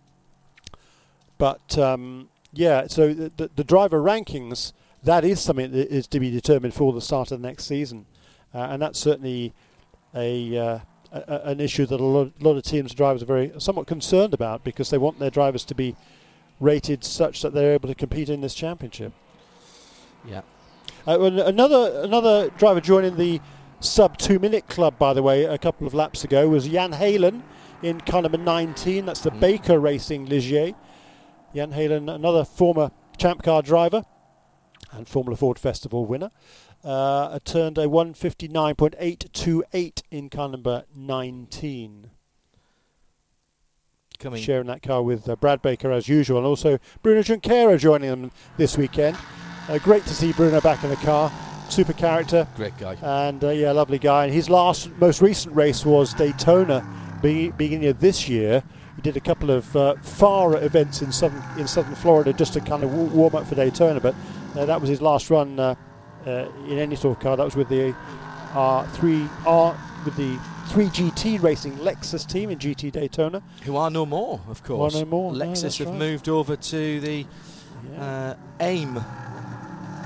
But 1.37 1.77
um, 1.77 2.29
yeah, 2.53 2.87
so 2.87 3.13
the, 3.13 3.31
the, 3.35 3.51
the 3.55 3.63
driver 3.63 4.01
rankings 4.01 4.73
that 5.03 5.23
is 5.23 5.39
something 5.39 5.71
that 5.71 5.89
is 5.89 6.07
to 6.07 6.19
be 6.19 6.31
determined 6.31 6.73
for 6.73 6.91
the 6.93 7.01
start 7.01 7.31
of 7.31 7.41
the 7.41 7.47
next 7.47 7.65
season, 7.65 8.05
uh, 8.53 8.67
and 8.71 8.81
that's 8.81 8.99
certainly 8.99 9.53
a, 10.15 10.57
uh, 10.57 10.79
a 11.11 11.47
an 11.49 11.59
issue 11.59 11.85
that 11.85 11.99
a 11.99 12.03
lot, 12.03 12.31
lot 12.39 12.57
of 12.57 12.63
teams 12.63 12.91
and 12.91 12.97
drivers 12.97 13.21
are 13.23 13.25
very 13.27 13.51
somewhat 13.57 13.87
concerned 13.87 14.33
about 14.33 14.63
because 14.63 14.89
they 14.89 14.97
want 14.97 15.19
their 15.19 15.29
drivers 15.29 15.63
to 15.65 15.75
be 15.75 15.95
rated 16.59 17.03
such 17.03 17.41
that 17.41 17.53
they're 17.53 17.73
able 17.73 17.87
to 17.87 17.95
compete 17.95 18.29
in 18.29 18.41
this 18.41 18.53
championship. 18.53 19.13
Yeah. 20.27 20.41
Uh, 21.07 21.19
another 21.21 22.01
another 22.03 22.49
driver 22.57 22.81
joining 22.81 23.15
the 23.15 23.39
sub 23.79 24.17
two 24.17 24.39
minute 24.39 24.67
club, 24.67 24.97
by 24.97 25.13
the 25.13 25.23
way, 25.23 25.45
a 25.45 25.57
couple 25.57 25.87
of 25.87 25.93
laps 25.93 26.23
ago 26.23 26.49
was 26.49 26.67
Jan 26.67 26.91
Heylen 26.93 27.41
in 27.83 28.01
car 28.01 28.21
number 28.23 28.37
19. 28.37 29.05
That's 29.05 29.21
the 29.21 29.31
Mm. 29.31 29.39
Baker 29.39 29.79
Racing 29.79 30.27
Ligier. 30.27 30.73
Jan 31.55 31.71
Heylen, 31.71 32.13
another 32.13 32.43
former 32.43 32.91
Champ 33.17 33.43
Car 33.43 33.61
driver 33.61 34.03
and 34.91 35.07
Formula 35.07 35.35
Ford 35.37 35.59
Festival 35.59 36.05
winner, 36.05 36.31
uh, 36.87 37.37
turned 37.43 37.77
a 37.77 37.85
159.828 37.85 40.01
in 40.09 40.29
car 40.29 40.47
number 40.49 40.85
19 40.95 42.09
Coming. 44.19 44.41
sharing 44.41 44.65
that 44.67 44.81
car 44.81 45.03
with 45.03 45.27
uh, 45.29 45.35
Brad 45.35 45.61
Baker 45.61 45.91
as 45.91 46.07
usual, 46.09 46.37
and 46.39 46.47
also 46.47 46.79
Bruno 47.03 47.21
Junqueira 47.21 47.77
joining 47.77 48.09
them 48.09 48.31
this 48.57 48.75
weekend. 48.77 49.15
Uh, 49.69 49.77
great 49.79 50.03
to 50.05 50.13
see 50.13 50.31
Bruno 50.33 50.59
back 50.61 50.81
in 50.83 50.89
the 50.89 50.95
car. 50.97 51.31
Super 51.69 51.91
character 51.93 52.47
Great 52.55 52.77
guy. 52.77 52.95
and 53.01 53.43
uh, 53.43 53.49
yeah, 53.49 53.71
lovely 53.73 53.99
guy. 53.99 54.23
And 54.25 54.33
his 54.33 54.49
last, 54.49 54.89
most 54.97 55.21
recent 55.21 55.53
race 55.53 55.85
was 55.85 56.13
Daytona, 56.13 56.85
be- 57.21 57.49
beginning 57.51 57.89
of 57.89 57.99
this 57.99 58.29
year. 58.29 58.63
He 58.95 59.01
did 59.01 59.17
a 59.17 59.19
couple 59.19 59.51
of 59.51 59.75
uh, 59.75 59.95
far 59.95 60.55
events 60.63 61.01
in 61.01 61.11
southern 61.11 61.43
in 61.59 61.67
southern 61.67 61.95
Florida 61.95 62.31
just 62.33 62.53
to 62.53 62.61
kind 62.61 62.83
of 62.85 62.91
w- 62.91 63.09
warm 63.09 63.35
up 63.35 63.45
for 63.45 63.55
Daytona, 63.55 63.99
but 63.99 64.15
uh, 64.55 64.63
that 64.65 64.79
was 64.79 64.89
his 64.89 65.01
last 65.01 65.29
run 65.29 65.59
uh, 66.27 66.29
uh, 66.29 66.49
in 66.67 66.77
any 66.77 66.95
sort 66.95 67.17
of 67.17 67.23
car. 67.23 67.37
That 67.37 67.45
was 67.45 67.55
with 67.55 67.69
the 67.69 67.93
R3 68.53 69.29
R 69.45 69.77
with 70.05 70.15
the 70.15 70.37
3GT 70.69 71.41
Racing 71.41 71.77
Lexus 71.77 72.27
team 72.27 72.49
in 72.49 72.59
GT 72.59 72.91
Daytona. 72.91 73.41
Who 73.63 73.77
are 73.77 73.89
no 73.89 74.05
more, 74.05 74.39
of 74.49 74.63
course. 74.63 74.93
no 74.93 75.05
more, 75.05 75.31
Lexus 75.31 75.61
that's 75.61 75.77
have 75.79 75.87
right. 75.89 75.97
moved 75.97 76.29
over 76.29 76.55
to 76.55 76.99
the 76.99 77.25
uh, 77.97 78.35
AIM 78.59 78.95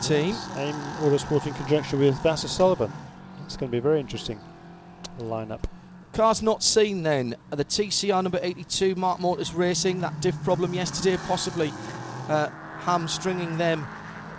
team. 0.01 0.36
AIM 0.57 0.76
Autosport 1.01 1.47
in 1.47 1.53
conjunction 1.53 1.99
with 1.99 2.15
Vasser 2.19 2.47
Sullivan. 2.47 2.91
It's 3.45 3.57
going 3.57 3.69
to 3.69 3.72
be 3.72 3.80
a 3.80 3.82
very 3.82 3.99
interesting 3.99 4.39
lineup. 5.19 5.63
Cars 6.13 6.41
not 6.41 6.61
seen 6.61 7.03
then. 7.03 7.36
Uh, 7.51 7.55
The 7.55 7.65
TCR 7.65 8.22
number 8.24 8.39
82, 8.41 8.95
Mark 8.95 9.19
Motors 9.19 9.53
Racing, 9.53 10.01
that 10.01 10.19
diff 10.22 10.41
problem 10.43 10.74
yesterday 10.74 11.17
possibly 11.28 11.72
uh, 12.30 12.49
hamstringing 12.80 13.57
them 13.57 13.86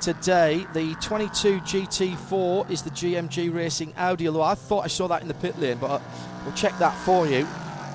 today. 0.03 0.67
The 0.75 0.95
22 0.97 1.61
GT4 1.61 2.69
is 2.69 2.83
the 2.83 2.91
GMG 2.91 3.55
Racing 3.55 3.95
Audi, 3.97 4.27
although 4.27 4.43
I 4.43 4.57
thought 4.57 4.85
I 4.85 4.89
saw 4.89 5.07
that 5.07 5.23
in 5.23 5.29
the 5.29 5.35
pit 5.35 5.57
lane, 5.61 5.79
but 5.79 6.03
we'll 6.45 6.55
check 6.55 6.77
that 6.79 6.93
for 7.05 7.27
you. 7.27 7.47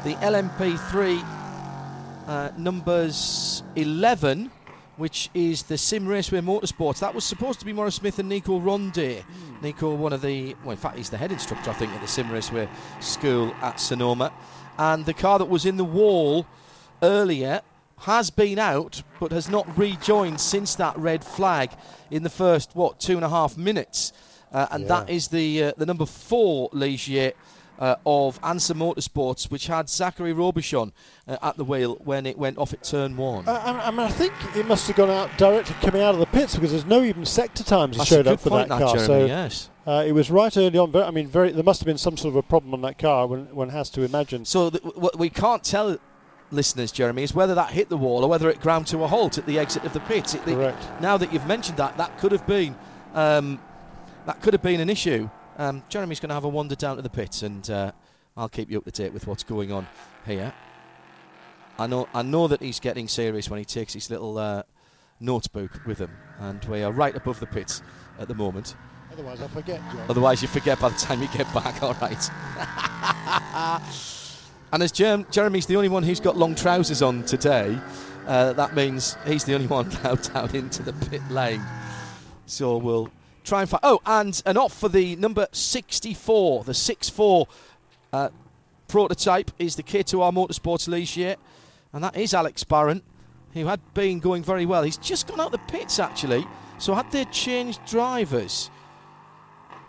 The 0.05 0.13
LMP3 0.21 1.21
uh, 2.27 2.51
numbers 2.57 3.61
11, 3.75 4.49
which 4.95 5.29
is 5.33 5.63
the 5.63 5.77
Sim 5.77 6.07
Raceway 6.07 6.39
Motorsports. 6.39 6.99
That 6.99 7.13
was 7.13 7.25
supposed 7.25 7.59
to 7.59 7.65
be 7.65 7.73
Maurice 7.73 7.95
Smith 7.95 8.19
and 8.19 8.29
Nico 8.29 8.57
Ronde. 8.57 8.93
Mm. 8.93 9.23
Nico, 9.61 9.93
one 9.93 10.13
of 10.13 10.21
the, 10.21 10.55
well, 10.63 10.71
in 10.71 10.77
fact, 10.77 10.97
he's 10.97 11.09
the 11.09 11.17
head 11.17 11.33
instructor, 11.33 11.71
I 11.71 11.73
think, 11.73 11.91
at 11.91 11.99
the 11.99 12.07
Sim 12.07 12.31
Raceway 12.31 12.69
School 13.01 13.53
at 13.61 13.81
Sonoma. 13.81 14.31
And 14.79 15.05
the 15.05 15.13
car 15.13 15.39
that 15.39 15.49
was 15.49 15.65
in 15.65 15.75
the 15.75 15.83
wall 15.83 16.47
earlier 17.03 17.61
has 17.99 18.29
been 18.29 18.59
out 18.59 19.01
but 19.19 19.31
has 19.31 19.49
not 19.49 19.77
rejoined 19.77 20.39
since 20.39 20.75
that 20.75 20.97
red 20.97 21.23
flag 21.23 21.71
in 22.11 22.23
the 22.23 22.29
first 22.29 22.75
what 22.75 22.99
two 22.99 23.15
and 23.15 23.25
a 23.25 23.29
half 23.29 23.57
minutes, 23.57 24.13
uh, 24.51 24.67
and 24.71 24.83
yeah. 24.83 24.87
that 24.87 25.09
is 25.09 25.27
the 25.29 25.63
uh, 25.65 25.71
the 25.77 25.85
number 25.85 26.05
four 26.05 26.69
Ligier. 26.71 27.33
Uh, 27.79 27.95
of 28.07 28.41
Ansa 28.41 28.73
Motorsports, 28.73 29.51
which 29.51 29.67
had 29.67 29.87
Zachary 29.87 30.33
Robichon 30.33 30.91
uh, 31.27 31.37
at 31.43 31.57
the 31.57 31.63
wheel 31.63 32.01
when 32.03 32.25
it 32.25 32.35
went 32.35 32.57
off 32.57 32.73
at 32.73 32.81
turn 32.81 33.15
one. 33.15 33.47
Uh, 33.47 33.81
I, 33.85 33.91
mean, 33.91 33.99
I 33.99 34.09
think 34.09 34.33
it 34.55 34.65
must 34.65 34.87
have 34.87 34.95
gone 34.95 35.11
out 35.11 35.29
directly 35.37 35.75
coming 35.81 36.01
out 36.01 36.15
of 36.15 36.19
the 36.19 36.25
pits 36.25 36.55
because 36.55 36.71
there's 36.71 36.87
no 36.87 37.03
even 37.03 37.23
sector 37.23 37.63
times 37.63 37.99
that 37.99 38.07
showed 38.07 38.25
up 38.25 38.39
for 38.39 38.49
that, 38.49 38.69
that 38.69 38.79
car. 38.79 38.95
Jeremy, 38.95 39.05
so 39.05 39.25
yes. 39.27 39.69
Uh, 39.85 40.03
it 40.07 40.11
was 40.11 40.31
right 40.31 40.57
early 40.57 40.77
on. 40.79 40.95
I 40.95 41.11
mean, 41.11 41.27
very, 41.27 41.51
there 41.51 41.63
must 41.63 41.79
have 41.79 41.85
been 41.85 41.99
some 41.99 42.17
sort 42.17 42.33
of 42.33 42.35
a 42.35 42.41
problem 42.41 42.73
on 42.73 42.81
that 42.81 42.97
car. 42.97 43.27
One, 43.27 43.53
one 43.53 43.69
has 43.69 43.91
to 43.91 44.01
imagine. 44.01 44.43
So 44.43 44.71
th- 44.71 44.83
we 45.15 45.29
can't 45.29 45.63
tell 45.63 45.99
listeners, 46.51 46.91
Jeremy, 46.91 47.23
is 47.23 47.33
whether 47.33 47.55
that 47.55 47.71
hit 47.71 47.89
the 47.89 47.97
wall 47.97 48.23
or 48.23 48.29
whether 48.29 48.49
it 48.49 48.59
ground 48.59 48.87
to 48.87 49.03
a 49.03 49.07
halt 49.07 49.37
at 49.37 49.45
the 49.45 49.59
exit 49.59 49.83
of 49.83 49.93
the 49.93 49.99
pit. 49.99 50.33
It, 50.33 50.43
Correct. 50.43 51.01
now 51.01 51.17
that 51.17 51.31
you've 51.31 51.45
mentioned 51.45 51.77
that, 51.77 51.97
that 51.97 52.17
could 52.17 52.31
have 52.31 52.45
been 52.45 52.75
um, 53.13 53.61
that 54.25 54.39
could 54.41 54.53
have 54.53 54.61
been 54.61 54.79
an 54.79 54.89
issue. 54.89 55.29
Um, 55.57 55.83
Jeremy's 55.89 56.19
going 56.19 56.29
to 56.29 56.35
have 56.35 56.43
a 56.43 56.49
wander 56.49 56.75
down 56.75 56.97
to 56.97 57.01
the 57.01 57.09
pit, 57.09 57.41
and 57.41 57.67
uh, 57.69 57.91
I'll 58.35 58.49
keep 58.49 58.69
you 58.69 58.77
up 58.77 58.85
to 58.85 58.91
date 58.91 59.13
with 59.13 59.25
what's 59.25 59.43
going 59.43 59.71
on 59.71 59.87
here. 60.25 60.53
I 61.79 61.87
know, 61.87 62.07
I 62.13 62.23
know 62.23 62.47
that 62.47 62.61
he's 62.61 62.79
getting 62.79 63.07
serious 63.07 63.49
when 63.49 63.59
he 63.59 63.65
takes 63.65 63.93
his 63.93 64.09
little 64.09 64.37
uh, 64.37 64.63
notebook 65.19 65.79
with 65.85 65.99
him, 65.99 66.17
and 66.37 66.63
we 66.65 66.83
are 66.83 66.91
right 66.91 67.15
above 67.15 67.39
the 67.39 67.47
pit 67.47 67.81
at 68.17 68.27
the 68.27 68.35
moment. 68.35 68.75
Otherwise, 69.11 69.41
I 69.41 69.47
forget. 69.47 69.81
John. 69.91 70.05
Otherwise, 70.09 70.41
you 70.41 70.47
forget 70.47 70.79
by 70.79 70.89
the 70.89 70.95
time 70.95 71.21
you 71.21 71.27
get 71.29 71.51
back. 71.53 71.81
All 71.81 71.95
right. 72.01 72.29
And 74.71 74.83
as 74.83 74.91
Jerem- 74.91 75.29
Jeremy's 75.31 75.65
the 75.65 75.77
only 75.77 75.89
one 75.89 76.03
who's 76.03 76.19
got 76.19 76.37
long 76.37 76.55
trousers 76.55 77.01
on 77.01 77.23
today, 77.23 77.77
uh, 78.27 78.53
that 78.53 78.75
means 78.75 79.15
he's 79.25 79.45
the 79.45 79.55
only 79.55 79.67
one 79.77 79.91
allowed 79.97 80.21
down 80.33 80.55
into 80.55 80.83
the 80.83 80.93
pit 80.93 81.21
lane. 81.29 81.63
So 82.45 82.77
we'll 82.77 83.09
try 83.43 83.61
and 83.61 83.69
find. 83.69 83.81
Oh, 83.83 84.01
and 84.05 84.41
an 84.45 84.57
off 84.57 84.73
for 84.73 84.89
the 84.89 85.15
number 85.15 85.47
64, 85.51 86.65
the 86.65 86.73
6-4 86.73 87.47
uh, 88.11 88.29
prototype 88.87 89.51
is 89.59 89.75
the 89.75 89.83
K2R 89.83 90.33
Motorsports 90.33 90.87
Ligier, 90.87 91.37
and 91.93 92.03
that 92.03 92.17
is 92.17 92.33
Alex 92.33 92.63
Barron, 92.63 93.01
who 93.53 93.65
had 93.65 93.79
been 93.93 94.19
going 94.19 94.43
very 94.43 94.65
well. 94.65 94.83
He's 94.83 94.97
just 94.97 95.27
gone 95.27 95.39
out 95.39 95.51
the 95.51 95.57
pits 95.59 95.99
actually. 95.99 96.45
So 96.77 96.93
had 96.93 97.09
they 97.11 97.25
changed 97.25 97.79
drivers? 97.85 98.69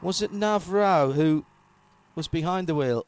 Was 0.00 0.22
it 0.22 0.32
Naveen 0.32 0.72
Rao 0.72 1.10
who 1.10 1.44
was 2.14 2.28
behind 2.28 2.66
the 2.66 2.74
wheel? 2.74 3.04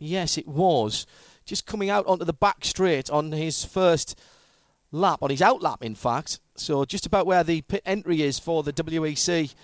Yes, 0.00 0.38
it 0.38 0.48
was. 0.48 1.06
Just 1.44 1.66
coming 1.66 1.90
out 1.90 2.06
onto 2.06 2.24
the 2.24 2.32
back 2.32 2.64
straight 2.64 3.10
on 3.10 3.30
his 3.32 3.64
first 3.64 4.18
lap, 4.90 5.18
on 5.22 5.28
his 5.30 5.42
out 5.42 5.62
lap, 5.62 5.84
in 5.84 5.94
fact. 5.94 6.40
So 6.56 6.84
just 6.86 7.04
about 7.04 7.26
where 7.26 7.44
the 7.44 7.60
pit 7.60 7.82
entry 7.84 8.22
is 8.22 8.38
for 8.38 8.62
the 8.62 8.72
WEC 8.72 9.54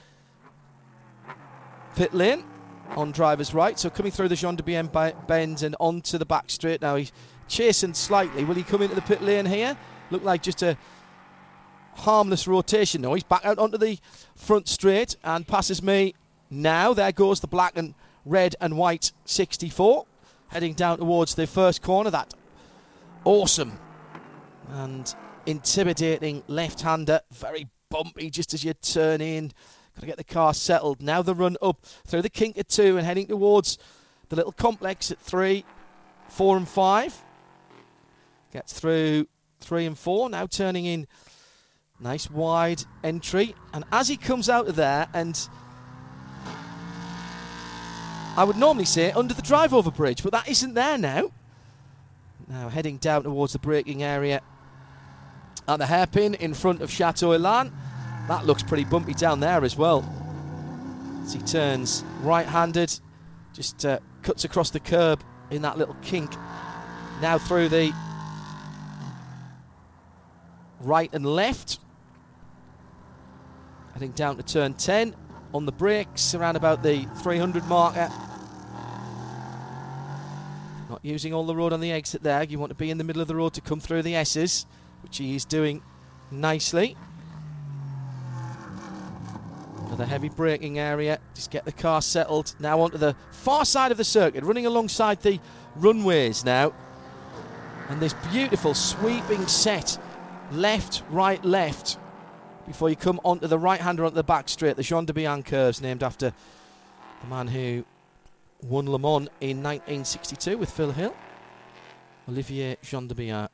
pit 1.97 2.12
lane 2.12 2.45
on 2.91 3.12
driver's 3.12 3.55
right. 3.55 3.78
So 3.78 3.89
coming 3.89 4.12
through 4.12 4.28
the 4.28 4.34
Gendebien 4.34 4.93
bend 5.26 5.62
and 5.62 5.74
onto 5.80 6.18
the 6.18 6.26
back 6.26 6.51
straight 6.51 6.82
now. 6.82 6.97
He's 6.97 7.12
chasing 7.49 7.95
slightly. 7.95 8.45
Will 8.45 8.55
he 8.55 8.62
come 8.62 8.82
into 8.82 8.95
the 8.95 9.03
pit 9.03 9.22
lane 9.22 9.47
here? 9.47 9.76
Look 10.11 10.22
like 10.22 10.43
just 10.43 10.62
a 10.62 10.76
harmless 11.95 12.47
rotation. 12.47 13.01
No, 13.01 13.14
he's 13.14 13.24
back 13.24 13.45
out 13.47 13.59
onto 13.59 13.78
the 13.78 13.99
front 14.34 14.68
straight 14.68 15.16
and 15.24 15.47
passes 15.47 15.82
me 15.82 16.14
now. 16.51 16.93
There 16.93 17.11
goes 17.11 17.41
the 17.41 17.47
black 17.47 17.72
and 17.76 17.95
red 18.26 18.55
and 18.61 18.76
white 18.76 19.12
64 19.24 20.05
heading 20.49 20.74
down 20.74 20.99
towards 20.99 21.34
the 21.34 21.47
first 21.47 21.82
corner. 21.82 22.11
That 22.11 22.34
awesome 23.24 23.78
and 24.70 25.14
intimidating 25.47 26.42
left 26.49 26.80
hander, 26.80 27.20
very 27.32 27.68
bumpy 27.90 28.30
just 28.30 28.55
as 28.55 28.64
you 28.64 28.74
turn 28.74 29.20
in. 29.20 29.53
Got 29.94 30.01
to 30.01 30.07
get 30.07 30.16
the 30.18 30.24
car 30.24 30.53
settled. 30.53 31.01
Now 31.01 31.22
the 31.22 31.34
run 31.34 31.57
up 31.62 31.84
through 32.07 32.22
the 32.22 32.30
kink 32.30 32.59
at 32.59 32.68
two 32.68 32.99
and 32.99 33.07
heading 33.07 33.26
towards 33.26 33.78
the 34.28 34.36
little 34.36 34.53
complex 34.53 35.11
at 35.11 35.18
three, 35.18 35.64
four, 36.28 36.57
and 36.57 36.68
five. 36.68 37.16
Gets 38.53 38.78
through 38.78 39.26
three 39.61 39.86
and 39.86 39.99
four. 39.99 40.28
Now 40.28 40.47
turning 40.47 40.84
in. 40.84 41.07
Nice 41.99 42.30
wide 42.30 42.82
entry. 43.03 43.55
And 43.72 43.84
as 43.90 44.09
he 44.09 44.18
comes 44.18 44.51
out 44.51 44.68
of 44.68 44.76
there 44.76 45.09
and 45.14 45.49
I 48.37 48.45
would 48.45 48.57
normally 48.59 48.84
say 48.84 49.12
under 49.12 49.32
the 49.32 49.41
drive 49.41 49.72
over 49.72 49.91
bridge, 49.91 50.22
but 50.22 50.32
that 50.32 50.47
isn't 50.47 50.74
there 50.74 50.99
now. 50.99 51.32
Now 52.49 52.68
heading 52.68 52.99
down 52.99 53.22
towards 53.22 53.55
the 53.55 53.59
braking 53.59 54.03
area 54.03 54.43
at 55.66 55.78
the 55.78 55.87
hairpin 55.87 56.34
in 56.34 56.53
front 56.53 56.82
of 56.82 56.91
Chateau 56.91 57.32
Elan. 57.32 57.72
That 58.28 58.45
looks 58.45 58.62
pretty 58.62 58.84
bumpy 58.84 59.14
down 59.14 59.41
there 59.41 59.64
as 59.64 59.76
well. 59.76 60.05
As 61.24 61.32
he 61.32 61.41
turns 61.41 62.05
right 62.20 62.47
handed, 62.47 62.99
just 63.55 63.87
uh, 63.87 64.01
cuts 64.22 64.45
across 64.45 64.70
the 64.70 64.80
curb 64.80 65.22
in 65.51 65.62
that 65.62 65.78
little 65.78 65.97
kink. 66.03 66.30
Now 67.22 67.39
through 67.39 67.70
the 67.70 67.93
right 70.80 71.09
and 71.14 71.24
left. 71.24 71.78
Heading 73.95 74.12
down 74.12 74.37
to 74.37 74.43
turn 74.43 74.74
10 74.74 75.16
on 75.55 75.64
the 75.64 75.72
brakes 75.72 76.34
around 76.34 76.57
about 76.57 76.82
the 76.82 77.07
300 77.22 77.64
marker. 77.66 78.11
Not 80.89 81.01
using 81.03 81.34
all 81.34 81.45
the 81.45 81.57
road 81.57 81.72
on 81.72 81.80
the 81.80 81.91
exit 81.91 82.22
there. 82.22 82.43
You 82.45 82.59
want 82.59 82.70
to 82.70 82.76
be 82.76 82.91
in 82.91 82.99
the 82.99 83.05
middle 83.05 83.22
of 83.22 83.28
the 83.28 83.34
road 83.34 83.55
to 83.55 83.61
come 83.61 83.80
through 83.80 84.03
the 84.03 84.14
S's, 84.14 84.66
which 85.03 85.18
he 85.18 85.34
is 85.34 85.45
doing 85.45 85.82
nicely. 86.30 86.97
Another 89.87 90.07
heavy 90.07 90.28
braking 90.28 90.78
area, 90.78 91.18
just 91.34 91.51
get 91.51 91.64
the 91.64 91.72
car 91.72 92.03
settled. 92.03 92.55
Now 92.61 92.80
onto 92.80 92.99
the 92.99 93.16
far 93.30 93.64
side 93.64 93.91
of 93.91 93.99
the 93.99 94.05
circuit, 94.05 94.45
running 94.45 94.66
alongside 94.66 95.22
the 95.22 95.41
runways 95.74 96.45
now. 96.45 96.72
And 97.89 98.01
this 98.01 98.14
beautiful 98.32 98.74
sweeping 98.74 99.47
set, 99.47 99.99
left, 100.53 101.03
right, 101.09 101.45
left, 101.45 101.99
before 102.66 102.91
you 102.91 102.97
come 102.97 103.20
onto 103.24 103.47
the 103.47 103.59
right 103.59 103.80
hander 103.80 104.05
onto 104.05 104.16
the 104.16 104.24
back 104.24 104.49
straight. 104.49 104.76
The 104.76 104.82
Gendebien 104.82 105.45
curves, 105.45 105.80
named 105.80 106.03
after 106.03 106.32
the 107.22 107.26
man 107.28 107.47
who 107.47 107.84
won 108.68 108.86
Le 108.86 108.98
Mans 108.98 109.28
in 109.40 109.62
1962 109.62 110.58
with 110.58 110.70
Phil 110.70 110.92
Hill. 110.92 111.14
Olivier 112.28 112.76
Gendebien. 112.82 113.48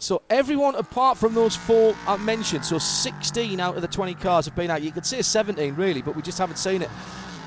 So 0.00 0.22
everyone 0.30 0.74
apart 0.74 1.18
from 1.18 1.34
those 1.34 1.56
four 1.56 1.96
I 2.06 2.16
mentioned, 2.16 2.64
so 2.64 2.78
16 2.78 3.58
out 3.60 3.76
of 3.76 3.82
the 3.82 3.88
20 3.88 4.14
cars 4.14 4.44
have 4.46 4.54
been 4.54 4.70
out. 4.70 4.82
You 4.82 4.92
could 4.92 5.06
say 5.06 5.22
17 5.22 5.74
really, 5.74 6.02
but 6.02 6.14
we 6.14 6.22
just 6.22 6.38
haven't 6.38 6.56
seen 6.56 6.82
it 6.82 6.90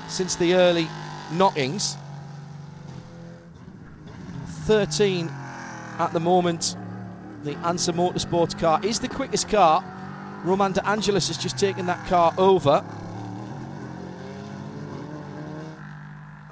since 0.06 0.36
the 0.36 0.54
early 0.54 0.88
knockings. 1.30 1.96
13 4.46 5.30
at 5.98 6.12
the 6.12 6.20
moment 6.20 6.76
the 7.42 7.54
Ansa 7.56 7.92
Motorsports 7.92 8.56
car 8.56 8.78
is 8.82 9.00
the 9.00 9.08
quickest 9.08 9.48
car. 9.48 9.82
Roman 10.44 10.72
De 10.72 10.88
Angelis 10.88 11.28
has 11.28 11.38
just 11.38 11.58
taken 11.58 11.86
that 11.86 12.04
car 12.04 12.32
over. 12.38 13.01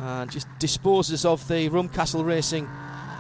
And 0.01 0.31
just 0.31 0.49
disposes 0.59 1.25
of 1.27 1.47
the 1.47 1.69
Rumcastle 1.69 2.25
Racing 2.25 2.71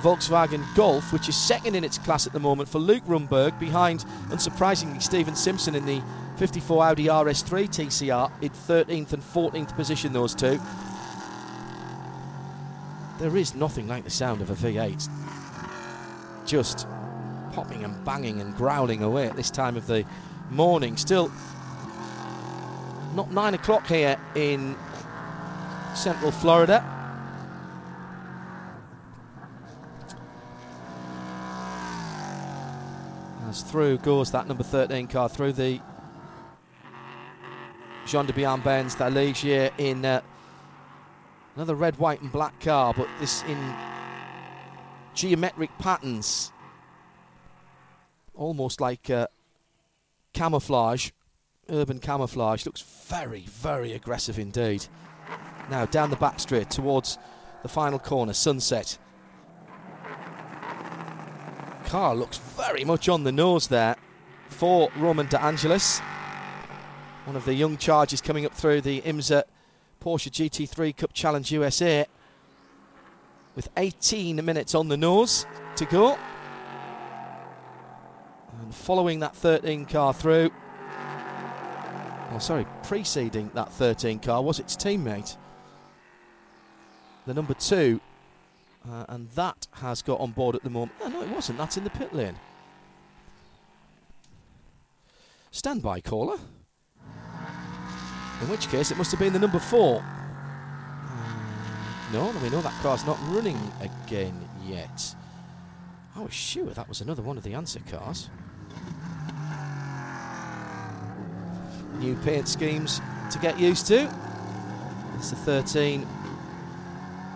Volkswagen 0.02 0.64
Golf, 0.74 1.12
which 1.12 1.28
is 1.28 1.36
second 1.36 1.76
in 1.76 1.84
its 1.84 1.98
class 1.98 2.26
at 2.26 2.32
the 2.32 2.40
moment 2.40 2.70
for 2.70 2.78
Luke 2.78 3.04
Rumberg, 3.04 3.58
behind, 3.58 4.04
unsurprisingly, 4.30 5.02
Stephen 5.02 5.34
Simpson 5.34 5.74
in 5.74 5.84
the 5.84 6.02
54 6.36 6.84
Audi 6.84 7.04
RS3 7.04 7.68
TCR 7.68 8.30
in 8.40 8.48
13th 8.50 9.12
and 9.12 9.22
14th 9.22 9.76
position, 9.76 10.14
those 10.14 10.34
two. 10.34 10.58
There 13.18 13.36
is 13.36 13.54
nothing 13.54 13.86
like 13.86 14.04
the 14.04 14.10
sound 14.10 14.40
of 14.40 14.48
a 14.48 14.54
V8. 14.54 15.10
Just 16.46 16.86
popping 17.50 17.84
and 17.84 18.02
banging 18.04 18.40
and 18.40 18.54
growling 18.54 19.02
away 19.02 19.26
at 19.26 19.36
this 19.36 19.50
time 19.50 19.76
of 19.76 19.86
the 19.86 20.06
morning. 20.48 20.96
Still 20.96 21.30
not 23.12 23.30
nine 23.30 23.52
o'clock 23.52 23.86
here 23.86 24.16
in 24.34 24.78
central 26.00 26.32
Florida. 26.32 26.82
As 33.46 33.60
through 33.60 33.98
goes 33.98 34.30
that 34.30 34.46
number 34.46 34.62
13 34.62 35.08
car 35.08 35.28
through 35.28 35.52
the 35.52 35.82
Gendebien 38.06 38.62
Benz, 38.62 38.94
that 38.94 39.12
Ligier 39.12 39.70
in 39.76 40.06
uh, 40.06 40.22
another 41.54 41.74
red, 41.74 41.98
white, 41.98 42.22
and 42.22 42.32
black 42.32 42.58
car, 42.60 42.94
but 42.94 43.14
this 43.18 43.42
in 43.42 43.76
geometric 45.12 45.76
patterns, 45.76 46.50
almost 48.34 48.80
like 48.80 49.10
uh, 49.10 49.26
camouflage, 50.32 51.10
urban 51.68 51.98
camouflage. 51.98 52.64
Looks 52.64 52.80
very, 53.06 53.42
very 53.42 53.92
aggressive 53.92 54.38
indeed. 54.38 54.86
Now 55.70 55.86
down 55.86 56.10
the 56.10 56.16
back 56.16 56.40
straight 56.40 56.68
towards 56.68 57.16
the 57.62 57.68
final 57.68 57.98
corner, 57.98 58.32
Sunset. 58.32 58.98
Car 61.86 62.14
looks 62.14 62.38
very 62.38 62.84
much 62.84 63.08
on 63.08 63.24
the 63.24 63.32
nose 63.32 63.68
there 63.68 63.96
for 64.48 64.90
Roman 64.96 65.26
De 65.26 65.42
Angelis. 65.42 66.00
One 67.24 67.36
of 67.36 67.44
the 67.44 67.54
young 67.54 67.76
charges 67.76 68.20
coming 68.20 68.44
up 68.44 68.52
through 68.52 68.80
the 68.80 69.00
IMSA 69.02 69.44
Porsche 70.00 70.30
GT3 70.30 70.96
Cup 70.96 71.12
Challenge 71.12 71.52
USA 71.52 72.06
with 73.54 73.68
18 73.76 74.44
minutes 74.44 74.74
on 74.74 74.88
the 74.88 74.96
nose 74.96 75.46
to 75.76 75.84
go. 75.86 76.16
And 78.60 78.74
following 78.74 79.20
that 79.20 79.36
13 79.36 79.86
car 79.86 80.14
through, 80.14 80.50
oh, 82.32 82.38
sorry, 82.38 82.66
preceding 82.82 83.50
that 83.54 83.70
13 83.72 84.18
car 84.20 84.42
was 84.42 84.58
its 84.58 84.76
teammate, 84.76 85.36
the 87.26 87.34
number 87.34 87.54
two, 87.54 88.00
uh, 88.88 89.04
and 89.08 89.28
that 89.30 89.66
has 89.74 90.02
got 90.02 90.20
on 90.20 90.32
board 90.32 90.56
at 90.56 90.62
the 90.62 90.70
moment. 90.70 90.92
Oh, 91.00 91.08
no, 91.08 91.22
it 91.22 91.28
wasn't. 91.28 91.58
That's 91.58 91.76
in 91.76 91.84
the 91.84 91.90
pit 91.90 92.12
lane. 92.12 92.38
Standby 95.50 96.00
caller. 96.00 96.38
In 98.42 98.48
which 98.48 98.68
case, 98.68 98.90
it 98.90 98.96
must 98.96 99.10
have 99.10 99.20
been 99.20 99.32
the 99.32 99.38
number 99.38 99.58
four. 99.58 100.00
Uh, 101.04 102.12
no, 102.12 102.30
we 102.42 102.48
know 102.48 102.62
that 102.62 102.72
car's 102.82 103.04
not 103.04 103.18
running 103.20 103.72
again 103.80 104.48
yet. 104.54 105.14
I 106.16 106.20
was 106.20 106.32
sure 106.32 106.70
that 106.70 106.88
was 106.88 107.00
another 107.00 107.22
one 107.22 107.36
of 107.36 107.44
the 107.44 107.52
ANSA 107.52 107.86
cars. 107.90 108.30
New 112.00 112.16
paint 112.16 112.48
schemes 112.48 113.00
to 113.30 113.38
get 113.38 113.58
used 113.58 113.86
to. 113.88 114.08
It's 115.16 115.30
the 115.30 115.36
13 115.36 116.19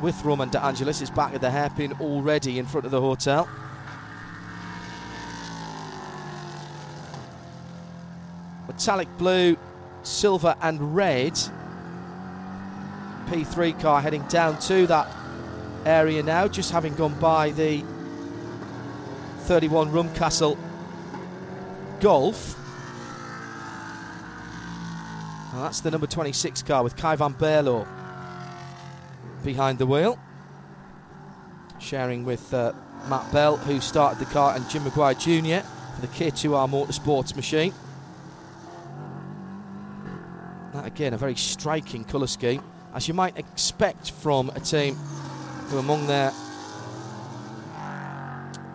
with 0.05 0.23
Roman 0.23 0.51
De 0.51 0.63
Angelis 0.63 1.01
is 1.01 1.09
back 1.09 1.33
at 1.33 1.41
the 1.41 1.51
hairpin 1.51 1.95
already 1.99 2.59
in 2.59 2.67
front 2.67 2.85
of 2.85 2.91
the 2.91 3.01
hotel. 3.01 3.49
Metallic 8.69 9.09
blue, 9.17 9.57
silver 10.03 10.55
and 10.61 10.95
red. 10.95 11.33
P3 13.29 13.81
car 13.81 14.03
heading 14.03 14.23
down 14.29 14.59
to 14.59 14.87
that 14.87 15.09
area 15.87 16.23
now, 16.23 16.49
just 16.49 16.71
having 16.71 16.95
gone 16.97 17.19
by 17.19 17.51
the 17.53 17.83
31 19.45 19.91
Rumcastle 19.91 20.59
Golf. 22.01 22.57
And 25.55 25.63
that's 25.63 25.81
the 25.81 25.91
number 25.91 26.07
26 26.07 26.63
car 26.65 26.83
with 26.83 26.95
Kai 26.95 27.17
van 27.17 27.33
Berlo 27.33 27.94
behind 29.45 29.79
the 29.79 29.87
wheel. 29.87 30.19
Sharing 31.79 32.25
with 32.25 32.53
uh, 32.53 32.73
Matt 33.09 33.31
Bell, 33.31 33.59
who 33.59 33.79
started 33.81 34.19
the 34.19 34.33
car, 34.33 34.57
and 34.57 34.69
Jim 34.71 34.83
McGuire 34.83 35.19
Jr. 35.19 35.67
for 35.95 36.01
the 36.01 36.09
K2R 36.09 36.69
Motorsports 36.69 37.37
machine. 37.37 37.73
That 40.73 40.87
again, 40.87 41.13
a 41.15 41.19
very 41.19 41.37
striking 41.37 42.05
colour 42.05 42.27
scheme, 42.27 42.63
as 42.95 43.07
you 43.07 43.15
might 43.15 43.37
expect 43.39 44.11
from 44.11 44.51
a 44.55 44.61
team 44.61 44.97
who, 45.71 45.79
among 45.79 46.07
their 46.07 46.33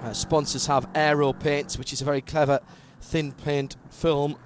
uh, 0.03 0.13
sponsors, 0.13 0.67
have 0.67 0.85
Aero 0.95 1.33
Paints, 1.33 1.77
which 1.77 1.91
is 1.91 2.01
a 2.01 2.05
very 2.05 2.21
clever 2.21 2.59
thin 3.01 3.31
paint 3.31 3.75
film 3.89 4.37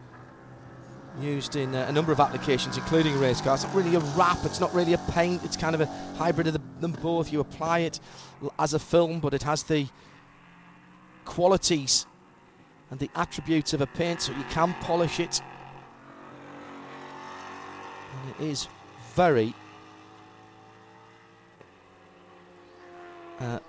used 1.21 1.55
in 1.55 1.75
uh, 1.75 1.85
a 1.87 1.91
number 1.91 2.11
of 2.11 2.19
applications, 2.19 2.77
including 2.77 3.19
race 3.19 3.41
cars. 3.41 3.63
It's 3.63 3.73
not 3.73 3.83
really 3.83 3.95
a 3.95 3.99
wrap, 4.17 4.37
it's 4.45 4.59
not 4.59 4.73
really 4.73 4.93
a 4.93 4.97
paint, 5.11 5.43
it's 5.43 5.57
kind 5.57 5.75
of 5.75 5.81
a 5.81 5.89
hybrid 6.17 6.47
of 6.47 6.53
the, 6.53 6.61
them 6.79 6.93
both. 7.01 7.31
You 7.31 7.39
apply 7.39 7.79
it 7.79 7.99
as 8.59 8.73
a 8.73 8.79
film, 8.79 9.19
but 9.19 9.33
it 9.33 9.43
has 9.43 9.63
the 9.63 9.87
qualities 11.25 12.05
and 12.89 12.99
the 12.99 13.09
attributes 13.15 13.73
of 13.73 13.81
a 13.81 13.87
paint, 13.87 14.21
so 14.21 14.33
you 14.33 14.43
can 14.43 14.73
polish 14.75 15.19
it. 15.19 15.41
And 18.11 18.29
it 18.29 18.43
is 18.43 18.67
very 19.15 19.53
uh, 23.39 23.59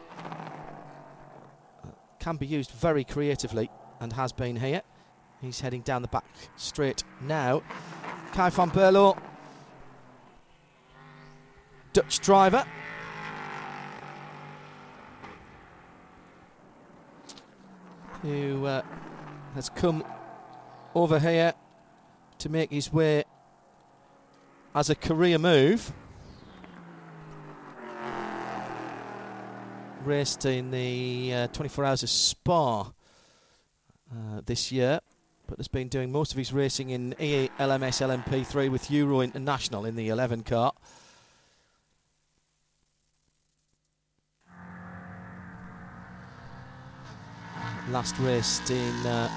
can 2.20 2.36
be 2.36 2.47
used 2.47 2.70
very 2.70 3.05
creatively 3.05 3.70
and 4.01 4.12
has 4.14 4.32
been 4.32 4.57
here. 4.57 4.82
He's 5.45 5.61
heading 5.61 5.82
down 5.82 6.01
the 6.01 6.09
back 6.09 6.24
straight 6.57 7.05
now. 7.20 7.62
Kai 8.32 8.49
van 8.49 8.70
Berlo, 8.70 9.18
Dutch 11.92 12.18
driver. 12.20 12.64
Who 18.22 18.64
uh, 18.64 18.80
has 19.55 19.68
come 19.68 20.03
over 20.95 21.18
here 21.18 21.53
to 22.38 22.49
make 22.49 22.70
his 22.70 22.90
way 22.90 23.24
as 24.74 24.88
a 24.88 24.95
career 24.95 25.36
move. 25.36 25.92
Raced 30.05 30.47
in 30.47 30.70
the 30.70 31.34
uh, 31.34 31.47
24 31.49 31.84
Hours 31.84 32.03
of 32.03 32.09
Spa 32.09 32.80
uh, 32.80 32.90
this 34.47 34.72
year 34.72 35.01
but 35.47 35.59
has 35.59 35.68
been 35.68 35.88
doing 35.88 36.11
most 36.11 36.32
of 36.32 36.38
his 36.38 36.53
racing 36.53 36.90
in 36.90 37.14
EA 37.20 37.49
LMS 37.59 38.01
LMP3 38.01 38.70
with 38.70 38.90
Euro 38.90 39.20
International 39.20 39.84
in 39.84 39.97
the 39.97 40.09
11 40.09 40.42
car. 40.42 40.72
Last 47.90 48.18
raced 48.18 48.70
in 48.70 49.07
uh, 49.07 49.28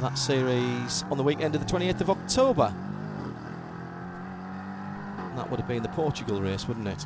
that 0.00 0.16
series 0.16 1.04
on 1.10 1.18
the 1.18 1.24
weekend 1.24 1.54
of 1.56 1.66
the 1.66 1.72
28th 1.72 2.00
of 2.00 2.10
October. 2.10 2.72
That 5.34 5.50
would 5.50 5.58
have 5.58 5.68
been 5.68 5.82
the 5.82 5.88
Portugal 5.88 6.40
race, 6.40 6.68
wouldn't 6.68 6.86
it? 6.86 7.04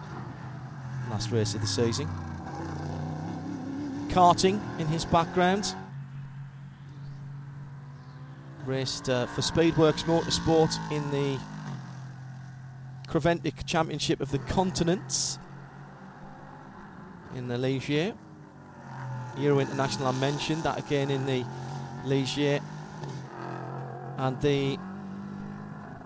Last 1.11 1.31
race 1.33 1.55
of 1.55 1.62
the 1.62 1.66
season. 1.66 2.07
Karting 4.09 4.61
in 4.79 4.87
his 4.87 5.07
background 5.07 5.75
raced 8.65 9.09
uh, 9.09 9.27
for 9.27 9.41
Speedworks 9.41 10.05
Motorsport 10.05 10.79
in 10.91 11.11
the 11.11 11.41
Creventic 13.09 13.65
Championship 13.67 14.21
of 14.21 14.31
the 14.31 14.39
Continents 14.39 15.39
in 17.35 17.49
the 17.49 17.57
Ligier. 17.57 18.15
Euro 19.35 19.59
International 19.59 20.09
I 20.09 20.13
mentioned, 20.13 20.63
that 20.63 20.79
again 20.79 21.11
in 21.11 21.27
the 21.27 21.45
Ligier. 22.05 22.61
And 24.17 24.39
the 24.41 24.79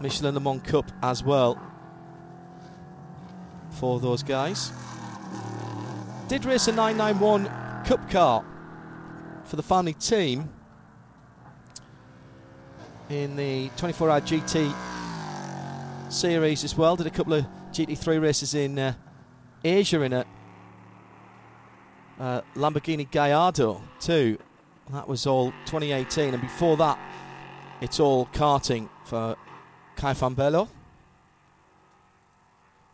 Michelin 0.01 0.35
Le 0.35 0.41
Mans 0.41 0.63
Cup 0.63 0.91
as 1.03 1.23
well 1.23 1.59
for 3.69 4.01
those 4.01 4.23
guys. 4.23 4.73
Did 6.29 6.45
race 6.45 6.69
a 6.69 6.73
991 6.73 7.49
Cup 7.85 8.09
car 8.09 8.45
for 9.45 9.57
the 9.57 9.63
family 9.63 9.95
team 9.95 10.56
in 13.09 13.37
the 13.37 13.71
24 13.77 14.11
hour 14.11 14.21
GT 14.21 14.73
series 16.09 16.65
as 16.65 16.77
well. 16.77 16.97
Did 16.97 17.07
a 17.07 17.11
couple 17.11 17.35
of 17.35 17.47
GT3 17.73 18.21
races 18.21 18.55
in 18.55 18.79
uh, 18.79 18.95
Asia 19.65 20.03
in 20.03 20.13
a 20.13 20.27
uh, 22.19 22.41
Lamborghini 22.55 23.09
Gallardo 23.11 23.83
too. 23.99 24.39
That 24.91 25.09
was 25.09 25.27
all 25.27 25.53
2018, 25.67 26.35
and 26.35 26.41
before 26.41 26.77
that, 26.77 26.99
it's 27.81 27.99
all 27.99 28.27
karting 28.27 28.89
for 29.05 29.37
Kai 29.97 30.13
van 30.13 30.35
Berlo. 30.35 30.69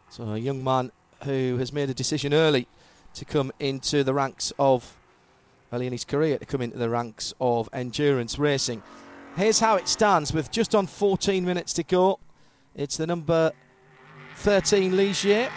So 0.09 0.25
a 0.25 0.39
young 0.39 0.65
man 0.65 0.91
who 1.25 1.57
has 1.59 1.73
made 1.73 1.91
a 1.91 1.95
decision 1.95 2.35
early 2.35 2.67
to 3.15 3.25
come 3.25 3.53
into 3.61 4.03
the 4.03 4.15
ranks 4.15 4.53
of 4.59 4.99
early 5.73 5.87
in 5.87 5.93
his 5.93 6.05
career 6.05 6.39
to 6.39 6.47
come 6.47 6.61
into 6.63 6.79
the 6.79 6.89
ranks 6.89 7.33
of 7.41 7.69
endurance 7.73 8.39
racing. 8.39 8.83
Here's 9.37 9.61
how 9.61 9.76
it 9.76 9.89
stands 9.89 10.33
with 10.33 10.51
just 10.51 10.74
on 10.74 10.87
14 10.87 11.45
minutes 11.45 11.72
to 11.74 11.83
go. 11.83 12.20
It's 12.74 12.99
the 12.99 13.07
number 13.07 13.53
13 14.37 14.93
Ligier, 14.93 15.49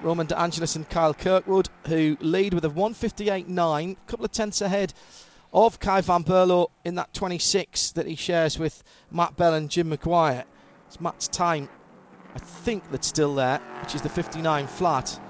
Roman 0.00 0.26
De 0.26 0.38
Angelis 0.38 0.74
and 0.74 0.88
Kyle 0.88 1.14
Kirkwood, 1.14 1.68
who 1.86 2.16
lead 2.20 2.52
with 2.52 2.64
a 2.64 2.70
158.9, 2.70 3.92
a 3.92 3.96
couple 4.06 4.24
of 4.24 4.32
tenths 4.32 4.60
ahead 4.60 4.92
of 5.52 5.78
Kai 5.78 6.00
Van 6.00 6.24
Berlo 6.24 6.66
in 6.84 6.96
that 6.96 7.14
26 7.14 7.92
that 7.92 8.08
he 8.08 8.16
shares 8.16 8.58
with 8.58 8.82
Matt 9.08 9.36
Bell 9.36 9.54
and 9.54 9.70
Jim 9.70 9.90
McGuire. 9.90 10.44
It's 10.88 11.00
Matt's 11.00 11.28
time, 11.28 11.68
I 12.34 12.40
think, 12.40 12.88
that's 12.90 13.06
still 13.06 13.36
there, 13.36 13.60
which 13.78 13.94
is 13.94 14.02
the 14.02 14.08
59 14.08 14.66
flat. 14.66 15.20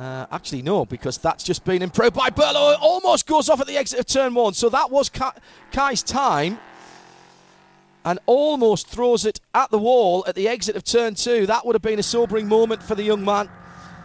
Uh, 0.00 0.24
actually, 0.32 0.62
no, 0.62 0.86
because 0.86 1.18
that's 1.18 1.44
just 1.44 1.62
been 1.62 1.82
improved 1.82 2.14
by 2.14 2.30
Berlo. 2.30 2.74
Almost 2.80 3.26
goes 3.26 3.50
off 3.50 3.60
at 3.60 3.66
the 3.66 3.76
exit 3.76 4.00
of 4.00 4.06
turn 4.06 4.32
one. 4.32 4.54
So 4.54 4.70
that 4.70 4.90
was 4.90 5.10
Kai, 5.10 5.32
Kai's 5.72 6.02
time 6.02 6.58
and 8.06 8.18
almost 8.24 8.88
throws 8.88 9.26
it 9.26 9.40
at 9.54 9.70
the 9.70 9.76
wall 9.76 10.24
at 10.26 10.34
the 10.34 10.48
exit 10.48 10.74
of 10.74 10.84
turn 10.84 11.14
two. 11.14 11.44
That 11.44 11.66
would 11.66 11.74
have 11.74 11.82
been 11.82 11.98
a 11.98 12.02
sobering 12.02 12.48
moment 12.48 12.82
for 12.82 12.94
the 12.94 13.02
young 13.02 13.22
man. 13.22 13.50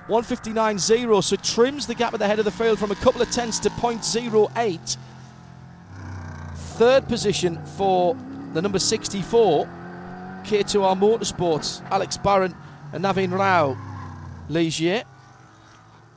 159.0, 0.09 1.23
so 1.23 1.35
trims 1.37 1.87
the 1.87 1.95
gap 1.95 2.13
at 2.13 2.19
the 2.19 2.27
head 2.27 2.39
of 2.39 2.45
the 2.45 2.51
field 2.51 2.77
from 2.77 2.91
a 2.91 2.95
couple 2.95 3.21
of 3.21 3.31
tenths 3.31 3.59
to 3.59 3.69
0.08. 3.69 4.97
Third 6.77 7.07
position 7.07 7.57
for 7.77 8.17
the 8.53 8.61
number 8.61 8.79
64, 8.79 9.65
K2R 10.43 10.99
Motorsports, 10.99 11.81
Alex 11.89 12.17
Barron 12.17 12.53
and 12.91 13.05
Naveen 13.05 13.31
Rao. 13.31 13.77
Ligier, 14.49 15.05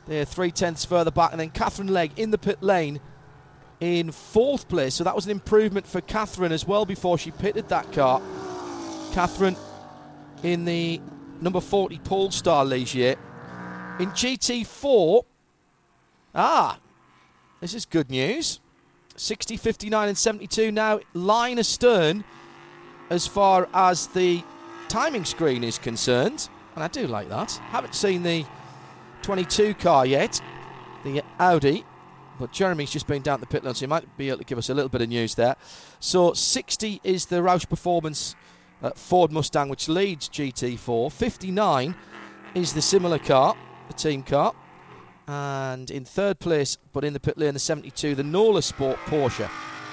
they're 0.09 0.24
three 0.24 0.50
tenths 0.50 0.84
further 0.84 1.11
back, 1.11 1.32
and 1.32 1.40
then 1.40 1.50
Catherine 1.50 1.88
Legg 1.88 2.12
in 2.16 2.30
the 2.30 2.38
pit 2.38 2.62
lane 2.62 2.98
in 3.80 4.11
fourth 4.11 4.68
place. 4.68 4.94
So 4.94 5.04
that 5.04 5.14
was 5.14 5.26
an 5.26 5.30
improvement 5.30 5.86
for 5.86 6.00
Catherine 6.00 6.50
as 6.50 6.66
well 6.66 6.84
before 6.86 7.18
she 7.18 7.30
pitted 7.30 7.68
that 7.68 7.92
car. 7.92 8.20
Catherine 9.12 9.56
in 10.42 10.64
the 10.64 11.00
number 11.40 11.61
40 11.61 11.98
Polestar 11.98 12.64
Ligier. 12.64 13.16
In 14.00 14.09
GT4, 14.11 15.24
ah, 16.34 16.78
this 17.61 17.74
is 17.74 17.84
good 17.84 18.11
news. 18.11 18.61
60, 19.16 19.56
59, 19.56 20.09
and 20.09 20.16
72 20.16 20.70
now 20.70 21.00
line 21.12 21.59
astern 21.59 22.22
as 23.11 23.26
far 23.26 23.68
as 23.74 24.06
the 24.09 24.42
timing 24.88 25.24
screen 25.24 25.64
is 25.64 25.78
concerned. 25.78 26.48
And 26.76 26.84
I 26.84 26.88
do 26.88 27.06
like 27.09 27.28
that. 27.28 27.50
Haven't 27.72 27.94
seen 27.94 28.22
the 28.22 28.44
22 29.22 29.74
car 29.74 30.06
yet, 30.06 30.40
the 31.04 31.22
Audi. 31.38 31.84
But 32.38 32.52
Jeremy's 32.52 32.90
just 32.90 33.08
been 33.08 33.22
down 33.22 33.40
the 33.40 33.46
pit 33.46 33.64
lane, 33.64 33.74
so 33.74 33.80
he 33.80 33.86
might 33.88 34.16
be 34.16 34.28
able 34.28 34.38
to 34.38 34.44
give 34.44 34.58
us 34.58 34.70
a 34.70 34.74
little 34.74 34.88
bit 34.88 35.02
of 35.02 35.08
news 35.08 35.34
there. 35.34 35.56
So 35.98 36.32
60 36.32 37.00
is 37.02 37.26
the 37.26 37.36
Roush 37.36 37.68
Performance 37.68 38.36
Ford 38.94 39.32
Mustang, 39.32 39.68
which 39.68 39.88
leads 39.88 40.28
GT4. 40.28 41.10
59 41.10 41.96
is 42.54 42.74
the 42.74 42.82
similar 42.82 43.18
car, 43.18 43.56
the 43.88 43.94
team 43.94 44.22
car. 44.22 44.54
And 45.26 45.90
in 45.90 46.04
third 46.04 46.38
place, 46.38 46.78
but 46.92 47.04
in 47.04 47.12
the 47.12 47.20
pit 47.20 47.36
lane, 47.36 47.54
the 47.54 47.60
72, 47.60 48.14
the 48.14 48.22
Nola 48.22 48.62
Sport 48.62 48.98
Porsche. 49.06 49.50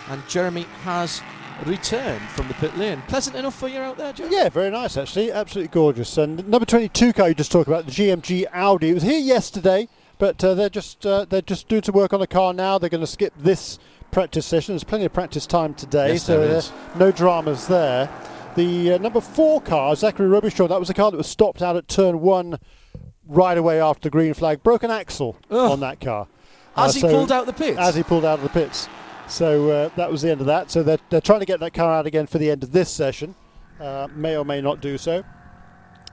And 0.08 0.24
Jeremy 0.30 0.66
has 0.84 1.22
returned 1.66 2.22
from 2.30 2.48
the 2.48 2.54
pit 2.56 2.78
lane. 2.78 3.02
Pleasant 3.08 3.36
enough 3.36 3.56
for 3.56 3.68
you 3.68 3.80
out 3.80 3.98
there, 3.98 4.14
Jeremy? 4.14 4.36
Yeah, 4.36 4.50
very 4.50 4.70
nice 4.72 4.98
actually. 4.98 5.32
Absolutely 5.32 5.72
gorgeous. 5.72 6.18
And 6.18 6.48
number 6.48 6.66
22 6.66 7.14
car 7.14 7.30
you 7.30 7.36
just 7.36 7.52
talked 7.52 7.68
about, 7.68 7.86
the 7.86 7.92
GMG 7.92 8.46
Audi. 8.52 8.90
It 8.90 8.94
was 8.96 9.04
here 9.04 9.20
yesterday. 9.20 9.88
But 10.18 10.42
uh, 10.44 10.54
they're 10.54 10.70
just 10.70 11.06
uh, 11.06 11.26
they're 11.26 11.42
just 11.42 11.68
doing 11.68 11.84
some 11.84 11.94
work 11.94 12.14
on 12.14 12.20
the 12.20 12.28
car 12.28 12.54
now. 12.54 12.78
They're 12.78 12.90
going 12.90 13.02
to 13.02 13.08
skip 13.08 13.34
this 13.38 13.80
practice 14.12 14.46
session. 14.46 14.74
There's 14.74 14.84
plenty 14.84 15.06
of 15.06 15.14
practice 15.14 15.46
time 15.46 15.74
today, 15.74 16.14
yes, 16.14 16.24
so 16.24 16.40
there 16.40 16.62
no 16.98 17.12
dramas 17.12 17.68
there. 17.68 18.10
The 18.56 18.94
uh, 18.94 18.98
number 19.00 19.20
four 19.20 19.62
car, 19.62 19.94
Zachary 19.96 20.30
Robichon, 20.30 20.70
that 20.70 20.80
was 20.80 20.90
a 20.90 20.94
car 20.94 21.12
that 21.12 21.18
was 21.18 21.28
stopped 21.28 21.62
out 21.62 21.76
at 21.76 21.90
turn 21.90 22.22
one 22.22 22.58
right 23.28 23.58
away 23.58 23.82
after 23.82 24.04
the 24.04 24.10
green 24.10 24.34
flag. 24.34 24.64
Broken 24.64 24.90
axle 24.90 25.36
Ugh. 25.52 25.72
on 25.72 25.82
that 25.82 26.00
car. 26.00 26.28
As 26.78 26.94
he 26.94 27.02
so 27.02 27.10
pulled 27.10 27.32
out 27.32 27.46
the 27.46 27.54
pits? 27.54 27.78
As 27.78 27.96
he 27.96 28.04
pulled 28.04 28.24
out 28.24 28.40
of 28.40 28.44
the 28.44 28.50
pits. 28.50 28.88
So 29.28 29.70
uh, 29.70 29.90
that 29.96 30.12
was 30.12 30.22
the 30.22 30.32
end 30.32 30.42
of 30.42 30.48
that. 30.48 30.72
So 30.72 30.84
they're, 30.84 31.00
they're 31.10 31.22
trying 31.22 31.40
to 31.40 31.46
get 31.46 31.60
that 31.60 31.74
car 31.74 31.94
out 31.94 32.06
again 32.06 32.28
for 32.28 32.38
the 32.38 32.50
end 32.52 32.64
of 32.64 32.72
this 32.72 32.90
session. 32.90 33.36
Uh, 33.80 34.08
may 34.16 34.38
or 34.38 34.46
may 34.46 34.62
not 34.62 34.82
do 34.82 34.98
so. 34.98 35.24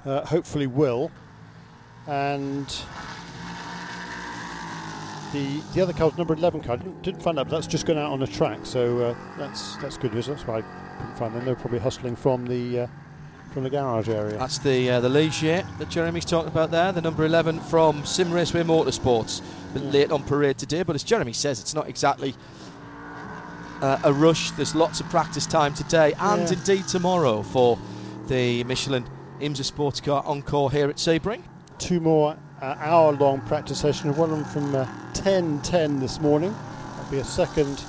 Uh, 0.05 0.25
hopefully 0.25 0.67
will. 0.67 1.11
And 2.07 2.67
the 5.33 5.61
the 5.75 5.81
other 5.81 5.93
car 5.93 6.09
was 6.09 6.19
number 6.19 6.35
11 6.35 6.63
car. 6.63 6.77
Didn't, 6.77 7.03
didn't 7.03 7.23
find 7.23 7.39
out, 7.39 7.49
but 7.49 7.57
that's 7.57 7.67
just 7.67 7.87
gone 7.87 7.99
out 7.99 8.11
on 8.11 8.21
the 8.21 8.27
track. 8.27 8.61
So 8.65 8.99
uh, 9.01 9.15
that's 9.39 9.77
that's 9.77 9.97
good 9.97 10.13
news. 10.13 10.27
That's 10.27 10.47
why 10.47 10.59
I 10.59 10.63
couldn't 10.99 11.17
find 11.17 11.35
them. 11.35 11.45
They're 11.45 11.55
probably 11.55 11.79
hustling 11.79 12.17
from 12.17 12.47
the 12.47 12.81
uh, 12.81 12.87
from 13.53 13.63
the 13.63 13.71
garage 13.71 14.09
area. 14.09 14.37
That's 14.37 14.59
the 14.59 14.91
uh, 14.91 15.01
the 15.01 15.09
Ligier 15.09 15.65
that 15.79 15.89
Jeremy's 15.89 16.25
talking 16.25 16.49
about 16.49 16.71
there, 16.71 16.91
the 16.93 17.03
number 17.03 17.25
11 17.25 17.61
from 17.61 18.05
Sim 18.05 18.33
Raceway 18.33 18.63
Motorsports. 18.63 19.41
a 19.41 19.75
Been 19.75 19.93
late 19.93 20.11
on 20.11 20.23
parade 20.25 20.59
today, 20.59 20.83
but 20.83 20.97
as 20.97 21.05
Jeremy 21.05 21.33
says, 21.33 21.61
it's 21.61 21.75
not 21.75 21.89
exactly 21.89 22.35
uh, 23.83 23.99
a 24.05 24.15
rush. 24.15 24.53
There's 24.53 24.75
lots 24.75 25.01
of 25.01 25.09
practice 25.11 25.47
time 25.47 25.75
today 25.75 26.15
and 26.19 26.43
Yeah. 26.43 26.53
indeed 26.55 26.87
tomorrow 26.87 27.43
for 27.43 27.79
the 28.29 28.65
Michelin 28.65 29.09
IMSA 29.41 29.65
Sports 29.65 30.01
Car 30.01 30.23
Encore 30.25 30.71
here 30.71 30.89
at 30.89 30.97
Sebring. 30.97 31.43
Two 31.79 32.01
more 32.01 32.37
uh, 32.61 32.77
hour-long 32.79 33.41
practice 33.43 33.81
sessions. 33.81 34.17
One 34.17 34.31
of 34.31 34.37
them 34.37 34.45
from 34.45 34.75
uh, 34.75 34.87
10:10 35.15 36.01
this 36.01 36.21
morning. 36.21 36.55
That'll 36.97 37.11
be 37.11 37.19
a 37.19 37.25
second 37.25 37.81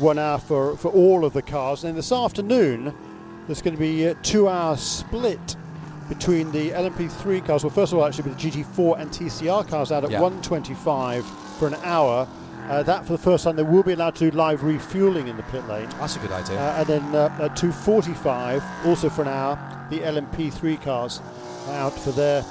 one 0.00 0.18
hour 0.18 0.38
for 0.38 0.76
for 0.78 0.88
all 0.88 1.24
of 1.26 1.34
the 1.34 1.42
cars. 1.42 1.84
And 1.84 1.88
then 1.90 1.96
this 1.96 2.10
afternoon, 2.10 2.94
there's 3.46 3.60
going 3.60 3.74
to 3.74 3.80
be 3.80 4.04
a 4.06 4.14
two-hour 4.14 4.78
split 4.78 5.56
between 6.08 6.52
the 6.52 6.70
LMP3 6.70 7.44
cars. 7.44 7.62
Well, 7.64 7.70
first 7.70 7.92
of 7.92 7.98
all, 7.98 8.06
actually, 8.06 8.30
with 8.30 8.38
the 8.38 8.50
GT4 8.50 8.98
and 8.98 9.10
TCR 9.10 9.66
cars 9.66 9.92
out 9.92 10.04
at 10.04 10.10
Yeah. 10.10 10.20
125 10.22 11.26
for 11.58 11.68
an 11.68 11.76
hour. 11.82 12.28
Uh, 12.68 12.82
that 12.82 13.06
for 13.06 13.12
the 13.12 13.18
first 13.18 13.44
time 13.44 13.56
they 13.56 13.62
will 13.62 13.82
be 13.82 13.92
allowed 13.92 14.14
to 14.16 14.30
do 14.30 14.36
live 14.36 14.62
refueling 14.62 15.26
in 15.26 15.36
the 15.36 15.42
pit 15.42 15.66
lane. 15.66 15.88
That's 15.98 16.16
a 16.16 16.18
good 16.18 16.32
idea. 16.32 16.60
Uh, 16.60 16.74
and 16.78 16.86
then 16.86 17.14
uh, 17.14 17.28
at 17.38 17.54
2.45, 17.54 18.84
also 18.84 19.08
for 19.08 19.22
an 19.22 19.28
hour, 19.28 19.58
the 19.88 20.00
LMP3 20.00 20.80
cars 20.80 21.22
are 21.66 21.74
out 21.74 21.98
for 21.98 22.12
their 22.12 22.42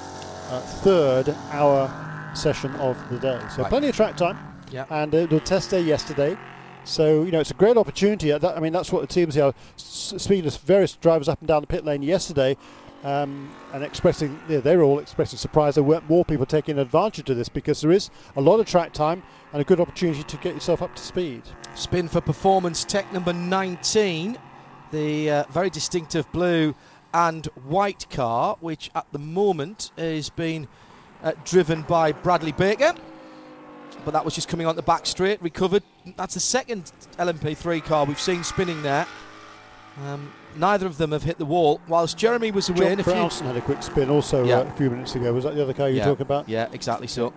uh, 0.50 0.62
third 0.62 1.36
hour 1.52 1.92
session 2.34 2.76
of 2.76 3.08
the 3.10 3.20
day. 3.20 3.46
So 3.50 3.64
Right. 3.64 3.70
plenty 3.70 3.90
of 3.90 3.96
track 3.96 4.16
time. 4.16 4.40
Yeah. 4.70 4.86
And 4.90 5.14
uh, 5.14 5.26
the 5.28 5.40
test 5.40 5.70
day 5.70 5.82
yesterday. 5.82 6.38
So, 6.84 7.24
you 7.24 7.32
know, 7.32 7.42
it's 7.42 7.52
a 7.52 7.56
great 7.56 7.76
opportunity. 7.78 8.32
Uh, 8.32 8.38
that- 8.38 8.56
I 8.58 8.60
mean, 8.60 8.74
that's 8.74 8.92
what 8.92 9.02
the 9.02 9.08
teams 9.08 9.36
here, 9.36 9.52
s- 9.78 10.14
speaking 10.18 10.50
to 10.50 10.58
various 10.60 10.96
drivers 10.96 11.28
up 11.28 11.40
and 11.42 11.48
down 11.48 11.62
the 11.62 11.68
pit 11.68 11.84
lane 11.84 12.02
yesterday, 12.02 12.56
um, 13.04 13.56
and 13.74 13.84
expressing, 13.84 14.42
yeah, 14.48 14.60
they 14.62 14.76
were 14.78 14.84
all 14.84 15.00
expressing 15.00 15.38
surprise 15.38 15.76
there 15.76 15.84
weren't 15.84 16.08
more 16.10 16.24
people 16.26 16.46
taking 16.46 16.80
advantage 16.80 17.30
of 17.30 17.36
this 17.38 17.50
because 17.50 17.82
there 17.82 17.92
is 17.92 18.10
a 18.36 18.42
lot 18.42 18.60
of 18.60 18.66
track 18.66 18.92
time 18.94 19.24
and 19.54 19.62
a 19.62 19.66
good 19.66 19.80
opportunity 19.80 20.24
to 20.24 20.38
get 20.38 20.54
yourself 20.54 20.82
up 20.82 20.94
to 20.96 21.02
speed. 21.02 21.44
Spin 21.76 22.08
for 22.08 22.22
performance 22.22 22.84
tech 22.84 23.12
number 23.14 23.34
19, 23.34 24.38
the 24.92 25.32
uh, 25.32 25.44
very 25.50 25.70
distinctive 25.70 26.30
blue 26.32 26.76
and 27.14 27.46
white 27.68 28.10
car, 28.10 28.58
which 28.60 28.92
at 28.96 29.06
the 29.12 29.20
moment 29.20 29.92
is 29.98 30.30
being 30.30 30.68
uh, 31.24 31.34
driven 31.46 31.82
by 31.84 32.12
Bradley 32.12 32.52
Baker. 32.52 32.94
But 34.06 34.12
that 34.12 34.24
was 34.24 34.36
just 34.36 34.48
coming 34.48 34.68
on 34.68 34.76
the 34.76 34.82
back 34.82 35.06
straight, 35.06 35.42
recovered. 35.42 35.84
That's 36.16 36.34
the 36.34 36.40
second 36.40 36.92
LMP3 37.18 37.84
car 37.84 38.06
we've 38.06 38.20
seen 38.20 38.44
spinning 38.44 38.82
there. 38.84 39.08
Um, 40.06 40.32
neither 40.56 40.86
of 40.86 40.98
them 40.98 41.12
have 41.12 41.24
hit 41.24 41.38
the 41.40 41.46
wall. 41.46 41.82
Whilst 41.88 42.18
Jeremy 42.18 42.52
was 42.52 42.70
away, 42.70 42.80
John 42.80 42.92
in 42.92 43.00
a 43.00 43.04
had 43.44 43.58
a 43.58 43.62
quick 43.62 43.82
spin 43.82 44.10
also 44.10 44.46
Yeah. 44.46 44.60
uh, 44.60 44.64
a 44.66 44.72
few 44.72 44.90
minutes 44.90 45.16
ago. 45.16 45.34
Was 45.34 45.44
that 45.46 45.56
the 45.56 45.64
other 45.64 45.74
car 45.74 45.90
you 45.90 45.98
yeah, 45.98 46.06
were 46.06 46.12
talking 46.12 46.26
about? 46.26 46.48
Yeah, 46.48 46.68
exactly 46.72 47.08
so. 47.08 47.34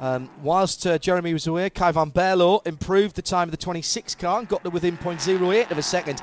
Um, 0.00 0.30
whilst 0.42 0.86
uh, 0.86 0.98
Jeremy 0.98 1.34
was 1.34 1.46
away, 1.46 1.68
Kai 1.68 1.92
Van 1.92 2.10
Berlo 2.10 2.66
improved 2.66 3.16
the 3.16 3.22
time 3.22 3.48
of 3.48 3.50
the 3.50 3.58
26 3.58 4.14
car 4.14 4.38
and 4.38 4.48
got 4.48 4.64
to 4.64 4.70
within 4.70 4.96
0.08 4.96 5.70
of 5.70 5.76
a 5.76 5.82
second 5.82 6.22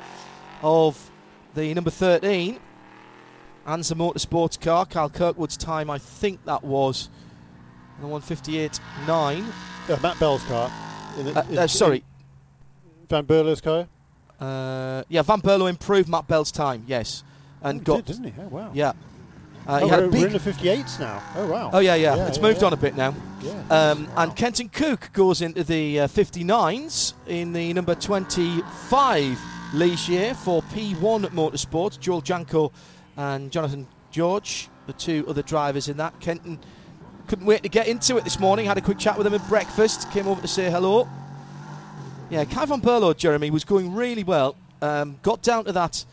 of 0.60 1.12
the 1.54 1.72
number 1.74 1.90
13 1.90 2.58
ANSA 3.64 3.94
Motorsports 3.94 4.58
car. 4.60 4.84
Kyle 4.84 5.08
Kirkwood's 5.08 5.56
time, 5.56 5.90
I 5.90 5.98
think 5.98 6.44
that 6.44 6.64
was 6.64 7.08
the 8.00 8.06
158.9. 8.06 9.52
Uh, 9.88 9.96
Matt 10.02 10.18
Bell's 10.18 10.42
car. 10.44 10.72
In 11.16 11.28
Uh, 11.36 11.42
in- 11.48 11.58
uh, 11.58 11.66
sorry, 11.68 12.02
Van 13.08 13.24
Berlo's 13.24 13.60
car. 13.60 13.86
uh, 14.40 15.04
yeah, 15.08 15.22
Van 15.22 15.40
Berlo 15.40 15.68
improved 15.68 16.08
Matt 16.08 16.26
Bell's 16.26 16.50
time, 16.50 16.82
yes, 16.86 17.22
and 17.62 17.80
Oh, 17.80 17.84
got 17.84 18.04
did, 18.06 18.16
didn't 18.16 18.32
he? 18.34 18.40
Oh 18.42 18.48
wow. 18.48 18.70
yeah. 18.74 18.92
Uh, 19.68 19.80
Oh, 19.82 19.84
he 19.84 19.88
had 19.90 20.00
we're, 20.00 20.06
a 20.06 20.08
we're 20.08 20.26
in 20.28 20.32
the 20.32 20.38
58s 20.38 20.98
now. 20.98 21.22
Oh 21.36 21.46
wow. 21.46 21.70
Oh 21.74 21.78
yeah, 21.78 21.94
yeah. 21.94 22.16
Yeah, 22.16 22.26
it's 22.28 22.38
yeah, 22.38 22.42
moved 22.42 22.60
yeah. 22.62 22.66
on 22.66 22.72
a 22.72 22.76
bit 22.76 22.96
now. 22.96 23.14
Yeah. 23.42 23.52
Um, 23.70 24.06
Wow. 24.06 24.22
And 24.24 24.34
Kenton 24.36 24.70
Koch 24.70 25.12
goes 25.12 25.42
into 25.42 25.62
the 25.62 26.00
uh, 26.00 26.08
59s 26.08 27.12
in 27.26 27.52
the 27.52 27.72
number 27.74 27.94
25 27.94 29.38
Ligier 29.74 30.34
for 30.34 30.62
P1 30.62 31.26
Motorsport. 31.26 32.00
Joel 32.00 32.22
Janko 32.22 32.72
and 33.16 33.52
Jonathan 33.52 33.86
George, 34.10 34.70
the 34.86 34.94
two 34.94 35.26
other 35.28 35.42
drivers 35.42 35.88
in 35.88 35.98
that. 35.98 36.18
Kenton 36.20 36.58
couldn't 37.26 37.44
wait 37.44 37.62
to 37.62 37.68
get 37.68 37.88
into 37.88 38.16
it 38.16 38.24
this 38.24 38.40
morning. 38.40 38.64
Had 38.64 38.78
a 38.78 38.80
quick 38.80 38.98
chat 38.98 39.18
with 39.18 39.26
him 39.26 39.34
at 39.34 39.46
breakfast. 39.48 40.10
Came 40.10 40.26
over 40.26 40.40
to 40.40 40.48
say 40.48 40.70
hello. 40.70 41.06
Yeah, 42.30 42.44
Kai 42.46 42.64
Van 42.64 42.80
Berlo, 42.80 43.14
Jeremy, 43.14 43.50
was 43.50 43.64
going 43.64 43.94
really 43.94 44.24
well. 44.24 44.56
Um, 44.80 45.18
got 45.22 45.42
down 45.42 45.64
to 45.66 45.72
that 45.72 46.06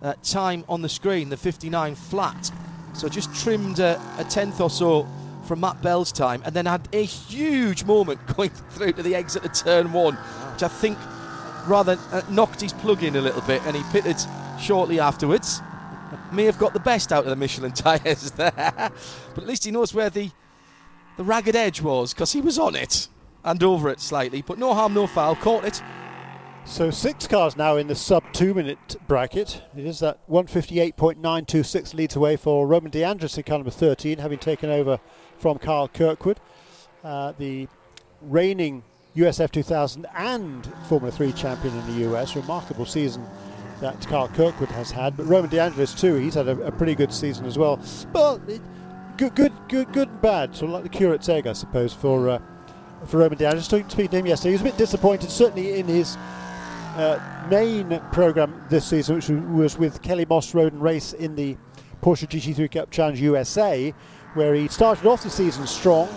uh, 0.00 0.14
time 0.22 0.64
on 0.68 0.80
the 0.80 0.88
screen, 0.88 1.28
the 1.28 1.36
59 1.36 1.94
flat. 1.94 2.50
So 2.96 3.08
just 3.08 3.32
trimmed 3.32 3.78
a, 3.78 3.98
a 4.16 4.24
tenth 4.24 4.60
or 4.60 4.70
so 4.70 5.10
from 5.42 5.60
Matt 5.60 5.80
Bell's 5.82 6.12
time, 6.12 6.42
and 6.44 6.54
then 6.56 6.66
had 6.66 6.88
a 6.92 7.04
huge 7.04 7.84
moment 7.84 8.24
going 8.34 8.50
through 8.50 8.94
to 8.94 9.02
the 9.02 9.14
exit 9.14 9.44
of 9.44 9.52
turn 9.52 9.92
one, 9.92 10.14
which 10.52 10.62
I 10.62 10.68
think 10.68 10.98
rather 11.66 11.98
uh, 12.10 12.22
knocked 12.26 12.60
his 12.60 12.72
plug 12.72 13.02
in 13.02 13.14
a 13.14 13.20
little 13.20 13.42
bit, 13.42 13.62
and 13.64 13.76
he 13.76 13.84
pitted 13.84 14.26
shortly 14.56 14.98
afterwards. 14.98 15.62
May 16.30 16.44
have 16.44 16.58
got 16.58 16.72
the 16.72 16.80
best 16.80 17.12
out 17.12 17.24
of 17.24 17.30
the 17.30 17.36
Michelin 17.36 17.72
tyres 17.74 18.32
there, 18.32 18.52
but 18.56 19.42
at 19.42 19.46
least 19.46 19.64
he 19.64 19.70
knows 19.70 19.92
where 19.94 20.10
the 20.10 20.30
the 21.16 21.24
ragged 21.24 21.56
edge 21.56 21.80
was 21.80 22.12
because 22.12 22.32
he 22.32 22.40
was 22.40 22.58
on 22.58 22.74
it 22.74 23.08
and 23.44 23.62
over 23.62 23.88
it 23.88 24.00
slightly. 24.00 24.42
But 24.42 24.58
no 24.58 24.74
harm, 24.74 24.92
no 24.94 25.06
foul. 25.06 25.36
Caught 25.36 25.64
it. 25.64 25.82
So 26.66 26.90
six 26.90 27.28
cars 27.28 27.56
now 27.56 27.76
in 27.76 27.86
the 27.86 27.94
sub 27.94 28.24
two 28.32 28.52
minute 28.52 28.96
bracket. 29.06 29.62
It 29.76 29.86
is 29.86 30.00
that 30.00 30.18
158.926 30.28 31.94
leads 31.94 32.16
away 32.16 32.36
for 32.36 32.66
Roman 32.66 32.90
De 32.90 33.04
Angelis 33.04 33.38
in 33.38 33.44
car 33.44 33.58
number 33.58 33.70
13, 33.70 34.18
having 34.18 34.38
taken 34.38 34.68
over 34.68 34.98
from 35.38 35.58
Kyle 35.58 35.86
Kirkwood, 35.86 36.40
uh, 37.04 37.32
the 37.38 37.68
reigning 38.20 38.82
USF 39.16 39.52
2000 39.52 40.06
and 40.16 40.66
Formula 40.88 41.12
3 41.12 41.32
champion 41.32 41.74
in 41.78 41.86
the 41.86 42.10
US. 42.10 42.34
Remarkable 42.34 42.84
season 42.84 43.24
that 43.80 44.00
Kyle 44.08 44.28
Kirkwood 44.28 44.70
has 44.70 44.90
had, 44.90 45.16
but 45.16 45.24
Roman 45.24 45.48
De 45.48 45.60
Angelis 45.60 45.94
too. 45.94 46.16
He's 46.16 46.34
had 46.34 46.48
a, 46.48 46.60
a 46.62 46.72
pretty 46.72 46.96
good 46.96 47.12
season 47.12 47.46
as 47.46 47.56
well. 47.56 47.80
But 48.12 48.40
it, 48.48 48.60
good, 49.16 49.36
good, 49.36 49.52
good, 49.68 49.92
good 49.92 50.08
and 50.08 50.20
bad. 50.20 50.54
Sort 50.54 50.70
of 50.70 50.74
like 50.74 50.82
the 50.82 50.88
curate's 50.88 51.28
egg, 51.28 51.46
I 51.46 51.52
suppose, 51.52 51.94
for 51.94 52.28
uh, 52.28 52.38
for 53.06 53.18
Roman 53.18 53.38
De 53.38 53.46
Angelis. 53.46 53.66
Speaking 53.66 54.08
to 54.08 54.18
him 54.18 54.26
yesterday, 54.26 54.50
he 54.50 54.54
was 54.54 54.62
a 54.62 54.64
bit 54.64 54.76
disappointed, 54.76 55.30
certainly 55.30 55.78
in 55.78 55.86
his 55.86 56.18
main 57.48 58.00
program 58.10 58.62
this 58.68 58.86
season, 58.86 59.16
which 59.16 59.28
was 59.28 59.78
with 59.78 60.02
Kelly 60.02 60.26
Moss 60.28 60.54
Road 60.54 60.72
and 60.72 60.82
Race 60.82 61.12
in 61.12 61.36
the 61.36 61.56
Porsche 62.02 62.26
GT3 62.28 62.70
Cup 62.70 62.90
Challenge 62.90 63.20
USA, 63.20 63.94
where 64.34 64.54
he 64.54 64.68
started 64.68 65.06
off 65.06 65.22
the 65.22 65.30
season 65.30 65.66
strong, 65.66 66.08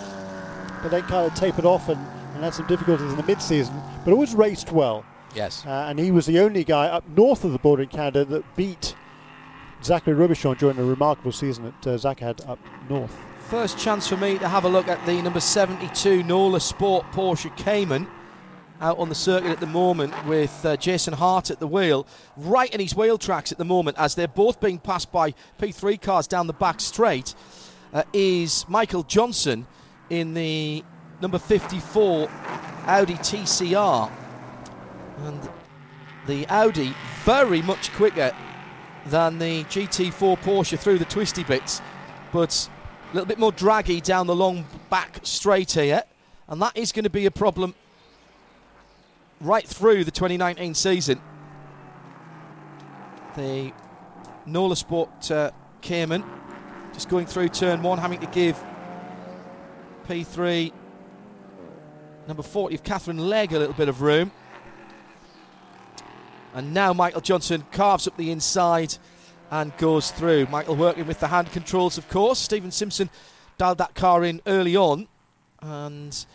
but 0.81 0.91
then 0.91 1.01
kind 1.03 1.25
of 1.25 1.33
tapered 1.33 1.65
off 1.65 1.89
and, 1.89 1.99
and 2.35 2.43
had 2.43 2.53
some 2.53 2.67
difficulties 2.67 3.11
in 3.11 3.17
the 3.17 3.23
mid-season, 3.23 3.73
but 4.05 4.11
always 4.11 4.35
raced 4.35 4.71
well. 4.71 5.05
Yes. 5.33 5.65
Uh, 5.65 5.85
and 5.87 5.99
he 5.99 6.11
was 6.11 6.25
the 6.25 6.39
only 6.39 6.63
guy 6.63 6.87
up 6.87 7.07
north 7.07 7.43
of 7.43 7.51
the 7.51 7.59
border 7.59 7.83
in 7.83 7.89
Canada 7.89 8.25
that 8.25 8.55
beat 8.55 8.95
Zachary 9.83 10.15
Robichon 10.15 10.57
during 10.57 10.77
a 10.77 10.83
remarkable 10.83 11.31
season 11.31 11.65
that 11.65 11.87
uh, 11.87 11.97
Zach 11.97 12.19
had 12.19 12.41
up 12.41 12.59
north. 12.87 13.15
First 13.49 13.79
chance 13.79 14.07
for 14.07 14.17
me 14.17 14.37
to 14.37 14.47
have 14.47 14.65
a 14.65 14.69
look 14.69 14.87
at 14.87 15.05
the 15.05 15.21
number 15.21 15.39
72 15.39 16.23
Nola 16.23 16.59
Sport 16.59 17.05
Porsche 17.11 17.55
Cayman 17.55 18.07
out 18.81 18.97
on 18.97 19.09
the 19.09 19.15
circuit 19.15 19.51
at 19.51 19.59
the 19.59 19.67
moment 19.67 20.13
with 20.25 20.65
uh, 20.65 20.77
Jason 20.77 21.13
Hart 21.13 21.51
at 21.51 21.59
the 21.59 21.67
wheel, 21.67 22.07
right 22.37 22.73
in 22.73 22.79
his 22.79 22.95
wheel 22.95 23.17
tracks 23.17 23.51
at 23.51 23.57
the 23.57 23.65
moment 23.65 23.97
as 23.97 24.15
they're 24.15 24.27
both 24.27 24.59
being 24.59 24.79
passed 24.79 25.11
by 25.11 25.33
P3 25.61 26.01
cars 26.01 26.27
down 26.27 26.47
the 26.47 26.53
back 26.53 26.79
straight, 26.79 27.35
uh, 27.93 28.03
is 28.13 28.65
Michael 28.69 29.03
Johnson 29.03 29.65
in 30.09 30.33
the 30.33 30.83
number 31.21 31.37
54 31.39 32.29
Audi 32.87 33.15
TCR. 33.15 34.11
And 35.25 35.49
the 36.27 36.47
Audi 36.47 36.93
very 37.25 37.61
much 37.61 37.91
quicker 37.93 38.31
than 39.07 39.39
the 39.39 39.63
GT4 39.65 40.39
Porsche 40.39 40.79
through 40.79 40.99
the 40.99 41.05
twisty 41.05 41.43
bits, 41.43 41.81
but 42.31 42.69
a 43.11 43.13
little 43.13 43.27
bit 43.27 43.39
more 43.39 43.51
draggy 43.51 43.99
down 43.99 44.27
the 44.27 44.35
long 44.35 44.65
back 44.89 45.19
straight 45.23 45.71
here. 45.71 46.03
And 46.47 46.61
that 46.61 46.75
is 46.75 46.91
going 46.91 47.03
to 47.03 47.09
be 47.09 47.25
a 47.25 47.31
problem 47.31 47.75
right 49.41 49.67
through 49.67 50.03
the 50.03 50.11
2019 50.11 50.73
season. 50.73 51.21
The 53.35 53.71
Nola 54.45 54.75
Sport 54.75 55.31
uh, 55.31 55.51
Cayman 55.81 56.23
just 56.93 57.09
going 57.09 57.25
through 57.25 57.49
turn 57.49 57.81
one, 57.81 57.97
having 57.97 58.19
to 58.19 58.27
give 58.27 58.61
P3 60.07 60.73
number 62.27 62.43
40 62.43 62.75
of 62.75 62.83
Catherine 62.83 63.17
Legg 63.17 63.53
a 63.53 63.59
little 63.59 63.73
bit 63.73 63.89
of 63.89 64.01
room. 64.01 64.31
And 66.53 66.73
now 66.73 66.93
Michael 66.93 67.21
Johnson 67.21 67.63
carves 67.71 68.07
up 68.07 68.17
the 68.17 68.31
inside 68.31 68.97
and 69.51 69.75
goes 69.77 70.11
through. 70.11 70.47
Michael 70.47 70.75
working 70.75 71.07
with 71.07 71.19
the 71.19 71.27
hand 71.27 71.51
controls, 71.51 71.97
of 71.97 72.09
course. 72.09 72.39
Stephen 72.39 72.71
Simpson 72.71 73.09
dialed 73.57 73.77
that 73.77 73.95
car 73.95 74.23
in 74.23 74.41
early 74.45 74.75
on. 74.75 75.07
And 75.61 76.25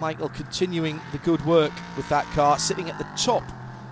Michael 0.00 0.30
continuing 0.30 0.98
the 1.12 1.18
good 1.18 1.44
work 1.44 1.72
with 1.94 2.08
that 2.08 2.24
car, 2.32 2.58
sitting 2.58 2.88
at 2.88 2.96
the 2.96 3.06
top 3.16 3.44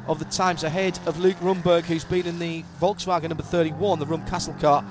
of 0.07 0.19
the 0.19 0.25
times 0.25 0.65
ahead 0.65 0.99
of 1.07 1.21
Luke 1.21 1.37
Rumberg, 1.37 1.85
who's 1.85 2.05
been 2.05 2.27
in 2.27 2.39
the 2.39 2.65
Volkswagen 2.81 3.29
number 3.29 3.43
31, 3.43 3.99
the 3.99 4.07
Rumcastle 4.07 4.59
car, 4.59 4.83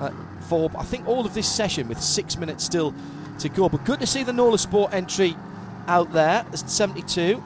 uh, 0.00 0.10
for 0.48 0.68
I 0.76 0.82
think 0.82 1.06
all 1.06 1.24
of 1.24 1.32
this 1.32 1.50
session 1.50 1.88
with 1.88 2.02
six 2.02 2.36
minutes 2.36 2.64
still 2.64 2.92
to 3.38 3.48
go. 3.48 3.68
But 3.68 3.84
good 3.84 4.00
to 4.00 4.06
see 4.06 4.24
the 4.24 4.32
Nola 4.32 4.58
Sport 4.58 4.92
entry 4.92 5.36
out 5.86 6.12
there. 6.12 6.44
There's 6.50 6.68
72. 6.68 7.40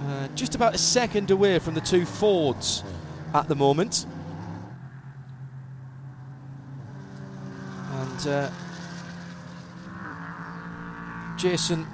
Uh, 0.00 0.28
just 0.34 0.54
about 0.54 0.74
a 0.74 0.78
second 0.78 1.30
away 1.30 1.58
from 1.58 1.74
the 1.74 1.82
two 1.82 2.06
Fords 2.06 2.82
at 3.34 3.46
the 3.46 3.54
moment. 3.54 4.06
And 7.90 8.26
uh, 8.26 8.50
Jason 11.36 11.86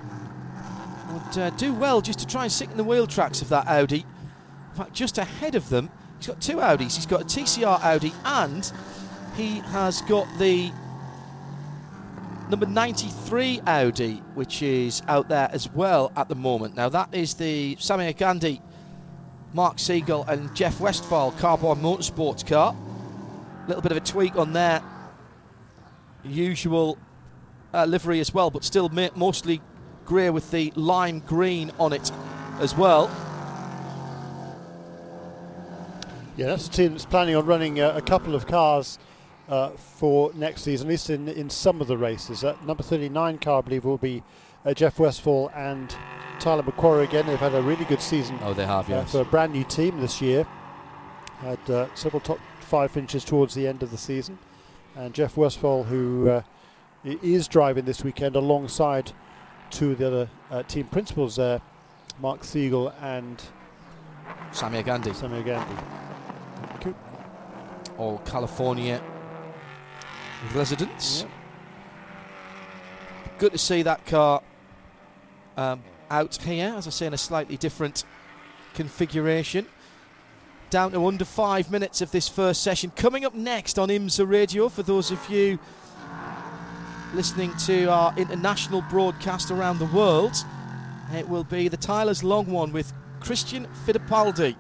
would 1.13 1.39
uh, 1.39 1.51
do 1.51 1.75
well 1.75 2.01
just 2.01 2.19
to 2.21 2.27
try 2.27 2.45
and 2.45 2.53
sit 2.53 2.71
in 2.71 2.77
the 2.77 2.85
wheel 2.85 3.07
tracks 3.07 3.43
of 3.43 3.49
that 3.49 3.67
Audi. 3.67 4.05
In 4.71 4.77
fact, 4.77 4.93
just 4.95 5.19
ahead 5.19 5.55
of 5.55 5.69
them, 5.69 5.91
he's 6.19 6.29
got 6.29 6.41
two 6.41 6.57
Audis. 6.57 6.95
He's 6.95 7.07
got 7.07 7.23
a 7.23 7.25
TCR 7.25 7.83
Audi 7.83 8.13
and 8.25 8.73
he 9.37 9.61
has 9.61 10.01
got 10.03 10.27
the 10.39 10.71
number 12.51 12.67
93 12.67 13.61
Audi, 13.67 14.23
which 14.35 14.63
is 14.63 15.03
out 15.09 15.29
there 15.29 15.49
as 15.53 15.71
well 15.73 16.13
at 16.17 16.29
the 16.29 16.35
moment. 16.35 16.77
Now, 16.77 16.89
that 16.89 17.09
is 17.13 17.35
the 17.35 17.77
Samir 17.77 18.17
Gandhi, 18.17 18.61
Mark 19.55 19.79
Siegel, 19.79 20.25
and 20.29 20.55
Jeff 20.55 20.81
Westphal 20.81 21.33
Carbahn 21.33 21.81
Motorsports 21.81 22.47
car. 22.47 22.75
A 23.65 23.69
little 23.69 23.83
bit 23.83 23.93
of 23.93 23.99
a 23.99 24.01
tweak 24.01 24.37
on 24.37 24.53
their 24.53 24.83
usual 26.25 26.99
uh, 27.75 27.85
livery 27.85 28.21
as 28.21 28.33
well, 28.35 28.51
but 28.51 28.65
still 28.65 28.89
ma- 28.89 29.09
mostly 29.15 29.63
grey 30.05 30.31
with 30.31 30.51
the 30.51 30.73
lime 30.77 31.21
green 31.21 31.71
on 31.79 31.93
it 31.93 32.11
as 32.61 32.77
well. 32.77 33.11
Yeah, 36.37 36.47
that's 36.47 36.67
a 36.67 36.71
team 36.71 36.93
that's 36.93 37.05
planning 37.05 37.37
on 37.37 37.45
running 37.45 37.79
uh, 37.79 37.93
a 37.95 38.03
couple 38.03 38.35
of 38.35 38.47
cars 38.47 38.99
uh, 39.49 39.71
for 39.71 40.33
next 40.35 40.63
season, 40.63 40.89
at 40.89 40.91
least 40.91 41.11
in, 41.11 41.29
in 41.29 41.51
some 41.51 41.81
of 41.81 41.87
the 41.89 41.99
races. 41.99 42.43
Uh, 42.43 42.57
number 42.63 42.83
39 42.83 43.39
car, 43.39 43.59
I 43.59 43.61
believe, 43.63 43.85
will 43.85 43.99
be 43.99 44.25
uh, 44.65 44.73
Jeff 44.73 44.99
Westphal 44.99 45.51
and 45.55 45.99
Tyler 46.39 46.63
McQuarrie 46.63 47.05
again. 47.05 47.27
They've 47.27 47.39
had 47.39 47.55
a 47.55 47.63
really 47.63 47.85
good 47.85 48.01
season 48.01 48.39
Oh, 48.43 48.55
they 48.55 48.65
have, 48.67 48.89
uh, 48.91 49.05
for 49.05 49.21
a 49.21 49.25
brand 49.27 49.53
new 49.53 49.65
team 49.65 49.99
this 49.99 50.21
year. 50.21 50.47
Had 51.41 51.69
uh, 51.69 51.89
several 51.95 52.21
top 52.21 52.41
five 52.61 52.93
finishes 52.93 53.25
towards 53.25 53.53
the 53.55 53.67
end 53.67 53.83
of 53.83 53.91
the 53.91 53.99
season. 53.99 54.39
And 54.95 55.15
Jeff 55.15 55.37
Westphal, 55.37 55.85
who 55.85 56.29
uh, 56.31 56.43
i- 56.47 56.52
is 57.05 57.49
driving 57.49 57.85
this 57.85 58.05
weekend 58.05 58.37
alongside 58.37 59.13
two 59.71 59.93
of 59.93 59.99
the 59.99 60.07
other 60.07 60.29
uh, 60.51 60.63
team 60.65 60.87
principals 60.87 61.37
there, 61.37 61.61
Mark 62.21 62.45
Siegel 62.45 62.93
and 63.01 63.43
Samir 64.53 64.85
Gandhi, 64.85 65.13
Samuel 65.13 65.43
Gandhi. 65.43 65.75
Cool. 66.81 66.95
all 67.97 68.19
California 68.19 69.01
residents. 70.55 71.23
Yep. 71.23 71.31
Good 73.39 73.53
to 73.53 73.59
see 73.59 73.83
that 73.83 74.05
car 74.07 74.43
um, 75.57 75.83
out 76.11 76.37
here, 76.37 76.75
as 76.77 76.87
I 76.87 76.91
say, 76.91 77.07
in 77.07 77.15
a 77.15 77.19
slightly 77.19 77.57
different 77.57 78.05
configuration. 78.75 79.67
Down 80.71 80.93
to 80.93 81.07
under 81.07 81.25
five 81.25 81.71
minutes 81.71 82.01
of 82.01 82.13
this 82.13 82.29
first 82.29 82.63
session. 82.63 82.93
Coming 82.95 83.25
up 83.25 83.35
next 83.35 83.79
on 83.79 83.89
IMSA 83.89 84.29
Radio, 84.29 84.69
for 84.69 84.83
those 84.83 85.11
of 85.11 85.29
you 85.29 85.59
listening 87.13 87.55
to 87.55 87.87
our 87.87 88.13
international 88.17 88.83
broadcast 88.83 89.51
around 89.51 89.79
the 89.79 89.87
world, 89.87 90.45
it 91.13 91.29
will 91.29 91.45
be 91.45 91.69
the 91.69 91.77
Tyler's 91.77 92.25
Long 92.25 92.47
One 92.47 92.73
with 92.73 92.93
Christian 93.21 93.67
Fittipaldi 93.73 94.57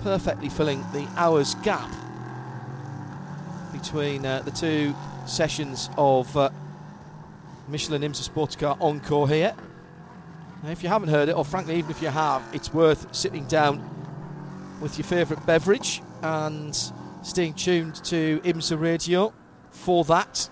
perfectly 0.00 0.48
filling 0.48 0.86
the 0.92 1.08
hour's 1.16 1.54
gap 1.54 1.94
between 3.72 4.24
uh, 4.24 4.40
the 4.42 4.50
two 4.50 4.94
sessions 5.24 5.90
of 5.96 6.34
uh, 6.36 6.50
Michelin 7.68 8.02
IMSA 8.02 8.22
Sports 8.22 8.56
Car 8.56 8.76
Encore 8.80 9.28
here. 9.28 9.54
Now, 10.62 10.70
if 10.70 10.82
you 10.82 10.88
haven't 10.88 11.08
heard 11.08 11.28
it, 11.28 11.36
or 11.36 11.44
frankly, 11.44 11.76
even 11.76 11.90
if 11.90 12.02
you 12.02 12.08
have, 12.08 12.48
it's 12.52 12.72
worth 12.72 13.06
sitting 13.14 13.44
down 13.44 13.82
with 14.80 14.98
your 14.98 15.04
favourite 15.04 15.44
beverage 15.46 16.02
and 16.22 16.74
staying 17.22 17.54
tuned 17.54 18.02
to 18.04 18.40
IMSA 18.42 18.80
Radio 18.80 19.34
for 19.70 20.04
that. 20.04 20.50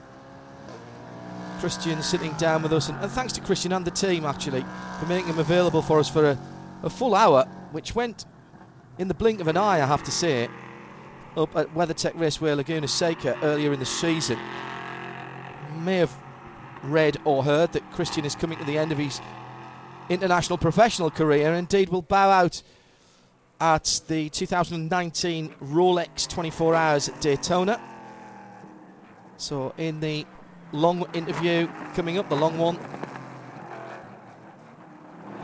Christian 1.59 2.03
sitting 2.03 2.35
down 2.37 2.63
with 2.63 2.73
us, 2.73 2.89
and, 2.89 2.99
and 3.01 3.13
thanks 3.13 3.33
to 3.35 3.43
Christian 3.43 3.73
and 3.73 3.87
the 3.87 3.93
team 3.93 4.25
actually 4.25 4.67
for 4.97 5.07
making 5.07 5.31
him 5.31 5.39
available 5.41 5.83
for 5.83 6.01
us 6.01 6.09
for 6.09 6.25
a, 6.31 6.39
a 6.83 6.91
full 6.91 7.15
hour, 7.15 7.47
which 7.71 7.95
went 7.95 8.27
in 8.99 9.09
the 9.09 9.15
blink 9.15 9.41
of 9.41 9.49
an 9.49 9.57
eye, 9.59 9.83
I 9.83 9.87
have 9.87 10.03
to 10.05 10.13
say. 10.13 10.49
up 11.37 11.57
at 11.57 11.73
WeatherTech 11.75 12.13
Raceway 12.15 12.55
Laguna 12.55 12.89
Seca 12.89 13.37
earlier 13.43 13.73
in 13.73 13.81
the 13.81 13.87
season. 13.87 14.43
May 15.61 15.99
have 15.99 16.19
read 16.83 17.17
or 17.25 17.45
heard 17.45 17.73
that 17.73 17.91
Christian 17.91 18.25
is 18.25 18.37
coming 18.37 18.59
to 18.59 18.65
the 18.65 18.79
end 18.79 18.93
of 18.93 18.99
his 18.99 19.21
international 20.09 20.59
professional 20.59 21.11
career, 21.11 21.55
indeed 21.55 21.91
will 21.91 22.03
bow 22.03 22.31
out 22.31 22.63
at 23.61 24.03
the 24.09 24.31
2019 24.31 25.55
Rolex 25.63 26.29
24 26.29 26.75
Hours 26.75 27.09
at 27.09 27.21
Daytona. 27.21 27.81
So, 29.37 29.75
in 29.79 30.01
the 30.01 30.29
long 30.73 31.05
interview 31.13 31.69
coming 31.95 32.19
up, 32.19 32.29
the 32.29 32.37
long 32.37 32.59
one, 32.59 32.79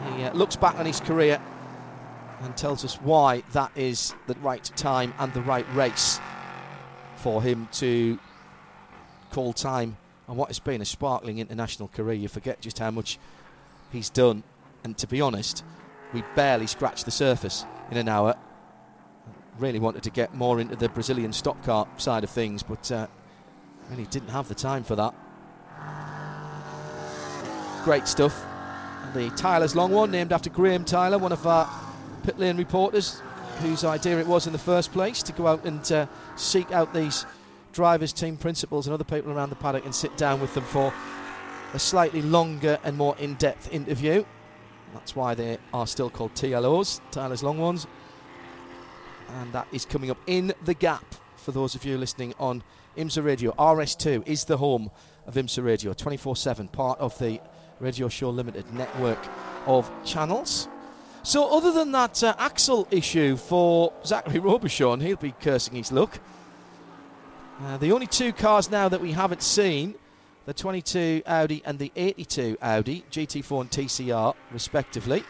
he 0.03 0.23
uh, 0.25 0.33
looks 0.33 0.57
back 0.57 0.79
on 0.79 0.87
his 0.87 1.01
career 1.01 1.39
and 2.43 2.57
tells 2.57 2.85
us 2.85 3.01
why 3.01 3.43
that 3.53 3.71
is 3.75 4.15
the 4.27 4.35
right 4.41 4.71
time 4.77 5.15
and 5.19 5.33
the 5.33 5.41
right 5.41 5.67
race 5.69 6.21
for 7.17 7.43
him 7.43 7.69
to 7.73 8.19
call 9.31 9.53
time 9.53 9.97
on 10.29 10.37
what 10.37 10.49
has 10.49 10.59
been 10.59 10.81
a 10.81 10.85
sparkling 10.85 11.39
international 11.39 11.89
career. 11.89 12.15
You 12.15 12.29
forget 12.29 12.61
just 12.61 12.79
how 12.79 12.91
much 12.91 13.19
he's 13.91 14.11
done, 14.11 14.45
and 14.85 14.97
to 14.99 15.07
be 15.07 15.21
honest, 15.21 15.65
we 16.13 16.23
barely 16.35 16.67
scratched 16.67 17.05
the 17.05 17.11
surface 17.11 17.67
in 17.89 17.97
an 17.97 18.09
hour. 18.09 18.35
Really 19.59 19.79
wanted 19.79 20.03
to 20.03 20.11
get 20.11 20.35
more 20.35 20.61
into 20.61 20.77
the 20.77 20.89
Brazilian 20.89 21.33
stock 21.33 21.63
car 21.63 21.87
side 21.97 22.25
of 22.25 22.31
things, 22.31 22.63
but 22.63 22.91
uh, 22.91 23.07
really 23.91 24.07
didn't 24.07 24.29
have 24.29 24.49
the 24.49 24.55
time 24.55 24.85
for 24.85 24.97
that. 24.97 25.15
Great 27.85 28.09
stuff. 28.09 28.45
The 29.15 29.31
Tyler's 29.31 29.77
Long 29.77 29.93
One, 29.93 30.11
named 30.11 30.33
after 30.33 30.51
Graham 30.51 30.85
Tyler, 30.85 31.19
one 31.19 31.33
of 31.33 31.47
our 31.47 31.69
pit 32.23 32.39
lane 32.39 32.57
reporters, 32.57 33.21
whose 33.61 33.85
idea 33.85 34.19
it 34.19 34.27
was 34.27 34.47
in 34.47 34.53
the 34.53 34.59
first 34.59 34.93
place 34.93 35.23
to 35.23 35.33
go 35.33 35.47
out 35.47 35.65
and 35.65 35.93
uh, 35.93 36.07
seek 36.37 36.73
out 36.73 36.93
these 36.95 37.27
drivers, 37.73 38.13
team 38.13 38.37
principals, 38.37 38.87
and 38.87 38.95
other 38.95 39.05
people 39.05 39.33
around 39.33 39.51
the 39.51 39.57
paddock 39.57 39.85
and 39.85 39.95
sit 39.95 40.17
down 40.17 40.41
with 40.41 40.55
them 40.55 40.65
for 40.65 40.93
a 41.75 41.79
slightly 41.79 42.23
longer 42.23 42.79
and 42.85 42.97
more 42.97 43.15
in 43.19 43.35
depth 43.35 43.73
interview. 43.73 44.25
That's 44.95 45.15
why 45.15 45.35
they 45.35 45.59
are 45.73 45.87
still 45.87 46.09
called 46.09 46.35
TLOs, 46.35 47.01
Tyler's 47.11 47.43
Long 47.43 47.59
Ones. 47.59 47.87
And 49.41 49.53
that 49.53 49.67
is 49.73 49.85
coming 49.85 50.11
up 50.11 50.19
in 50.27 50.55
the 50.65 50.75
gap 50.75 51.05
for 51.37 51.53
those 51.53 51.75
of 51.75 51.85
you 51.85 51.99
listening 51.99 52.33
on 52.39 52.63
IMSA 52.97 53.25
Radio. 53.25 53.53
RS2 53.53 54.27
is 54.27 54.45
the 54.45 54.57
home 54.57 54.91
of 55.27 55.35
IMSA 55.35 55.65
Radio, 55.65 55.93
24 55.93 56.37
7, 56.37 56.69
part 56.69 56.99
of 57.01 57.19
the 57.19 57.41
Radio 57.81 58.09
Show 58.09 58.31
Limited 58.31 58.73
network 58.73 59.19
of 59.67 59.91
channels. 60.05 60.69
So, 61.23 61.57
other 61.57 61.73
than 61.73 61.93
that 61.93 62.23
uh, 62.23 62.35
axle 62.39 62.87
issue 62.91 63.37
for 63.37 63.93
Zachary 64.05 64.41
Robichon, 64.41 65.01
he'll 65.01 65.17
be 65.17 65.33
cursing 65.41 65.75
his 65.75 65.91
luck. 65.91 66.21
Uh, 67.61 67.77
the 67.79 67.93
only 67.93 68.07
two 68.07 68.33
cars 68.33 68.71
now 68.71 68.89
that 68.89 69.01
we 69.01 69.13
haven't 69.13 69.43
seen 69.43 69.95
the 70.47 70.53
22 70.53 71.23
Audi 71.27 71.63
and 71.65 71.79
the 71.79 71.91
82 71.97 72.59
Audi, 72.61 73.05
GT4 73.11 73.61
and 73.63 73.71
TCR, 73.71 74.35
respectively. 74.53 75.25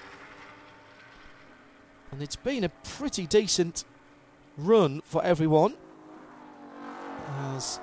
And 2.10 2.22
it's 2.22 2.36
been 2.36 2.64
a 2.64 2.68
pretty 2.68 3.26
decent 3.26 3.84
run 4.56 5.00
for 5.04 5.22
everyone. 5.24 5.74
As 7.40 7.80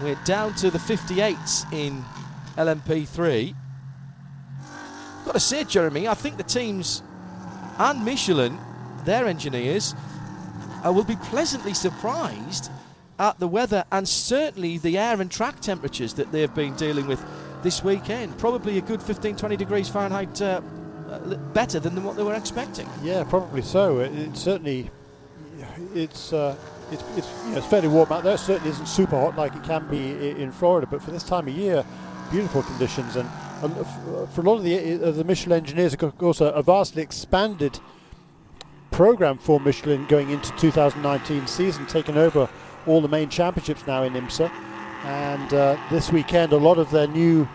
we're 0.00 0.14
down 0.24 0.54
to 0.54 0.70
the 0.70 0.78
58s 0.78 1.66
in 1.72 2.04
LMP3. 2.56 3.54
Got 5.24 5.32
to 5.32 5.40
say, 5.40 5.64
Jeremy, 5.64 6.06
I 6.06 6.14
think 6.14 6.36
the 6.36 6.44
teams 6.44 7.02
and 7.78 8.04
Michelin, 8.04 8.58
their 9.04 9.26
engineers, 9.26 9.94
uh, 10.86 10.92
will 10.92 11.04
be 11.04 11.16
pleasantly 11.16 11.74
surprised 11.74 12.70
at 13.18 13.38
the 13.40 13.48
weather 13.48 13.84
and 13.90 14.08
certainly 14.08 14.78
the 14.78 14.96
air 14.96 15.20
and 15.20 15.30
track 15.30 15.60
temperatures 15.60 16.14
that 16.14 16.30
they've 16.30 16.54
been 16.54 16.74
dealing 16.74 17.06
with 17.06 17.24
this 17.62 17.82
weekend. 17.82 18.38
Probably 18.38 18.78
a 18.78 18.82
good 18.82 19.02
15, 19.02 19.34
20 19.34 19.56
degrees 19.56 19.88
Fahrenheit 19.88 20.40
uh, 20.40 20.60
better 21.52 21.80
than 21.80 22.04
what 22.04 22.16
they 22.16 22.22
were 22.22 22.34
expecting. 22.34 22.86
Yeah, 23.02 23.24
probably 23.24 23.62
so. 23.62 23.98
It, 23.98 24.14
it 24.14 24.36
certainly, 24.36 24.90
it's, 25.94 26.32
uh, 26.32 26.56
it's, 26.90 27.04
it's, 27.14 27.34
you 27.42 27.52
know, 27.52 27.58
it's 27.58 27.66
fairly 27.66 27.88
warm 27.88 28.10
out 28.10 28.24
there. 28.24 28.34
It 28.34 28.38
certainly 28.38 28.70
isn't 28.70 28.86
super 28.86 29.16
hot 29.16 29.36
like 29.36 29.54
it 29.54 29.62
can 29.62 29.86
be 29.86 30.30
in 30.30 30.52
Florida, 30.52 30.86
but 30.86 31.02
for 31.02 31.10
this 31.10 31.22
time 31.24 31.48
of 31.48 31.54
year, 31.54 31.84
beautiful 32.28 32.62
conditions. 32.62 33.16
And, 33.16 33.30
and 33.60 33.86
for 33.86 34.40
a 34.40 34.44
lot 34.44 34.56
of 34.56 34.64
the, 34.64 35.02
uh, 35.02 35.10
the 35.10 35.24
Michelin 35.24 35.58
engineers, 35.58 35.94
of 35.94 36.18
course, 36.18 36.40
a, 36.40 36.62
vastly 36.62 37.02
expanded 37.02 37.80
program 38.90 39.38
for 39.38 39.60
Michelin 39.60 40.06
going 40.06 40.30
into 40.30 40.52
2019 40.52 41.46
season, 41.46 41.86
taking 41.86 42.16
over 42.16 42.48
all 42.84 43.00
the 43.00 43.08
main 43.08 43.28
championships 43.28 43.86
now 43.86 44.02
in 44.02 44.14
IMSA. 44.14 44.50
And 45.02 45.52
uh, 45.52 45.78
this 45.88 46.10
weekend, 46.10 46.52
a 46.52 46.58
lot 46.58 46.78
of 46.78 46.90
their 46.90 47.06
new 47.06 47.48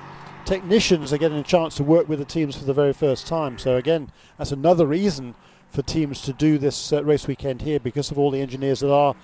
technicians 0.45 1.11
are 1.11 1.17
getting 1.17 1.37
a 1.37 1.43
chance 1.43 1.75
to 1.75 1.83
work 1.83 2.07
with 2.07 2.19
the 2.19 2.25
teams 2.25 2.55
for 2.55 2.65
the 2.65 2.73
very 2.73 2.93
first 2.93 3.27
time. 3.27 3.57
So 3.57 3.77
again, 3.77 4.09
that's 4.37 4.51
another 4.51 4.85
reason 4.85 5.35
for 5.73 5.81
teams 5.81 6.21
to 6.21 6.33
do 6.33 6.59
this 6.59 6.93
uh, 6.93 7.03
race 7.03 7.27
weekend 7.27 7.61
here 7.61 7.79
because 7.79 8.11
of 8.11 8.19
all 8.19 8.29
the 8.29 8.39
engineers 8.39 8.79
that 8.81 8.93
are 8.93 9.15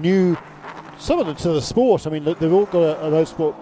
new, 0.00 0.36
some 1.00 1.18
of 1.18 1.26
them 1.26 1.34
to 1.34 1.50
the 1.50 1.60
sport. 1.60 2.06
I 2.06 2.10
mean, 2.10 2.24
they've 2.24 2.52
all 2.52 2.66
got 2.66 2.78
a, 2.82 3.06
a 3.06 3.10
motorsport, 3.10 3.54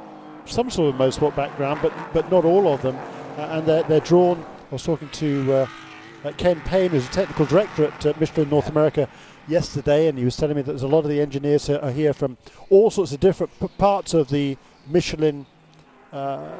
some 0.46 0.70
sort 0.70 0.94
of 0.94 1.00
motorsport 1.00 1.34
background, 1.34 1.80
but 1.80 2.12
but 2.12 2.30
not 2.30 2.44
all 2.44 2.72
of 2.72 2.82
them. 2.82 2.94
Uh, 2.94 3.48
and 3.58 3.66
they're, 3.66 3.82
they're 3.84 4.00
drawn. 4.00 4.38
I 4.70 4.74
was 4.74 4.84
talking 4.84 5.08
to 5.08 5.52
uh, 5.52 5.66
uh 6.22 6.32
Ken 6.36 6.60
Payne, 6.60 6.90
who's 6.90 7.06
a 7.06 7.10
technical 7.10 7.46
director 7.46 7.84
at 7.84 8.06
uh, 8.06 8.12
Michelin 8.18 8.50
North 8.50 8.68
America, 8.68 9.08
yesterday, 9.46 10.06
and 10.06 10.18
he 10.18 10.24
was 10.24 10.36
telling 10.36 10.56
me 10.56 10.62
that 10.62 10.72
there's 10.72 10.82
a 10.82 10.88
lot 10.88 11.00
of 11.00 11.08
the 11.08 11.20
engineers 11.20 11.70
are 11.70 11.90
here 11.90 12.12
from 12.12 12.36
all 12.68 12.90
sorts 12.90 13.12
of 13.12 13.20
different 13.20 13.58
p- 13.58 13.68
parts 13.78 14.12
of 14.12 14.28
the 14.28 14.58
Michelin 14.86 15.46
uh, 16.12 16.50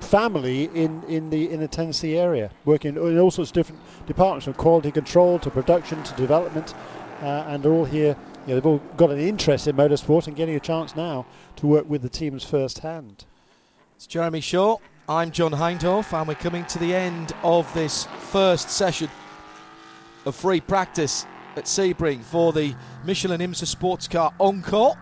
family 0.00 0.64
in, 0.64 1.02
in 1.04 1.30
the 1.30 1.50
in 1.50 1.60
the 1.60 1.68
Tennessee 1.68 2.16
area, 2.16 2.50
working 2.64 2.96
in 2.96 3.18
all 3.18 3.30
sorts 3.30 3.50
of 3.50 3.54
different 3.54 3.82
departments, 4.06 4.44
from 4.44 4.54
quality 4.54 4.90
control 4.92 5.38
to 5.40 5.50
production 5.50 6.02
to 6.02 6.14
development, 6.14 6.74
uh, 7.22 7.44
and 7.48 7.62
they're 7.62 7.72
all 7.72 7.84
here. 7.84 8.16
You 8.46 8.54
know, 8.54 8.54
they've 8.54 8.66
all 8.66 8.78
got 8.96 9.10
an 9.10 9.18
interest 9.18 9.66
in 9.66 9.76
motorsport 9.76 10.26
and 10.26 10.36
getting 10.36 10.54
a 10.54 10.60
chance 10.60 10.94
now 10.94 11.26
to 11.56 11.66
work 11.66 11.88
with 11.88 12.02
the 12.02 12.08
teams 12.08 12.44
firsthand. 12.44 13.24
It's 13.96 14.06
Jeremy 14.06 14.40
Shaw. 14.40 14.76
I'm 15.08 15.30
John 15.30 15.52
Hindhaugh, 15.52 16.12
and 16.18 16.28
we're 16.28 16.34
coming 16.34 16.64
to 16.66 16.78
the 16.78 16.94
end 16.94 17.32
of 17.42 17.72
this 17.74 18.04
first 18.04 18.70
session 18.70 19.08
of 20.24 20.34
free 20.34 20.60
practice 20.60 21.24
at 21.56 21.64
Sebring 21.64 22.22
for 22.22 22.52
the 22.52 22.74
Michelin 23.04 23.40
IMSA 23.40 23.66
Sports 23.66 24.08
Car 24.08 24.32
Encore. 24.40 24.96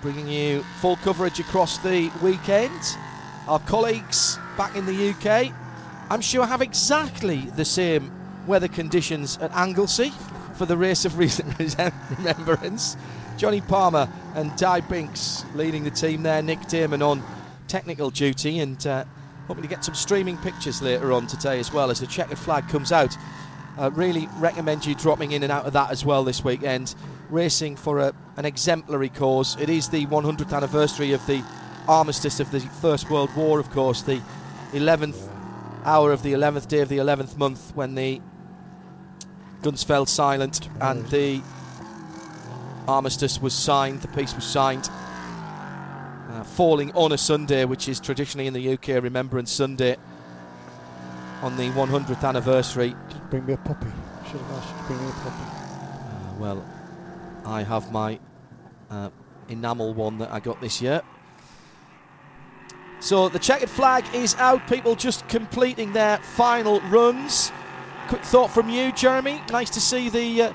Bringing 0.00 0.28
you 0.28 0.62
full 0.80 0.96
coverage 0.96 1.40
across 1.40 1.78
the 1.78 2.10
weekend. 2.22 2.96
Our 3.48 3.58
colleagues 3.58 4.38
back 4.56 4.76
in 4.76 4.86
the 4.86 5.10
UK, 5.10 5.52
I'm 6.10 6.20
sure, 6.20 6.46
have 6.46 6.60
exactly 6.62 7.50
the 7.56 7.64
same 7.64 8.10
weather 8.46 8.68
conditions 8.68 9.38
at 9.38 9.54
Anglesey 9.56 10.10
for 10.54 10.66
the 10.66 10.76
race 10.76 11.04
of 11.04 11.18
recent 11.18 11.58
remembrance. 11.58 12.96
Johnny 13.36 13.60
Palmer 13.60 14.08
and 14.34 14.54
Di 14.56 14.80
Binks 14.80 15.44
leading 15.54 15.84
the 15.84 15.90
team 15.90 16.22
there, 16.22 16.42
Nick 16.42 16.66
Damon 16.66 17.02
on 17.02 17.22
technical 17.68 18.10
duty, 18.10 18.58
and 18.58 18.86
uh, 18.86 19.04
hoping 19.48 19.62
to 19.62 19.68
get 19.68 19.82
some 19.82 19.94
streaming 19.94 20.38
pictures 20.38 20.82
later 20.82 21.12
on 21.12 21.26
today 21.26 21.58
as 21.58 21.72
well 21.72 21.90
as 21.90 22.00
the 22.00 22.06
checkered 22.06 22.38
flag 22.38 22.66
comes 22.68 22.92
out 22.92 23.16
uh, 23.76 23.90
really 23.92 24.28
recommend 24.36 24.86
you 24.86 24.94
dropping 24.94 25.32
in 25.32 25.42
and 25.42 25.50
out 25.50 25.66
of 25.66 25.72
that 25.72 25.90
as 25.90 26.04
well 26.04 26.24
this 26.24 26.44
weekend. 26.44 26.94
Racing 27.28 27.76
for 27.76 27.98
a, 27.98 28.12
an 28.36 28.44
exemplary 28.44 29.08
cause. 29.08 29.56
It 29.58 29.68
is 29.68 29.88
the 29.88 30.06
100th 30.06 30.54
anniversary 30.54 31.12
of 31.12 31.26
the 31.26 31.42
armistice 31.88 32.40
of 32.40 32.50
the 32.50 32.60
First 32.60 33.10
World 33.10 33.34
War, 33.34 33.58
of 33.58 33.70
course, 33.70 34.02
the 34.02 34.20
11th 34.72 35.33
hour 35.84 36.12
of 36.12 36.22
the 36.22 36.32
11th 36.32 36.68
day 36.68 36.80
of 36.80 36.88
the 36.88 36.98
11th 36.98 37.36
month 37.36 37.74
when 37.74 37.94
the 37.94 38.20
guns 39.62 39.82
fell 39.82 40.06
silent 40.06 40.68
and 40.80 41.06
the 41.08 41.42
armistice 42.86 43.40
was 43.40 43.54
signed, 43.54 44.00
the 44.00 44.08
peace 44.08 44.34
was 44.34 44.44
signed. 44.44 44.90
Uh, 46.30 46.42
falling 46.42 46.90
on 46.94 47.12
a 47.12 47.18
Sunday, 47.18 47.64
which 47.66 47.86
is 47.86 48.00
traditionally 48.00 48.46
in 48.46 48.54
the 48.54 48.72
UK 48.72 49.02
Remembrance 49.02 49.52
Sunday 49.52 49.96
on 51.42 51.56
the 51.56 51.70
100th 51.70 52.26
anniversary. 52.26 52.96
Bring 53.28 53.44
me 53.44 53.52
a 53.52 53.58
puppy. 53.58 53.92
Should 54.22 54.40
have 54.40 54.50
asked 54.50 54.70
you 54.72 54.78
to 54.78 54.84
bring 54.84 55.00
me 55.00 55.10
a 55.10 55.12
puppy. 55.12 55.44
Uh, 56.08 56.34
well, 56.38 56.66
I 57.44 57.62
have 57.62 57.90
my 57.90 58.20
uh, 58.90 59.10
enamel 59.48 59.92
one 59.92 60.16
that 60.18 60.32
I 60.32 60.40
got 60.40 60.60
this 60.60 60.80
year. 60.80 61.02
So 63.04 63.28
the 63.28 63.38
checkered 63.38 63.68
flag 63.68 64.06
is 64.14 64.34
out. 64.36 64.66
People 64.66 64.96
just 64.96 65.28
completing 65.28 65.92
their 65.92 66.16
final 66.16 66.80
runs. 66.88 67.52
Quick 68.08 68.22
thought 68.22 68.50
from 68.50 68.70
you, 68.70 68.92
Jeremy. 68.92 69.42
Nice 69.50 69.68
to 69.70 69.80
see 69.80 70.08
the 70.08 70.40
uh, 70.40 70.52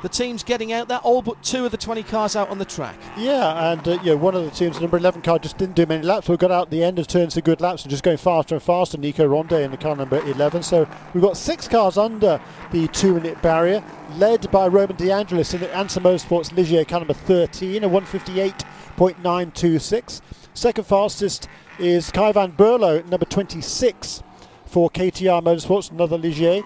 the 0.00 0.08
teams 0.08 0.42
getting 0.42 0.72
out 0.72 0.88
there, 0.88 1.00
all 1.00 1.20
but 1.20 1.42
two 1.42 1.66
of 1.66 1.72
the 1.72 1.76
20 1.76 2.02
cars 2.04 2.36
out 2.36 2.48
on 2.48 2.56
the 2.56 2.64
track. 2.64 2.96
Yeah, 3.18 3.70
and 3.70 3.86
uh, 3.86 3.98
yeah, 4.02 4.14
one 4.14 4.34
of 4.34 4.46
the 4.46 4.50
teams, 4.50 4.80
number 4.80 4.96
11 4.96 5.20
car, 5.20 5.38
just 5.38 5.58
didn't 5.58 5.76
do 5.76 5.84
many 5.84 6.02
laps. 6.02 6.26
We 6.26 6.38
got 6.38 6.50
out 6.50 6.68
at 6.68 6.70
the 6.70 6.82
end 6.82 6.98
of 6.98 7.06
turns 7.06 7.34
some 7.34 7.42
good 7.42 7.60
laps 7.60 7.82
and 7.82 7.90
just 7.90 8.02
going 8.02 8.16
faster 8.16 8.54
and 8.54 8.62
faster. 8.62 8.96
Nico 8.96 9.28
Rondet 9.28 9.62
in 9.62 9.70
the 9.70 9.76
car 9.76 9.94
number 9.94 10.20
11. 10.20 10.62
So 10.62 10.88
we've 11.12 11.22
got 11.22 11.36
six 11.36 11.68
cars 11.68 11.98
under 11.98 12.40
the 12.72 12.88
two 12.88 13.12
minute 13.12 13.42
barrier, 13.42 13.84
led 14.12 14.50
by 14.50 14.68
Roman 14.68 14.96
De 14.96 15.12
Angelis 15.12 15.52
in 15.52 15.60
the 15.60 15.66
ANSA 15.66 16.00
Motorsports 16.00 16.50
Ligier 16.52 16.88
car 16.88 17.00
number 17.00 17.12
13, 17.12 17.84
a 17.84 17.90
158.926. 17.90 20.22
Second 20.54 20.84
fastest 20.84 21.48
is 21.78 22.10
Kai 22.10 22.32
van 22.32 22.52
Berlo, 22.52 23.06
number 23.08 23.26
26 23.26 24.22
for 24.66 24.90
K2R 24.90 25.42
Motorsports, 25.42 25.90
another 25.90 26.18
Ligier, 26.18 26.62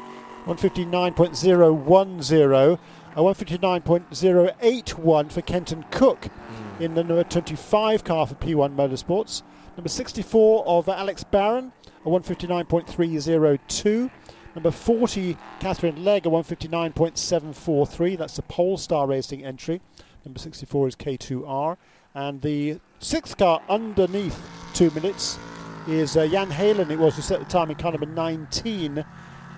159.010. 0.47 2.79
A 3.17 3.19
159.081 3.19 5.31
for 5.31 5.41
Kenton 5.43 5.85
Koch 5.93 6.23
mm. 6.23 6.81
in 6.81 6.95
the 6.95 7.05
number 7.05 7.23
25 7.23 8.03
car 8.03 8.27
for 8.27 8.35
P1 8.35 8.75
Motorsports. 8.75 9.43
Number 9.77 9.89
64 9.89 10.67
of 10.67 10.89
Alex 10.89 11.23
Barron, 11.23 11.71
a 12.05 12.09
159.302. 12.09 14.11
Number 14.57 14.73
40, 14.73 15.37
Katherine 15.61 16.03
Legge, 16.03 16.27
a 16.27 16.31
159.743. 16.31 18.19
That's 18.19 18.35
the 18.35 18.43
Polestar 18.43 19.07
Racing 19.07 19.45
entry. 19.45 19.81
Number 20.25 20.41
64 20.41 20.89
is 20.89 20.97
K2R. 20.97 21.77
And 22.15 22.43
the 22.43 22.79
sixth 23.01 23.37
car 23.37 23.61
underneath 23.69 24.47
two 24.73 24.93
minutes 24.93 25.41
is 25.85 26.17
uh, 26.17 26.29
Jan 26.29 26.51
Heylen. 26.51 26.91
It 26.91 26.99
was, 26.99 27.17
who 27.17 27.23
set 27.23 27.41
the 27.41 27.45
time 27.45 27.71
in 27.71 27.77
car 27.77 27.91
number 27.91 28.07
19. 28.07 29.05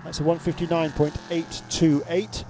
That's 0.03 0.21
a 0.21 0.23
159.828 0.23 2.45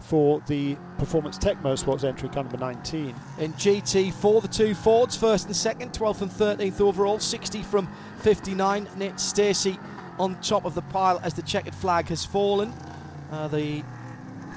for 0.00 0.42
the 0.46 0.80
Performance 0.98 1.38
Tech 1.38 1.58
Motorsports 1.58 2.02
entry, 2.02 2.28
car 2.28 2.42
number 2.42 2.58
19. 2.58 3.22
In 3.36 3.54
GT4, 3.54 4.42
the 4.42 4.48
two 4.48 4.74
Fords, 4.74 5.16
first 5.16 5.46
and 5.46 5.56
second, 5.56 5.92
12th 5.92 6.22
and 6.22 6.32
13th 6.32 6.80
overall, 6.80 7.20
60 7.20 7.62
from 7.62 7.88
59. 8.16 8.88
Nate 8.96 9.20
Stacy 9.20 9.78
on 10.18 10.34
top 10.36 10.64
of 10.64 10.74
the 10.74 10.82
pile 10.82 11.20
as 11.22 11.34
the 11.34 11.42
checkered 11.42 11.76
flag 11.76 12.08
has 12.08 12.24
fallen. 12.24 12.74
Uh, 13.30 13.46
the 13.48 13.84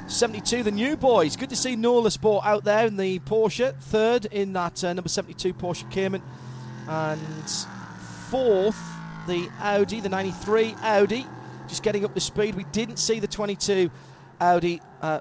72, 0.08 0.64
the 0.64 0.72
new 0.72 0.96
boys. 0.96 1.36
Good 1.36 1.50
to 1.50 1.56
see 1.56 1.76
Nola 1.76 2.10
Sport 2.10 2.46
out 2.46 2.64
there 2.64 2.88
in 2.88 2.98
the 2.98 3.20
Porsche, 3.20 3.74
third 3.76 4.26
in 4.26 4.54
that 4.54 4.84
uh, 4.84 4.94
number 4.94 5.10
72 5.10 5.54
Porsche 5.54 5.90
Cayman, 5.92 6.22
and 6.88 7.50
fourth 8.30 8.80
the 9.28 9.50
Audi, 9.60 10.00
the 10.00 10.10
93 10.10 10.76
Audi, 10.82 11.26
just 11.68 11.84
getting 11.84 12.06
up 12.06 12.14
to 12.14 12.22
speed. 12.22 12.56
We 12.56 12.64
didn't 12.72 12.98
see 12.98 13.20
the 13.20 13.28
22 13.28 13.92
Audi. 14.40 14.82
Uh, 15.02 15.20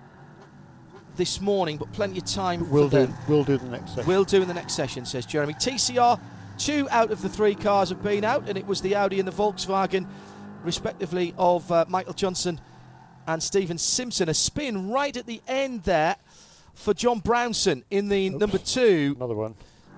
this 1.16 1.41
morning, 1.41 1.78
but 1.78 1.91
plenty 1.95 2.18
of 2.18 2.26
time. 2.26 2.68
We'll 2.68 2.91
do. 2.91 3.07
Them. 3.07 3.14
We'll 3.26 3.43
do 3.43 3.57
the 3.57 3.68
next 3.68 3.95
session. 3.95 4.07
We'll 4.07 4.24
do 4.24 4.43
in 4.43 4.49
the 4.49 4.55
next 4.55 4.74
session, 4.74 5.07
says 5.07 5.24
Jeremy. 5.24 5.55
TCR, 5.55 6.20
two 6.59 6.87
out 6.91 7.11
of 7.11 7.22
the 7.22 7.28
three 7.30 7.55
cars 7.55 7.89
have 7.89 8.03
been 8.03 8.22
out, 8.22 8.49
and 8.49 8.59
it 8.59 8.66
was 8.66 8.82
the 8.82 8.97
Audi 8.97 9.18
and 9.18 9.26
the 9.26 9.32
Volkswagen, 9.32 10.07
respectively, 10.62 11.32
of 11.39 11.72
uh, 11.72 11.87
Michael 11.89 12.12
Johnson 12.12 12.61
and 13.27 13.43
Stephen 13.43 13.79
Simpson. 13.79 14.29
A 14.29 14.35
spin 14.35 14.91
right 14.91 15.16
at 15.16 15.27
the 15.27 15.41
end 15.49 15.83
there 15.85 16.16
for 16.74 16.95
John 16.95 17.20
Brownson 17.20 17.85
in 17.91 18.09
the 18.09 18.29
Oops. 18.29 18.39
number 18.39 18.59
two. 18.59 19.14
Another 19.16 19.35
one. 19.35 19.55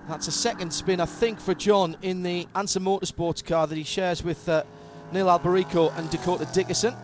That's 0.07 0.27
a 0.27 0.31
second 0.31 0.73
spin, 0.73 0.99
I 0.99 1.05
think, 1.05 1.39
for 1.39 1.53
John 1.53 1.95
in 2.01 2.23
the 2.23 2.47
ANSA 2.55 2.81
Motorsports 2.81 3.45
car 3.45 3.67
that 3.67 3.77
he 3.77 3.83
shares 3.83 4.23
with 4.23 4.49
uh, 4.49 4.63
Neil 5.11 5.27
Alberico 5.27 5.95
and 5.97 6.09
Dakota 6.09 6.47
Dickerson. 6.51 6.95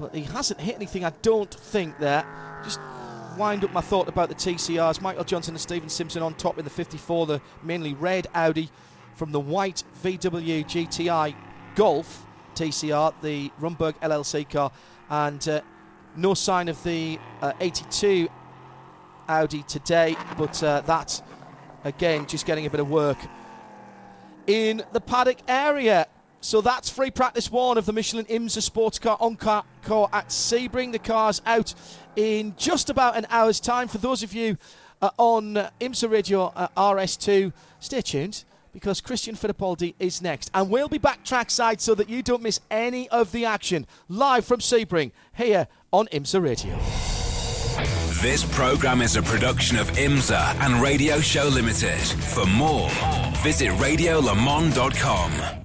But 0.00 0.14
he 0.14 0.22
hasn't 0.22 0.60
hit 0.60 0.76
anything, 0.76 1.04
I 1.04 1.10
don't 1.22 1.52
think, 1.52 1.98
there 1.98 2.24
just 2.64 2.80
wind 3.36 3.64
up 3.64 3.72
my 3.72 3.80
thought 3.80 4.08
about 4.08 4.28
the 4.28 4.34
TCRs. 4.34 5.00
Michael 5.00 5.24
Johnson 5.24 5.54
and 5.54 5.60
Stephen 5.60 5.88
Simpson 5.88 6.22
on 6.22 6.34
top 6.34 6.58
in 6.58 6.64
the 6.64 6.70
54, 6.70 7.26
the 7.26 7.40
mainly 7.62 7.94
red 7.94 8.26
Audi 8.34 8.70
from 9.14 9.32
the 9.32 9.40
white 9.40 9.82
VW 10.02 10.64
GTI 10.64 11.34
Golf 11.74 12.26
TCR, 12.54 13.12
the 13.22 13.50
Rumberg 13.60 13.94
LLC 14.00 14.48
car, 14.48 14.70
and 15.10 15.46
uh, 15.48 15.60
no 16.16 16.34
sign 16.34 16.68
of 16.68 16.82
the 16.82 17.18
uh, 17.42 17.52
82 17.60 18.28
Audi 19.28 19.62
today, 19.62 20.16
but 20.36 20.62
uh, 20.62 20.80
that 20.82 21.20
again 21.84 22.26
just 22.26 22.46
getting 22.46 22.66
a 22.66 22.70
bit 22.70 22.80
of 22.80 22.88
work 22.88 23.18
in 24.46 24.82
the 24.92 25.00
paddock 25.00 25.38
area. 25.48 26.06
So 26.40 26.60
that's 26.60 26.90
free 26.90 27.10
practice 27.10 27.50
one 27.50 27.78
of 27.78 27.86
the 27.86 27.92
Michelin 27.92 28.26
IMSA 28.26 28.62
Sports 28.62 28.98
Car 28.98 29.16
Encore, 29.18 29.64
at 30.12 30.28
Sebring. 30.28 30.92
The 30.92 30.98
car's 30.98 31.40
out 31.46 31.74
in 32.16 32.54
just 32.58 32.90
about 32.90 33.16
an 33.16 33.26
hour's 33.30 33.60
time. 33.60 33.88
For 33.88 33.96
those 33.96 34.22
of 34.22 34.34
you 34.34 34.58
uh, 35.00 35.10
on 35.16 35.54
IMSA 35.80 36.10
Radio 36.10 36.52
uh, 36.54 36.68
RS2, 36.76 37.52
stay 37.80 38.02
tuned 38.02 38.44
because 38.74 39.00
Christian 39.00 39.34
Fittipaldi 39.34 39.94
is 39.98 40.20
next. 40.20 40.50
And 40.52 40.68
we'll 40.68 40.88
be 40.88 40.98
back 40.98 41.24
trackside 41.24 41.80
so 41.80 41.94
that 41.94 42.10
you 42.10 42.22
don't 42.22 42.42
miss 42.42 42.60
any 42.70 43.08
of 43.08 43.32
the 43.32 43.46
action 43.46 43.86
live 44.08 44.44
from 44.44 44.60
Sebring 44.60 45.12
here 45.34 45.66
on 45.92 46.06
IMSA 46.08 46.42
Radio. 46.42 46.78
This 48.20 48.44
program 48.54 49.00
is 49.00 49.16
a 49.16 49.22
production 49.22 49.78
of 49.78 49.90
IMSA 49.92 50.60
and 50.60 50.82
Radio 50.82 51.20
Show 51.20 51.48
Limited. 51.48 51.98
For 51.98 52.46
more, 52.46 52.90
visit 53.42 53.70
radiolemans.com. 53.72 55.62